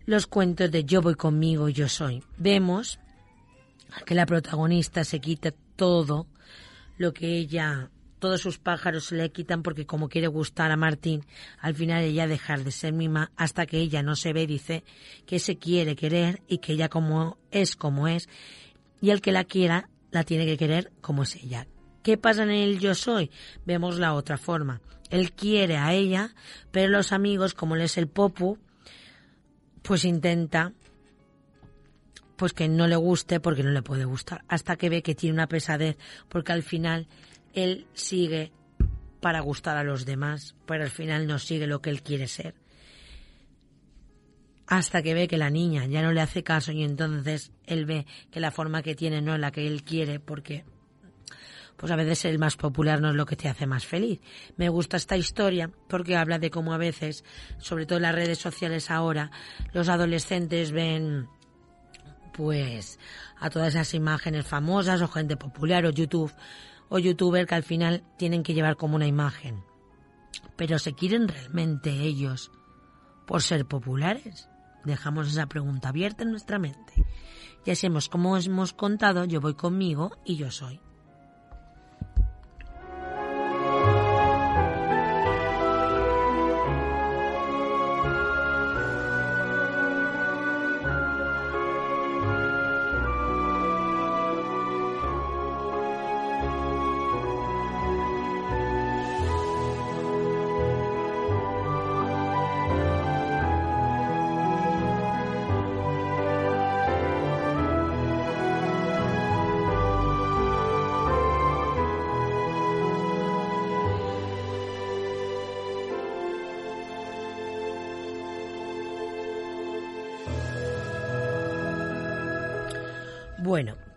los 0.05 0.27
cuentos 0.27 0.71
de 0.71 0.85
Yo 0.85 1.01
voy 1.01 1.15
conmigo 1.15 1.69
yo 1.69 1.89
soy. 1.89 2.23
Vemos 2.37 2.99
que 4.05 4.15
la 4.15 4.25
protagonista 4.25 5.03
se 5.03 5.19
quita 5.19 5.53
todo 5.75 6.27
lo 6.97 7.13
que 7.13 7.37
ella, 7.37 7.89
todos 8.19 8.41
sus 8.41 8.59
pájaros 8.59 9.05
se 9.05 9.15
le 9.15 9.31
quitan 9.31 9.63
porque 9.63 9.85
como 9.85 10.09
quiere 10.09 10.27
gustar 10.27 10.71
a 10.71 10.77
Martín, 10.77 11.25
al 11.59 11.75
final 11.75 12.03
ella 12.03 12.27
dejar 12.27 12.63
de 12.63 12.71
ser 12.71 12.93
mima 12.93 13.31
hasta 13.35 13.65
que 13.65 13.79
ella 13.79 14.03
no 14.03 14.15
se 14.15 14.33
ve, 14.33 14.47
dice 14.47 14.83
que 15.25 15.39
se 15.39 15.57
quiere 15.57 15.95
querer 15.95 16.41
y 16.47 16.59
que 16.59 16.73
ella 16.73 16.89
como 16.89 17.37
es 17.51 17.75
como 17.75 18.07
es 18.07 18.29
y 19.01 19.09
el 19.09 19.21
que 19.21 19.31
la 19.31 19.43
quiera 19.43 19.89
la 20.11 20.23
tiene 20.23 20.45
que 20.45 20.57
querer 20.57 20.91
como 21.01 21.23
es 21.23 21.35
ella. 21.35 21.67
¿Qué 22.03 22.17
pasa 22.17 22.43
en 22.43 22.51
el 22.51 22.79
yo 22.79 22.95
soy? 22.95 23.31
Vemos 23.65 23.97
la 23.97 24.13
otra 24.13 24.37
forma. 24.37 24.81
Él 25.09 25.31
quiere 25.31 25.77
a 25.77 25.93
ella, 25.93 26.35
pero 26.71 26.89
los 26.89 27.11
amigos, 27.11 27.53
como 27.53 27.75
él 27.75 27.81
es 27.81 27.97
el 27.97 28.07
popu, 28.07 28.57
pues 29.81 30.05
intenta 30.05 30.73
pues 32.43 32.51
que 32.51 32.67
no 32.67 32.87
le 32.87 32.97
guste 32.97 33.39
porque 33.39 33.63
no 33.63 33.71
le 33.71 33.81
puede 33.81 34.03
gustar, 34.03 34.43
hasta 34.49 34.75
que 34.75 34.89
ve 34.89 35.01
que 35.01 35.15
tiene 35.15 35.35
una 35.35 35.47
pesadez, 35.47 35.97
porque 36.27 36.51
al 36.51 36.61
final 36.61 37.07
él 37.53 37.87
sigue 37.93 38.51
para 39.21 39.39
gustar 39.39 39.77
a 39.77 39.83
los 39.85 40.05
demás, 40.05 40.53
pero 40.65 40.83
al 40.83 40.89
final 40.89 41.25
no 41.25 41.39
sigue 41.39 41.67
lo 41.67 41.81
que 41.81 41.89
él 41.89 42.03
quiere 42.03 42.27
ser. 42.27 42.53
Hasta 44.67 45.01
que 45.01 45.13
ve 45.13 45.29
que 45.29 45.37
la 45.37 45.49
niña 45.49 45.85
ya 45.85 46.01
no 46.01 46.11
le 46.11 46.19
hace 46.19 46.43
caso 46.43 46.73
y 46.73 46.83
entonces 46.83 47.53
él 47.65 47.85
ve 47.85 48.05
que 48.29 48.41
la 48.41 48.51
forma 48.51 48.83
que 48.83 48.93
tiene 48.93 49.21
no 49.21 49.35
es 49.35 49.39
la 49.39 49.51
que 49.53 49.65
él 49.65 49.85
quiere 49.85 50.19
porque 50.19 50.65
pues 51.77 51.93
a 51.93 51.95
veces 51.95 52.25
el 52.25 52.39
más 52.39 52.57
popular 52.57 52.99
no 52.99 53.11
es 53.11 53.15
lo 53.15 53.25
que 53.25 53.37
te 53.37 53.47
hace 53.47 53.67
más 53.67 53.85
feliz. 53.85 54.19
Me 54.57 54.67
gusta 54.67 54.97
esta 54.97 55.15
historia 55.15 55.71
porque 55.87 56.17
habla 56.17 56.39
de 56.39 56.51
cómo 56.51 56.73
a 56.73 56.77
veces, 56.77 57.23
sobre 57.57 57.85
todo 57.85 57.99
en 57.99 58.03
las 58.03 58.15
redes 58.15 58.39
sociales 58.39 58.91
ahora, 58.91 59.31
los 59.71 59.87
adolescentes 59.87 60.73
ven 60.73 61.29
pues 62.33 62.99
a 63.39 63.49
todas 63.49 63.69
esas 63.69 63.93
imágenes 63.93 64.45
famosas 64.45 65.01
o 65.01 65.07
gente 65.07 65.37
popular 65.37 65.85
o 65.85 65.91
YouTube 65.91 66.33
o 66.89 66.99
youtuber 66.99 67.47
que 67.47 67.55
al 67.55 67.63
final 67.63 68.03
tienen 68.17 68.43
que 68.43 68.53
llevar 68.53 68.75
como 68.75 68.95
una 68.95 69.07
imagen. 69.07 69.63
Pero 70.55 70.77
¿se 70.79 70.93
quieren 70.93 71.27
realmente 71.27 71.89
ellos 71.91 72.51
por 73.25 73.41
ser 73.41 73.65
populares? 73.65 74.49
Dejamos 74.83 75.27
esa 75.27 75.47
pregunta 75.47 75.89
abierta 75.89 76.23
en 76.23 76.31
nuestra 76.31 76.59
mente. 76.59 77.05
Y 77.65 77.71
así 77.71 77.87
hemos, 77.87 78.09
como 78.09 78.37
hemos 78.37 78.73
contado, 78.73 79.25
yo 79.25 79.39
voy 79.39 79.53
conmigo 79.53 80.17
y 80.25 80.35
yo 80.35 80.51
soy. 80.51 80.81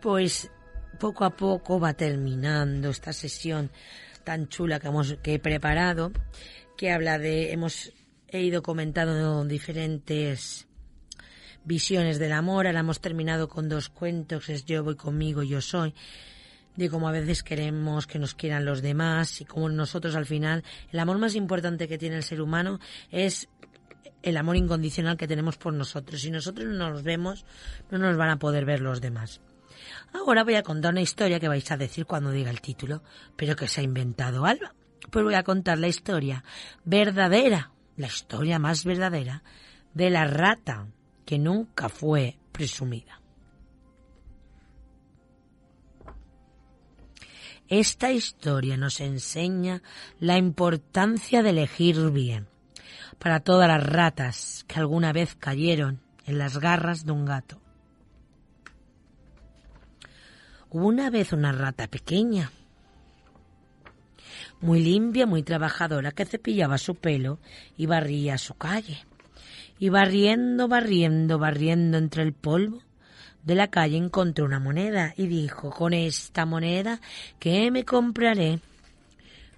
Pues 0.00 0.50
poco 0.98 1.24
a 1.24 1.36
poco 1.36 1.78
va 1.78 1.94
terminando 1.94 2.90
esta 2.90 3.12
sesión 3.12 3.70
tan 4.24 4.48
chula 4.48 4.80
que 4.80 4.88
hemos 4.88 5.14
que 5.22 5.34
he 5.34 5.38
preparado, 5.38 6.12
que 6.76 6.90
habla 6.90 7.18
de 7.18 7.52
hemos 7.52 7.92
he 8.28 8.42
ido 8.42 8.62
comentando 8.62 9.44
diferentes 9.44 10.66
visiones 11.64 12.18
del 12.18 12.32
amor, 12.32 12.66
ahora 12.66 12.80
hemos 12.80 13.00
terminado 13.00 13.48
con 13.48 13.68
dos 13.68 13.88
cuentos, 13.88 14.48
es 14.48 14.64
yo 14.64 14.84
voy 14.84 14.96
conmigo, 14.96 15.42
yo 15.42 15.60
soy, 15.60 15.94
de 16.76 16.88
cómo 16.88 17.08
a 17.08 17.12
veces 17.12 17.42
queremos 17.42 18.06
que 18.06 18.18
nos 18.18 18.34
quieran 18.34 18.64
los 18.64 18.82
demás 18.82 19.40
y 19.40 19.44
cómo 19.44 19.68
nosotros 19.68 20.14
al 20.14 20.26
final, 20.26 20.62
el 20.92 20.98
amor 20.98 21.18
más 21.18 21.34
importante 21.34 21.88
que 21.88 21.98
tiene 21.98 22.16
el 22.16 22.22
ser 22.22 22.40
humano 22.40 22.78
es 23.10 23.48
el 24.22 24.36
amor 24.36 24.56
incondicional 24.56 25.16
que 25.16 25.28
tenemos 25.28 25.56
por 25.56 25.72
nosotros. 25.72 26.20
Si 26.20 26.30
nosotros 26.30 26.66
no 26.66 26.90
nos 26.90 27.02
vemos, 27.02 27.44
no 27.90 27.98
nos 27.98 28.16
van 28.16 28.30
a 28.30 28.38
poder 28.38 28.64
ver 28.64 28.80
los 28.80 29.00
demás. 29.00 29.40
Ahora 30.12 30.44
voy 30.44 30.54
a 30.54 30.62
contar 30.62 30.92
una 30.92 31.02
historia 31.02 31.40
que 31.40 31.48
vais 31.48 31.70
a 31.70 31.76
decir 31.76 32.06
cuando 32.06 32.30
diga 32.30 32.50
el 32.50 32.60
título, 32.60 33.02
pero 33.36 33.56
que 33.56 33.68
se 33.68 33.80
ha 33.80 33.84
inventado 33.84 34.46
Alba. 34.46 34.74
Pues 35.10 35.24
voy 35.24 35.34
a 35.34 35.44
contar 35.44 35.78
la 35.78 35.88
historia 35.88 36.44
verdadera, 36.84 37.72
la 37.96 38.06
historia 38.06 38.58
más 38.58 38.84
verdadera, 38.84 39.42
de 39.94 40.10
la 40.10 40.26
rata 40.26 40.88
que 41.24 41.38
nunca 41.38 41.88
fue 41.88 42.38
presumida. 42.52 43.20
Esta 47.68 48.12
historia 48.12 48.76
nos 48.76 49.00
enseña 49.00 49.82
la 50.20 50.38
importancia 50.38 51.42
de 51.42 51.50
elegir 51.50 52.10
bien 52.12 52.48
para 53.18 53.40
todas 53.40 53.66
las 53.68 53.84
ratas 53.84 54.64
que 54.68 54.78
alguna 54.78 55.12
vez 55.12 55.34
cayeron 55.34 56.00
en 56.26 56.38
las 56.38 56.58
garras 56.58 57.04
de 57.04 57.12
un 57.12 57.24
gato. 57.24 57.60
Una 60.70 61.10
vez 61.10 61.32
una 61.32 61.52
rata 61.52 61.86
pequeña, 61.86 62.50
muy 64.60 64.82
limpia, 64.82 65.26
muy 65.26 65.42
trabajadora, 65.42 66.12
que 66.12 66.24
cepillaba 66.24 66.78
su 66.78 66.94
pelo 66.94 67.38
y 67.76 67.86
barría 67.86 68.38
su 68.38 68.54
calle. 68.54 69.04
Y 69.78 69.90
barriendo, 69.90 70.68
barriendo, 70.68 71.38
barriendo 71.38 71.98
entre 71.98 72.22
el 72.22 72.32
polvo 72.32 72.82
de 73.46 73.54
la 73.54 73.68
calle 73.68 73.96
encontró 73.96 74.44
una 74.44 74.58
moneda 74.58 75.14
y 75.16 75.28
dijo, 75.28 75.70
con 75.70 75.92
esta 75.92 76.44
moneda, 76.44 77.00
¿qué 77.38 77.70
me 77.70 77.84
compraré? 77.84 78.58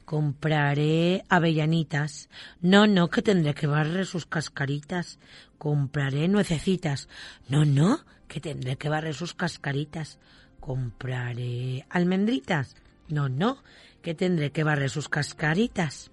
Compraré 0.05 1.25
avellanitas. 1.31 2.29
No, 2.61 2.87
no, 2.87 3.09
que 3.09 3.23
tendré 3.23 3.55
que 3.55 3.67
barrer 3.67 4.05
sus 4.05 4.27
cascaritas. 4.27 5.19
Compraré 5.57 6.29
nuececitas. 6.29 7.09
No, 7.49 7.65
no, 7.65 8.01
que 8.27 8.41
tendré 8.41 8.77
que 8.77 8.91
barrer 8.91 9.15
sus 9.15 9.33
cascaritas. 9.33 10.19
Compraré 10.61 11.87
almendritas. 11.91 12.77
No, 13.09 13.29
no, 13.29 13.63
que 14.03 14.15
tendré 14.15 14.51
que 14.51 14.65
barrer 14.65 14.91
sus 14.91 15.09
cascaritas. 15.09 16.11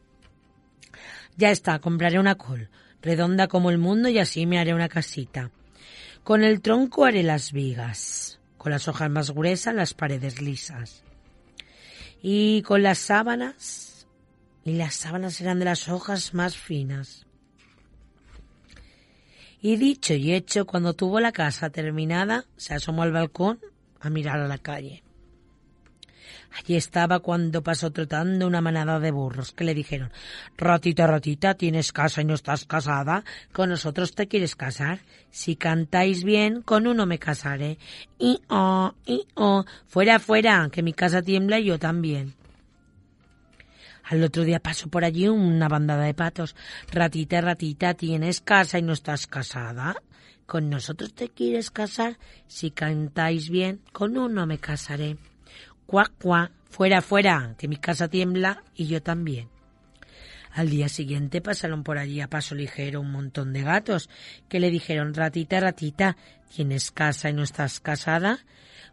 Ya 1.38 1.52
está, 1.52 1.80
compraré 1.80 2.20
una 2.20 2.36
col, 2.36 2.70
redonda 3.02 3.48
como 3.48 3.70
el 3.70 3.78
mundo 3.78 4.08
y 4.10 4.20
así 4.20 4.46
me 4.46 4.60
haré 4.60 4.74
una 4.74 4.90
casita. 4.90 5.52
Con 6.24 6.44
el 6.44 6.62
tronco 6.62 7.06
haré 7.06 7.24
las 7.24 7.52
vigas, 7.52 8.40
con 8.58 8.72
las 8.72 8.88
hojas 8.88 9.10
más 9.10 9.32
gruesas 9.32 9.76
las 9.76 9.94
paredes 9.94 10.42
lisas. 10.42 11.04
Y 12.22 12.62
con 12.64 12.82
las 12.82 12.98
sábanas, 12.98 14.08
y 14.64 14.74
las 14.74 14.96
sábanas 14.96 15.36
serán 15.36 15.60
de 15.60 15.66
las 15.66 15.90
hojas 15.90 16.34
más 16.34 16.58
finas. 16.58 17.26
Y 19.62 19.78
dicho 19.78 20.14
y 20.14 20.34
hecho, 20.34 20.66
cuando 20.66 20.94
tuvo 20.94 21.20
la 21.20 21.32
casa 21.32 21.70
terminada, 21.70 22.46
se 22.56 22.74
asomó 22.74 23.04
al 23.04 23.12
balcón 23.12 23.60
a 24.00 24.10
mirar 24.10 24.40
a 24.40 24.48
la 24.48 24.58
calle. 24.58 25.04
Allí 26.58 26.76
estaba 26.76 27.20
cuando 27.20 27.64
pasó 27.64 27.92
trotando 27.92 28.48
una 28.48 28.62
manada 28.62 29.00
de 29.00 29.12
burros 29.12 29.52
que 29.52 29.66
le 29.66 29.74
dijeron 29.74 30.12
Ratita, 30.58 31.06
ratita, 31.06 31.56
tienes 31.56 31.92
casa 31.92 32.22
y 32.22 32.26
no 32.26 32.34
estás 32.34 32.66
casada, 32.66 33.26
con 33.52 33.70
nosotros 33.70 34.16
te 34.16 34.28
quieres 34.28 34.56
casar. 34.56 35.00
Si 35.32 35.58
cantáis 35.58 36.24
bien, 36.24 36.62
con 36.62 36.88
uno 36.88 37.06
me 37.06 37.20
casaré. 37.20 37.78
Y 38.18 38.40
oh, 38.48 38.94
y 39.06 39.28
oh, 39.36 39.66
fuera, 39.86 40.20
fuera, 40.20 40.70
que 40.72 40.82
mi 40.82 40.94
casa 40.94 41.22
tiembla 41.22 41.60
y 41.60 41.66
yo 41.66 41.78
también. 41.78 42.36
Al 44.06 44.24
otro 44.24 44.44
día 44.44 44.60
pasó 44.60 44.88
por 44.88 45.04
allí 45.04 45.28
una 45.28 45.68
bandada 45.68 46.06
de 46.06 46.14
patos. 46.14 46.56
Ratita, 46.92 47.42
ratita, 47.42 47.96
tienes 47.96 48.40
casa 48.40 48.80
y 48.80 48.84
no 48.84 48.94
estás 48.94 49.28
casada. 49.28 49.96
¿Con 50.46 50.70
nosotros 50.70 51.14
te 51.14 51.30
quieres 51.30 51.72
casar? 51.72 52.18
Si 52.48 52.70
cantáis 52.70 53.50
bien, 53.50 53.82
con 53.92 54.18
uno 54.18 54.46
me 54.46 54.60
casaré. 54.60 55.18
Cuac, 55.88 56.12
cuac, 56.22 56.52
fuera, 56.70 57.02
fuera, 57.02 57.56
que 57.58 57.68
mi 57.68 57.78
casa 57.78 58.08
tiembla 58.08 58.64
y 58.76 58.88
yo 58.88 59.02
también. 59.02 59.50
Al 60.52 60.70
día 60.70 60.88
siguiente 60.88 61.42
pasaron 61.42 61.84
por 61.84 61.98
allí 61.98 62.22
a 62.22 62.30
paso 62.30 62.56
ligero 62.56 63.02
un 63.02 63.12
montón 63.12 63.52
de 63.54 63.64
gatos 63.64 64.10
que 64.48 64.60
le 64.60 64.70
dijeron, 64.70 65.14
ratita, 65.14 65.60
ratita, 65.60 66.16
¿tienes 66.56 66.92
casa 66.92 67.30
y 67.30 67.34
no 67.34 67.44
estás 67.44 67.82
casada? 67.82 68.40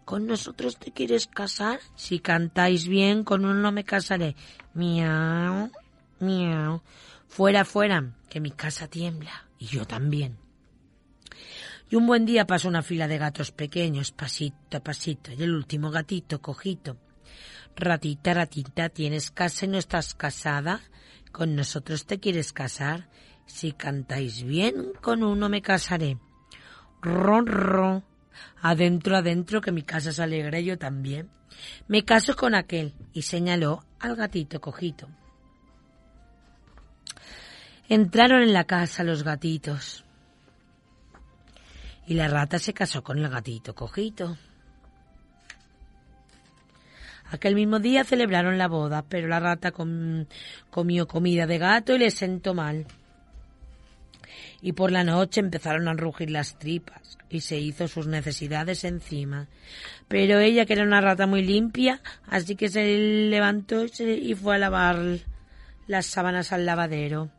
¿Con 0.04 0.26
nosotros 0.26 0.78
te 0.78 0.90
quieres 0.90 1.28
casar? 1.28 1.78
Si 1.94 2.18
cantáis 2.18 2.88
bien, 2.88 3.22
con 3.22 3.44
uno 3.44 3.70
me 3.70 3.84
casaré. 3.84 4.34
Miau, 4.74 5.70
miau. 6.18 6.82
Fuera, 7.28 7.64
fuera, 7.64 8.12
que 8.28 8.40
mi 8.40 8.50
casa 8.50 8.88
tiembla 8.88 9.46
y 9.58 9.66
yo 9.66 9.86
también. 9.86 10.41
Y 11.92 11.96
un 11.96 12.06
buen 12.06 12.24
día 12.24 12.46
pasó 12.46 12.68
una 12.68 12.80
fila 12.80 13.06
de 13.06 13.18
gatos 13.18 13.52
pequeños, 13.52 14.12
pasito 14.12 14.78
a 14.78 14.80
pasito, 14.80 15.30
y 15.30 15.42
el 15.42 15.54
último 15.54 15.90
gatito, 15.90 16.40
cojito. 16.40 16.96
Ratita, 17.76 18.32
ratita, 18.32 18.88
¿tienes 18.88 19.30
casa 19.30 19.66
y 19.66 19.68
no 19.68 19.76
estás 19.76 20.14
casada? 20.14 20.80
¿Con 21.32 21.54
nosotros 21.54 22.06
te 22.06 22.18
quieres 22.18 22.54
casar? 22.54 23.10
Si 23.44 23.72
cantáis 23.72 24.42
bien, 24.42 24.92
con 25.02 25.22
uno 25.22 25.50
me 25.50 25.60
casaré. 25.60 26.16
Ron, 27.02 27.46
ron. 27.46 28.02
Adentro, 28.62 29.18
adentro, 29.18 29.60
que 29.60 29.70
mi 29.70 29.82
casa 29.82 30.12
se 30.12 30.22
alegra 30.22 30.60
yo 30.60 30.78
también. 30.78 31.28
Me 31.88 32.06
caso 32.06 32.34
con 32.36 32.54
aquel, 32.54 32.94
y 33.12 33.20
señaló 33.20 33.84
al 34.00 34.16
gatito 34.16 34.62
cojito. 34.62 35.10
Entraron 37.86 38.44
en 38.44 38.54
la 38.54 38.64
casa 38.64 39.04
los 39.04 39.24
gatitos. 39.24 40.06
Y 42.12 42.14
la 42.14 42.28
rata 42.28 42.58
se 42.58 42.74
casó 42.74 43.02
con 43.02 43.16
el 43.20 43.30
gatito 43.30 43.74
cojito. 43.74 44.36
Aquel 47.30 47.54
mismo 47.54 47.78
día 47.78 48.04
celebraron 48.04 48.58
la 48.58 48.68
boda, 48.68 49.02
pero 49.08 49.28
la 49.28 49.40
rata 49.40 49.70
com- 49.70 50.26
comió 50.68 51.08
comida 51.08 51.46
de 51.46 51.56
gato 51.56 51.94
y 51.94 52.00
le 52.00 52.10
sentó 52.10 52.52
mal. 52.52 52.84
Y 54.60 54.72
por 54.72 54.92
la 54.92 55.04
noche 55.04 55.40
empezaron 55.40 55.88
a 55.88 55.94
rugir 55.94 56.30
las 56.30 56.58
tripas 56.58 57.16
y 57.30 57.40
se 57.40 57.58
hizo 57.58 57.88
sus 57.88 58.06
necesidades 58.06 58.84
encima. 58.84 59.48
Pero 60.06 60.38
ella, 60.38 60.66
que 60.66 60.74
era 60.74 60.82
una 60.84 61.00
rata 61.00 61.26
muy 61.26 61.42
limpia, 61.42 62.02
así 62.26 62.56
que 62.56 62.68
se 62.68 62.84
levantó 63.30 63.86
y 63.86 64.34
fue 64.34 64.56
a 64.56 64.58
lavar 64.58 64.98
las 65.86 66.04
sábanas 66.04 66.52
al 66.52 66.66
lavadero. 66.66 67.30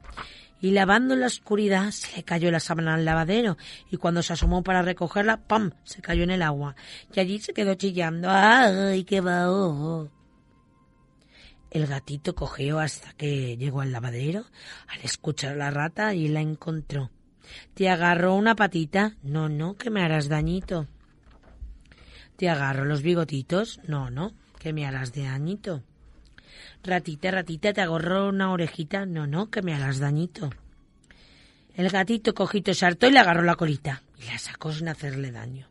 Y 0.64 0.72
lavando 0.72 1.14
en 1.14 1.20
la 1.20 1.26
oscuridad 1.26 1.92
se 1.92 2.16
le 2.16 2.24
cayó 2.24 2.50
la 2.50 2.62
sábana 2.62 2.94
al 2.94 3.04
lavadero 3.04 3.58
y 3.92 3.98
cuando 3.98 4.24
se 4.24 4.32
asomó 4.32 4.64
para 4.64 4.82
recogerla, 4.82 5.46
¡pam! 5.46 5.72
se 5.84 6.02
cayó 6.02 6.24
en 6.24 6.32
el 6.32 6.42
agua. 6.42 6.78
Y 7.14 7.20
allí 7.20 7.40
se 7.40 7.54
quedó 7.54 7.74
chillando. 7.74 8.30
¡Ay, 8.32 9.04
qué 9.04 9.20
vaho! 9.20 10.10
El 11.70 11.86
gatito 11.86 12.34
cojeó 12.34 12.80
hasta 12.80 13.12
que 13.12 13.58
llegó 13.58 13.82
al 13.82 13.92
lavadero. 13.92 14.46
Al 14.88 15.02
escuchar 15.02 15.52
a 15.52 15.58
la 15.58 15.70
rata 15.70 16.16
y 16.16 16.30
la 16.30 16.40
encontró. 16.40 17.12
¿Te 17.74 17.90
agarró 17.90 18.34
una 18.34 18.56
patita? 18.56 19.18
No, 19.22 19.50
no, 19.50 19.76
que 19.76 19.90
me 19.90 20.02
harás 20.02 20.30
dañito. 20.30 20.88
¿Te 22.38 22.48
agarro 22.48 22.86
los 22.86 23.02
bigotitos? 23.02 23.82
No, 23.86 24.10
no, 24.10 24.32
que 24.60 24.72
me 24.72 24.86
harás 24.86 25.12
dañito. 25.14 25.84
Ratita, 26.84 27.32
ratita, 27.32 27.72
te 27.72 27.82
agarró 27.82 28.28
una 28.28 28.52
orejita. 28.52 29.06
No, 29.06 29.26
no, 29.26 29.50
que 29.50 29.62
me 29.62 29.74
harás 29.74 30.00
dañito. 30.00 30.50
El 31.76 31.90
gatito 31.90 32.34
cojito 32.34 32.74
se 32.74 32.86
hartó 32.86 33.08
y 33.08 33.12
le 33.12 33.20
agarró 33.20 33.42
la 33.42 33.56
colita 33.56 34.04
y 34.20 34.26
la 34.26 34.38
sacó 34.38 34.72
sin 34.72 34.90
hacerle 34.90 35.32
daño. 35.32 35.68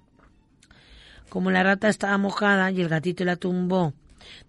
Como 1.29 1.51
la 1.51 1.63
rata 1.63 1.89
estaba 1.89 2.19
mojada 2.19 2.71
y 2.71 2.81
el 2.81 2.89
gatito 2.89 3.25
la 3.25 3.37
tumbó 3.37 3.95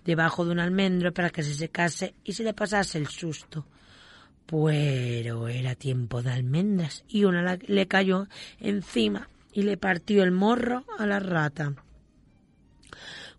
debajo 0.03 0.45
de 0.45 0.51
un 0.51 0.59
almendro 0.59 1.13
para 1.13 1.29
que 1.29 1.43
se 1.43 1.53
secase 1.53 2.15
y 2.23 2.33
se 2.33 2.43
le 2.43 2.53
pasase 2.53 2.97
el 2.97 3.07
susto. 3.07 3.65
Pero 4.45 5.47
era 5.47 5.75
tiempo 5.75 6.21
de 6.21 6.31
almendras 6.31 7.03
y 7.07 7.23
una 7.25 7.57
le 7.57 7.87
cayó 7.87 8.27
encima 8.59 9.29
y 9.51 9.63
le 9.63 9.77
partió 9.77 10.23
el 10.23 10.31
morro 10.31 10.85
a 10.97 11.05
la 11.05 11.19
rata. 11.19 11.73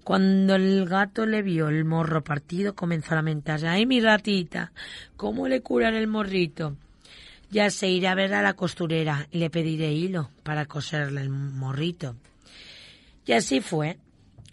Cuando 0.05 0.57
el 0.57 0.87
gato 0.87 1.25
le 1.25 1.41
vio 1.41 1.69
el 1.69 1.87
morro 1.87 2.23
partido, 2.23 2.75
comenzó 2.75 3.13
a 3.13 3.17
lamentarse. 3.17 3.67
¡Ay, 3.67 3.87
mi 3.87 4.03
ratita! 4.03 4.71
¿Cómo 5.17 5.49
le 5.49 5.63
curan 5.63 5.95
el 5.95 6.09
morrito? 6.09 6.77
Ya 7.51 7.71
se 7.71 7.89
irá 7.89 8.13
a 8.13 8.15
ver 8.15 8.35
a 8.35 8.43
la 8.43 8.53
costurera 8.53 9.27
y 9.31 9.39
le 9.39 9.49
pediré 9.49 9.93
hilo 9.93 10.31
para 10.43 10.67
coserle 10.67 11.23
el 11.23 11.31
morrito. 11.31 12.17
Y 13.25 13.33
así 13.33 13.63
fue. 13.63 13.97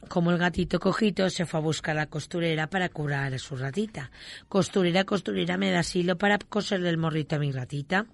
Como 0.08 0.32
el 0.32 0.38
gatito 0.38 0.80
cojito 0.80 1.30
se 1.30 1.46
fue 1.46 1.60
a 1.60 1.64
buscar 1.64 1.98
a 1.98 2.02
la 2.02 2.06
costurera 2.08 2.68
para 2.68 2.88
curar 2.90 3.34
a 3.34 3.38
su 3.38 3.58
ratita. 3.58 4.10
Costurera, 4.48 5.04
costurera, 5.04 5.58
¿me 5.58 5.72
das 5.72 5.96
hilo 5.96 6.18
para 6.18 6.38
coserle 6.38 6.90
el 6.90 6.98
morrito 6.98 7.36
a 7.36 7.40
mi 7.40 7.52
ratita? 7.52 8.06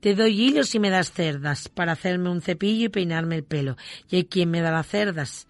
Te 0.00 0.14
doy 0.14 0.40
hilo 0.40 0.64
si 0.64 0.78
me 0.78 0.90
das 0.90 1.12
cerdas 1.12 1.68
para 1.68 1.92
hacerme 1.92 2.30
un 2.30 2.40
cepillo 2.40 2.86
y 2.86 2.88
peinarme 2.88 3.36
el 3.36 3.44
pelo. 3.44 3.76
¿Y 4.10 4.16
hay 4.16 4.24
quien 4.24 4.50
me 4.50 4.60
da 4.60 4.70
las 4.70 4.86
cerdas? 4.86 5.46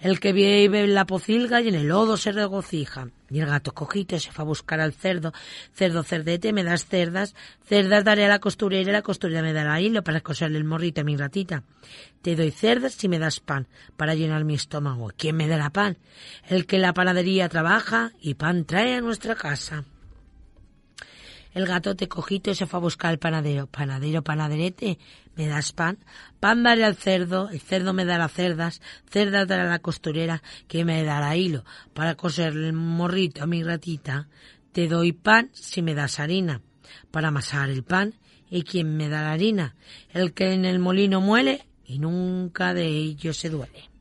El 0.00 0.20
que 0.20 0.32
vive 0.32 0.84
en 0.84 0.94
la 0.94 1.06
pocilga 1.06 1.62
y 1.62 1.68
en 1.68 1.74
el 1.74 1.88
lodo 1.88 2.16
se 2.16 2.30
regocija. 2.30 3.08
Y 3.30 3.40
el 3.40 3.46
gato 3.46 3.72
cojito 3.72 4.18
se 4.18 4.30
fue 4.30 4.42
a 4.42 4.46
buscar 4.46 4.80
al 4.80 4.92
cerdo. 4.92 5.32
Cerdo, 5.72 6.02
cerdete, 6.02 6.52
me 6.52 6.64
das 6.64 6.86
cerdas. 6.86 7.34
Cerdas 7.64 8.04
daré 8.04 8.26
a 8.26 8.28
la 8.28 8.38
costurera 8.38 8.90
y 8.90 8.92
la 8.92 9.02
costurera 9.02 9.42
me 9.42 9.54
dará 9.54 9.80
hilo 9.80 10.04
para 10.04 10.20
coserle 10.20 10.58
el 10.58 10.64
morrito 10.64 11.00
a 11.00 11.04
mi 11.04 11.16
ratita. 11.16 11.62
Te 12.20 12.36
doy 12.36 12.50
cerdas 12.50 12.92
si 12.92 13.08
me 13.08 13.18
das 13.18 13.40
pan 13.40 13.68
para 13.96 14.14
llenar 14.14 14.44
mi 14.44 14.54
estómago. 14.54 15.10
¿Quién 15.16 15.36
me 15.36 15.48
dará 15.48 15.70
pan? 15.70 15.96
El 16.46 16.66
que 16.66 16.76
en 16.76 16.82
la 16.82 16.92
panadería 16.92 17.48
trabaja 17.48 18.12
y 18.20 18.34
pan 18.34 18.66
trae 18.66 18.94
a 18.94 19.00
nuestra 19.00 19.34
casa. 19.34 19.84
El 21.56 21.64
gatote 21.64 22.06
cojito 22.06 22.54
se 22.54 22.66
fue 22.66 22.76
a 22.76 22.82
buscar 22.82 23.12
al 23.12 23.18
panadero. 23.18 23.66
Panadero, 23.66 24.20
panaderete, 24.20 24.98
¿me 25.36 25.46
das 25.46 25.72
pan? 25.72 25.96
Pan 26.38 26.62
daré 26.62 26.84
al 26.84 26.96
cerdo, 26.96 27.48
el 27.48 27.62
cerdo 27.62 27.94
me 27.94 28.04
dará 28.04 28.28
cerdas, 28.28 28.82
cerdas 29.08 29.48
dará 29.48 29.64
la 29.64 29.78
costurera, 29.78 30.42
que 30.68 30.84
me 30.84 31.02
dará 31.02 31.34
hilo 31.34 31.64
para 31.94 32.14
coserle 32.14 32.66
el 32.66 32.74
morrito 32.74 33.42
a 33.42 33.46
mi 33.46 33.62
ratita. 33.62 34.28
Te 34.72 34.86
doy 34.86 35.12
pan 35.12 35.48
si 35.54 35.80
me 35.80 35.94
das 35.94 36.20
harina. 36.20 36.60
para 37.10 37.28
amasar 37.28 37.70
el 37.70 37.84
pan. 37.84 38.12
¿Y 38.50 38.62
quién 38.62 38.94
me 38.94 39.08
da 39.08 39.22
la 39.22 39.32
harina? 39.32 39.76
El 40.10 40.34
que 40.34 40.52
en 40.52 40.66
el 40.66 40.78
molino 40.78 41.22
muele 41.22 41.66
y 41.86 41.98
nunca 41.98 42.74
de 42.74 42.86
ello 42.86 43.32
se 43.32 43.48
duele. 43.48 43.95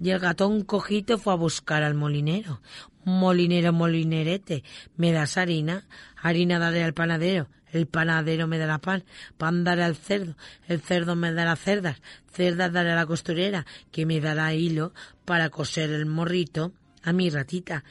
Y 0.00 0.10
el 0.10 0.18
gatón 0.18 0.62
cojito 0.62 1.18
fue 1.18 1.32
a 1.32 1.36
buscar 1.36 1.82
al 1.82 1.94
molinero. 1.94 2.60
Molinero, 3.04 3.72
molinerete, 3.72 4.64
¿me 4.96 5.12
das 5.12 5.36
harina? 5.36 5.86
Harina 6.16 6.58
daré 6.58 6.84
al 6.84 6.94
panadero. 6.94 7.48
El 7.70 7.86
panadero 7.88 8.46
me 8.46 8.58
dará 8.58 8.78
pan, 8.78 9.02
pan 9.36 9.64
daré 9.64 9.82
al 9.82 9.96
cerdo, 9.96 10.36
el 10.68 10.80
cerdo 10.80 11.16
me 11.16 11.32
dará 11.32 11.56
cerdas, 11.56 12.00
cerdas 12.32 12.72
daré 12.72 12.92
a 12.92 12.94
la 12.94 13.04
costurera, 13.04 13.66
que 13.90 14.06
me 14.06 14.20
dará 14.20 14.54
hilo 14.54 14.92
para 15.24 15.50
coser 15.50 15.90
el 15.90 16.06
morrito 16.06 16.72
a 17.02 17.12
mi 17.12 17.30
ratita. 17.30 17.82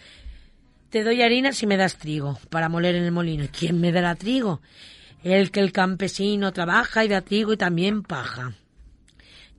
Te 0.89 1.03
doy 1.03 1.21
harina 1.21 1.51
si 1.51 1.67
me 1.67 1.75
das 1.75 1.97
trigo 1.97 2.39
para 2.49 2.69
moler 2.69 2.95
en 2.95 3.03
el 3.03 3.11
molino. 3.11 3.43
¿Y 3.43 3.49
quién 3.49 3.81
me 3.81 3.91
dará 3.91 4.15
trigo? 4.15 4.61
El 5.21 5.51
que 5.51 5.59
el 5.59 5.71
campesino 5.71 6.53
trabaja 6.53 7.03
y 7.03 7.07
da 7.09 7.21
trigo 7.21 7.51
y 7.51 7.57
también 7.57 8.03
paja. 8.03 8.53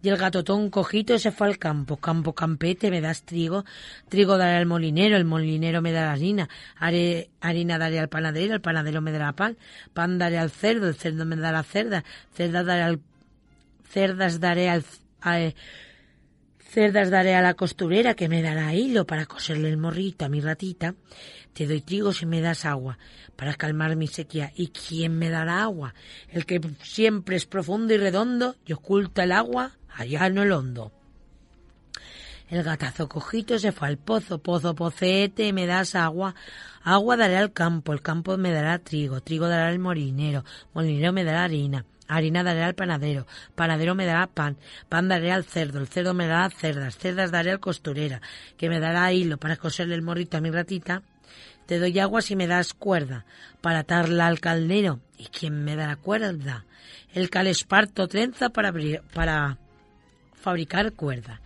Y 0.04 0.10
el 0.10 0.18
gatotón 0.18 0.68
cojito 0.68 1.18
se 1.18 1.30
fue 1.32 1.46
al 1.46 1.56
campo. 1.58 1.96
Campo 1.96 2.34
campete, 2.34 2.90
me 2.90 3.00
das 3.00 3.22
trigo. 3.22 3.64
Trigo 4.10 4.36
daré 4.36 4.58
al 4.58 4.66
molinero, 4.66 5.16
el 5.16 5.24
molinero 5.24 5.80
me 5.80 5.92
dará 5.92 6.12
harina. 6.12 6.50
Haré, 6.76 7.30
harina 7.40 7.78
daré 7.78 7.98
al 8.00 8.10
panadero, 8.10 8.52
el 8.52 8.60
panadero 8.60 9.00
me 9.00 9.12
dará 9.12 9.32
pan. 9.32 9.56
Pan 9.94 10.18
daré 10.18 10.36
al 10.36 10.50
cerdo, 10.50 10.88
el 10.88 10.94
cerdo 10.94 11.24
me 11.24 11.36
dará 11.36 11.62
cerda. 11.62 12.04
Cerdas 12.34 12.66
daré 12.66 12.82
al, 12.82 13.00
cerdas 13.88 14.40
daré 14.40 14.68
al, 14.68 14.84
a- 15.22 15.54
cerdas 16.58 17.08
daré 17.08 17.34
a 17.34 17.40
la 17.40 17.54
costurera 17.54 18.12
que 18.12 18.28
me 18.28 18.42
dará 18.42 18.74
hilo 18.74 19.06
para 19.06 19.24
coserle 19.24 19.70
el 19.70 19.78
morrito 19.78 20.26
a 20.26 20.28
mi 20.28 20.42
ratita. 20.42 20.94
Te 21.54 21.66
doy 21.66 21.80
trigo 21.80 22.12
si 22.12 22.26
me 22.26 22.42
das 22.42 22.66
agua 22.66 22.98
para 23.36 23.54
calmar 23.54 23.96
mi 23.96 24.08
sequía. 24.08 24.52
¿Y 24.54 24.68
quién 24.68 25.16
me 25.18 25.30
dará 25.30 25.62
agua? 25.62 25.94
El 26.28 26.44
que 26.44 26.60
siempre 26.82 27.36
es 27.36 27.46
profundo 27.46 27.94
y 27.94 27.96
redondo 27.96 28.56
y 28.66 28.74
oculta 28.74 29.24
el 29.24 29.32
agua 29.32 29.72
allá 29.96 30.26
en 30.26 30.38
el 30.38 30.52
hondo. 30.52 30.92
El 32.48 32.62
gatazo 32.62 33.08
cojito 33.08 33.58
se 33.58 33.72
fue 33.72 33.88
al 33.88 33.96
pozo, 33.96 34.38
pozo, 34.38 34.74
pocete, 34.74 35.52
me 35.52 35.66
das 35.66 35.94
agua. 35.94 36.34
Agua 36.82 37.16
daré 37.16 37.38
al 37.38 37.52
campo, 37.52 37.92
el 37.92 38.02
campo 38.02 38.36
me 38.36 38.52
dará 38.52 38.78
trigo, 38.78 39.22
trigo 39.22 39.48
dará 39.48 39.68
al 39.68 39.78
molinero, 39.78 40.44
molinero 40.74 41.12
me 41.12 41.24
dará 41.24 41.44
harina, 41.44 41.86
harina 42.06 42.42
daré 42.44 42.62
al 42.62 42.74
panadero, 42.74 43.26
panadero 43.54 43.94
me 43.94 44.04
dará 44.04 44.26
pan, 44.26 44.58
pan 44.90 45.08
daré 45.08 45.32
al 45.32 45.44
cerdo, 45.44 45.80
el 45.80 45.88
cerdo 45.88 46.12
me 46.12 46.26
dará 46.26 46.50
cerdas, 46.50 46.98
cerdas 46.98 47.30
daré 47.30 47.50
al 47.50 47.60
costurera, 47.60 48.20
que 48.58 48.68
me 48.68 48.78
dará 48.78 49.10
hilo 49.12 49.38
para 49.38 49.56
coserle 49.56 49.94
el 49.94 50.02
morrito 50.02 50.36
a 50.36 50.40
mi 50.42 50.50
ratita. 50.50 51.02
Te 51.66 51.78
doy 51.78 51.98
agua 51.98 52.20
si 52.20 52.36
me 52.36 52.46
das 52.46 52.74
cuerda, 52.74 53.24
para 53.62 53.80
atarla 53.80 54.26
al 54.26 54.40
caldero. 54.40 55.00
¿Y 55.16 55.28
quién 55.28 55.64
me 55.64 55.76
dará 55.76 55.96
cuerda? 55.96 56.66
El 57.14 57.30
calesparto 57.30 58.06
trenza 58.06 58.50
para, 58.50 58.70
abrir- 58.70 59.00
para 59.14 59.56
fabricar 60.44 60.92
cuerda. 60.92 61.40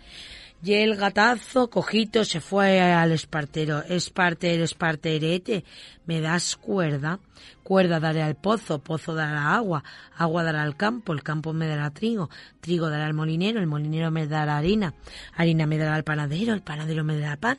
Y 0.60 0.74
el 0.74 0.96
gatazo 0.96 1.70
cojito 1.70 2.24
se 2.24 2.40
fue 2.40 2.80
al 2.80 3.12
espartero. 3.12 3.84
Espartero, 3.84 4.64
esparterete, 4.64 5.64
¿me 6.04 6.20
das 6.20 6.56
cuerda? 6.56 7.20
Cuerda 7.62 8.00
daré 8.00 8.22
al 8.22 8.34
pozo, 8.34 8.80
pozo 8.80 9.14
dará 9.14 9.54
agua, 9.54 9.84
agua 10.16 10.42
dará 10.42 10.62
al 10.62 10.76
campo, 10.76 11.12
el 11.12 11.22
campo 11.22 11.52
me 11.52 11.68
dará 11.68 11.90
trigo, 11.90 12.28
trigo 12.60 12.90
dará 12.90 13.06
al 13.06 13.14
molinero, 13.14 13.60
el 13.60 13.68
molinero 13.68 14.10
me 14.10 14.26
dará 14.26 14.56
harina, 14.56 14.94
harina 15.36 15.66
me 15.66 15.78
dará 15.78 15.94
al 15.94 16.02
panadero, 16.02 16.54
el 16.54 16.62
panadero 16.62 17.04
me 17.04 17.20
dará 17.20 17.36
pan, 17.36 17.58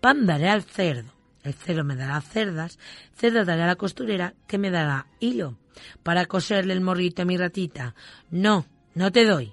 pan 0.00 0.24
daré 0.24 0.50
al 0.50 0.62
cerdo, 0.62 1.10
el 1.42 1.54
cerdo 1.54 1.82
me 1.82 1.96
dará 1.96 2.20
cerdas, 2.20 2.78
cerdo 3.16 3.44
daré 3.44 3.64
a 3.64 3.66
la 3.66 3.76
costurera, 3.76 4.34
que 4.46 4.58
me 4.58 4.70
dará 4.70 5.08
hilo, 5.18 5.56
para 6.04 6.26
coserle 6.26 6.74
el 6.74 6.80
morrito 6.80 7.22
a 7.22 7.24
mi 7.24 7.36
ratita. 7.36 7.96
No, 8.30 8.66
no 8.94 9.10
te 9.10 9.24
doy 9.24 9.52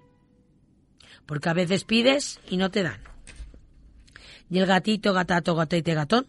porque 1.28 1.50
a 1.50 1.54
veces 1.54 1.84
pides 1.84 2.40
y 2.50 2.58
no 2.58 2.72
te 2.72 2.82
dan. 2.82 3.00
Y 4.50 4.60
el 4.60 4.66
gatito, 4.66 5.14
gatato, 5.14 5.56
gatete, 5.56 5.94
gatón, 5.94 6.26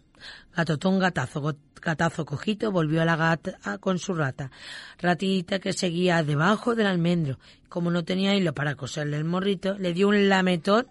gatotón, 0.55 0.99
gatazo, 0.99 1.57
gatazo, 1.80 2.26
cojito, 2.26 2.72
volvió 2.72 3.01
a 3.01 3.05
la 3.05 3.16
gata 3.16 3.78
con 3.78 3.99
su 3.99 4.12
rata. 4.12 4.51
Ratita 4.99 5.61
que 5.61 5.72
seguía 5.72 6.22
debajo 6.22 6.74
del 6.74 6.88
almendro. 6.88 7.38
Como 7.68 7.90
no 7.90 8.05
tenía 8.05 8.34
hilo 8.34 8.53
para 8.55 8.74
coserle 8.74 9.16
el 9.16 9.24
morrito, 9.24 9.78
le 9.78 9.94
dio 9.94 10.09
un 10.09 10.28
lametón 10.28 10.88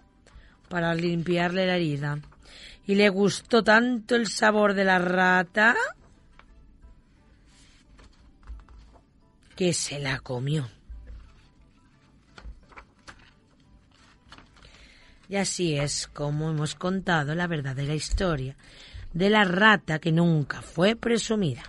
para 0.68 0.94
limpiarle 0.94 1.66
la 1.66 1.76
herida. 1.76 2.18
Y 2.86 2.94
le 2.94 3.10
gustó 3.10 3.62
tanto 3.62 4.16
el 4.16 4.26
sabor 4.26 4.72
de 4.72 4.84
la 4.84 4.98
rata 4.98 5.76
que 9.54 9.74
se 9.74 9.98
la 9.98 10.20
comió. 10.20 10.77
Y 15.28 15.36
así 15.36 15.76
es 15.76 16.06
como 16.06 16.50
hemos 16.50 16.74
contado 16.74 17.34
la 17.34 17.46
verdadera 17.46 17.94
historia 17.94 18.56
de 19.12 19.30
la 19.30 19.44
rata 19.44 19.98
que 19.98 20.12
nunca 20.12 20.62
fue 20.62 20.96
presumida. 20.96 21.62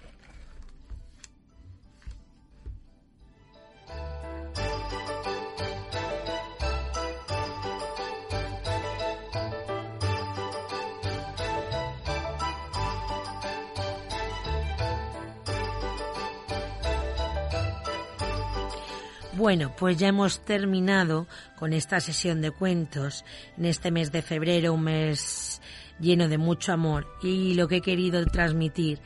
Bueno, 19.39 19.73
pues 19.73 19.95
ya 19.95 20.09
hemos 20.09 20.43
terminado 20.43 21.25
con 21.57 21.71
esta 21.71 22.01
sesión 22.01 22.41
de 22.41 22.51
cuentos 22.51 23.23
en 23.57 23.63
este 23.67 23.89
mes 23.89 24.11
de 24.11 24.21
febrero, 24.21 24.73
un 24.73 24.83
mes 24.83 25.61
lleno 25.97 26.27
de 26.27 26.37
mucho 26.37 26.73
amor. 26.73 27.07
Y 27.23 27.53
lo 27.53 27.69
que 27.69 27.77
he 27.77 27.81
querido 27.81 28.25
transmitir 28.25 28.99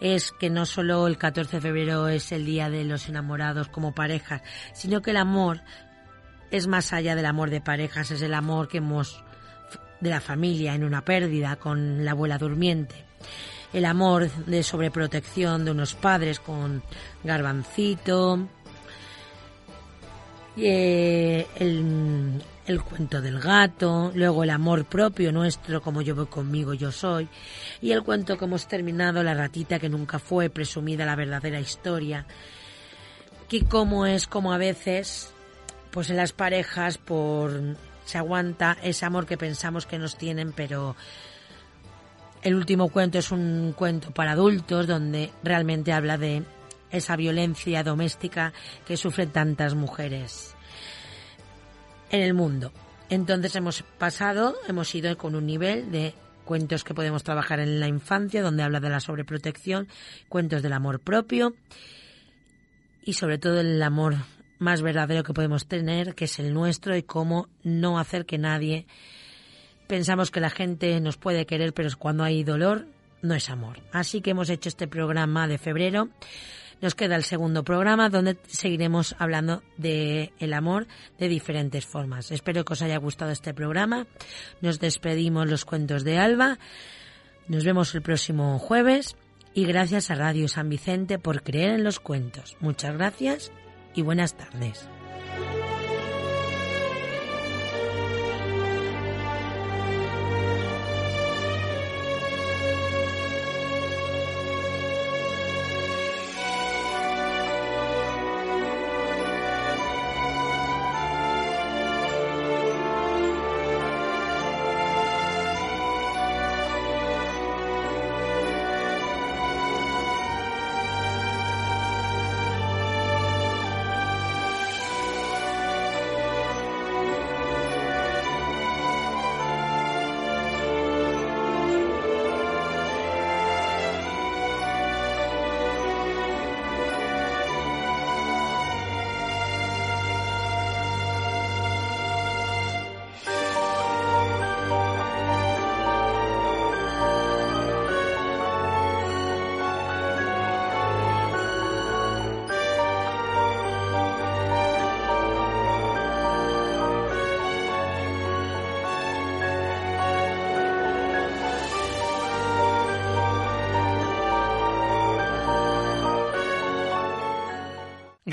es 0.00 0.32
que 0.32 0.50
no 0.50 0.66
solo 0.66 1.06
el 1.06 1.18
14 1.18 1.58
de 1.58 1.60
febrero 1.60 2.08
es 2.08 2.32
el 2.32 2.44
día 2.44 2.68
de 2.68 2.82
los 2.82 3.08
enamorados 3.08 3.68
como 3.68 3.94
parejas, 3.94 4.42
sino 4.74 5.02
que 5.02 5.12
el 5.12 5.18
amor 5.18 5.62
es 6.50 6.66
más 6.66 6.92
allá 6.92 7.14
del 7.14 7.26
amor 7.26 7.50
de 7.50 7.60
parejas, 7.60 8.10
es 8.10 8.22
el 8.22 8.34
amor 8.34 8.66
que 8.66 8.78
hemos 8.78 9.22
de 10.00 10.10
la 10.10 10.20
familia 10.20 10.74
en 10.74 10.82
una 10.82 11.04
pérdida 11.04 11.54
con 11.54 12.04
la 12.04 12.10
abuela 12.10 12.38
durmiente. 12.38 13.04
El 13.72 13.84
amor 13.84 14.28
de 14.46 14.64
sobreprotección 14.64 15.64
de 15.64 15.70
unos 15.70 15.94
padres 15.94 16.40
con 16.40 16.82
garbancito, 17.22 18.48
eh, 20.56 21.46
el, 21.56 22.42
el 22.66 22.82
cuento 22.82 23.20
del 23.20 23.38
gato, 23.38 24.12
luego 24.14 24.44
el 24.44 24.50
amor 24.50 24.84
propio 24.84 25.32
nuestro, 25.32 25.82
como 25.82 26.02
yo 26.02 26.14
voy 26.14 26.26
conmigo, 26.26 26.74
yo 26.74 26.90
soy, 26.90 27.28
y 27.80 27.92
el 27.92 28.02
cuento 28.02 28.38
que 28.38 28.44
hemos 28.44 28.66
terminado, 28.66 29.22
la 29.22 29.34
ratita 29.34 29.78
que 29.78 29.88
nunca 29.88 30.18
fue 30.18 30.50
presumida 30.50 31.04
la 31.04 31.16
verdadera 31.16 31.60
historia, 31.60 32.26
que 33.48 33.64
como 33.64 34.06
es 34.06 34.26
como 34.26 34.52
a 34.52 34.58
veces, 34.58 35.30
pues 35.90 36.10
en 36.10 36.16
las 36.16 36.32
parejas 36.32 36.98
por 36.98 37.76
se 38.04 38.18
aguanta 38.18 38.76
ese 38.82 39.04
amor 39.04 39.26
que 39.26 39.36
pensamos 39.36 39.84
que 39.84 39.98
nos 39.98 40.16
tienen, 40.16 40.52
pero 40.52 40.96
el 42.42 42.54
último 42.54 42.88
cuento 42.88 43.18
es 43.18 43.32
un 43.32 43.74
cuento 43.76 44.12
para 44.12 44.32
adultos 44.32 44.86
donde 44.86 45.32
realmente 45.42 45.92
habla 45.92 46.16
de 46.16 46.44
esa 46.90 47.16
violencia 47.16 47.82
doméstica 47.82 48.52
que 48.86 48.96
sufren 48.96 49.30
tantas 49.30 49.74
mujeres 49.74 50.54
en 52.10 52.22
el 52.22 52.34
mundo. 52.34 52.72
Entonces 53.08 53.54
hemos 53.56 53.82
pasado, 53.82 54.56
hemos 54.68 54.94
ido 54.94 55.16
con 55.16 55.34
un 55.34 55.46
nivel 55.46 55.90
de 55.90 56.14
cuentos 56.44 56.84
que 56.84 56.94
podemos 56.94 57.22
trabajar 57.22 57.60
en 57.60 57.80
la 57.80 57.88
infancia, 57.88 58.42
donde 58.42 58.62
habla 58.62 58.80
de 58.80 58.88
la 58.88 59.00
sobreprotección, 59.00 59.88
cuentos 60.28 60.62
del 60.62 60.72
amor 60.72 61.00
propio 61.00 61.54
y 63.04 63.14
sobre 63.14 63.38
todo 63.38 63.60
el 63.60 63.82
amor 63.82 64.16
más 64.58 64.82
verdadero 64.82 65.22
que 65.22 65.34
podemos 65.34 65.66
tener, 65.66 66.14
que 66.14 66.24
es 66.24 66.38
el 66.38 66.54
nuestro 66.54 66.96
y 66.96 67.02
cómo 67.02 67.48
no 67.62 67.98
hacer 67.98 68.26
que 68.26 68.38
nadie 68.38 68.86
pensamos 69.86 70.30
que 70.30 70.40
la 70.40 70.50
gente 70.50 70.98
nos 71.00 71.16
puede 71.16 71.46
querer, 71.46 71.72
pero 71.72 71.88
cuando 71.98 72.24
hay 72.24 72.42
dolor 72.44 72.86
no 73.22 73.34
es 73.34 73.50
amor. 73.50 73.80
Así 73.92 74.20
que 74.20 74.30
hemos 74.30 74.50
hecho 74.50 74.68
este 74.68 74.88
programa 74.88 75.48
de 75.48 75.58
febrero. 75.58 76.08
Nos 76.80 76.94
queda 76.94 77.16
el 77.16 77.24
segundo 77.24 77.64
programa 77.64 78.10
donde 78.10 78.36
seguiremos 78.46 79.16
hablando 79.18 79.62
de 79.76 80.32
el 80.38 80.52
amor 80.52 80.86
de 81.18 81.28
diferentes 81.28 81.86
formas. 81.86 82.30
Espero 82.30 82.64
que 82.64 82.74
os 82.74 82.82
haya 82.82 82.98
gustado 82.98 83.30
este 83.30 83.54
programa. 83.54 84.06
Nos 84.60 84.78
despedimos 84.78 85.48
los 85.48 85.64
cuentos 85.64 86.04
de 86.04 86.18
Alba. 86.18 86.58
Nos 87.48 87.64
vemos 87.64 87.94
el 87.94 88.02
próximo 88.02 88.58
jueves 88.58 89.16
y 89.54 89.64
gracias 89.64 90.10
a 90.10 90.16
Radio 90.16 90.48
San 90.48 90.68
Vicente 90.68 91.18
por 91.18 91.42
creer 91.42 91.70
en 91.70 91.84
los 91.84 91.98
cuentos. 91.98 92.56
Muchas 92.60 92.94
gracias 92.94 93.52
y 93.94 94.02
buenas 94.02 94.36
tardes. 94.36 94.88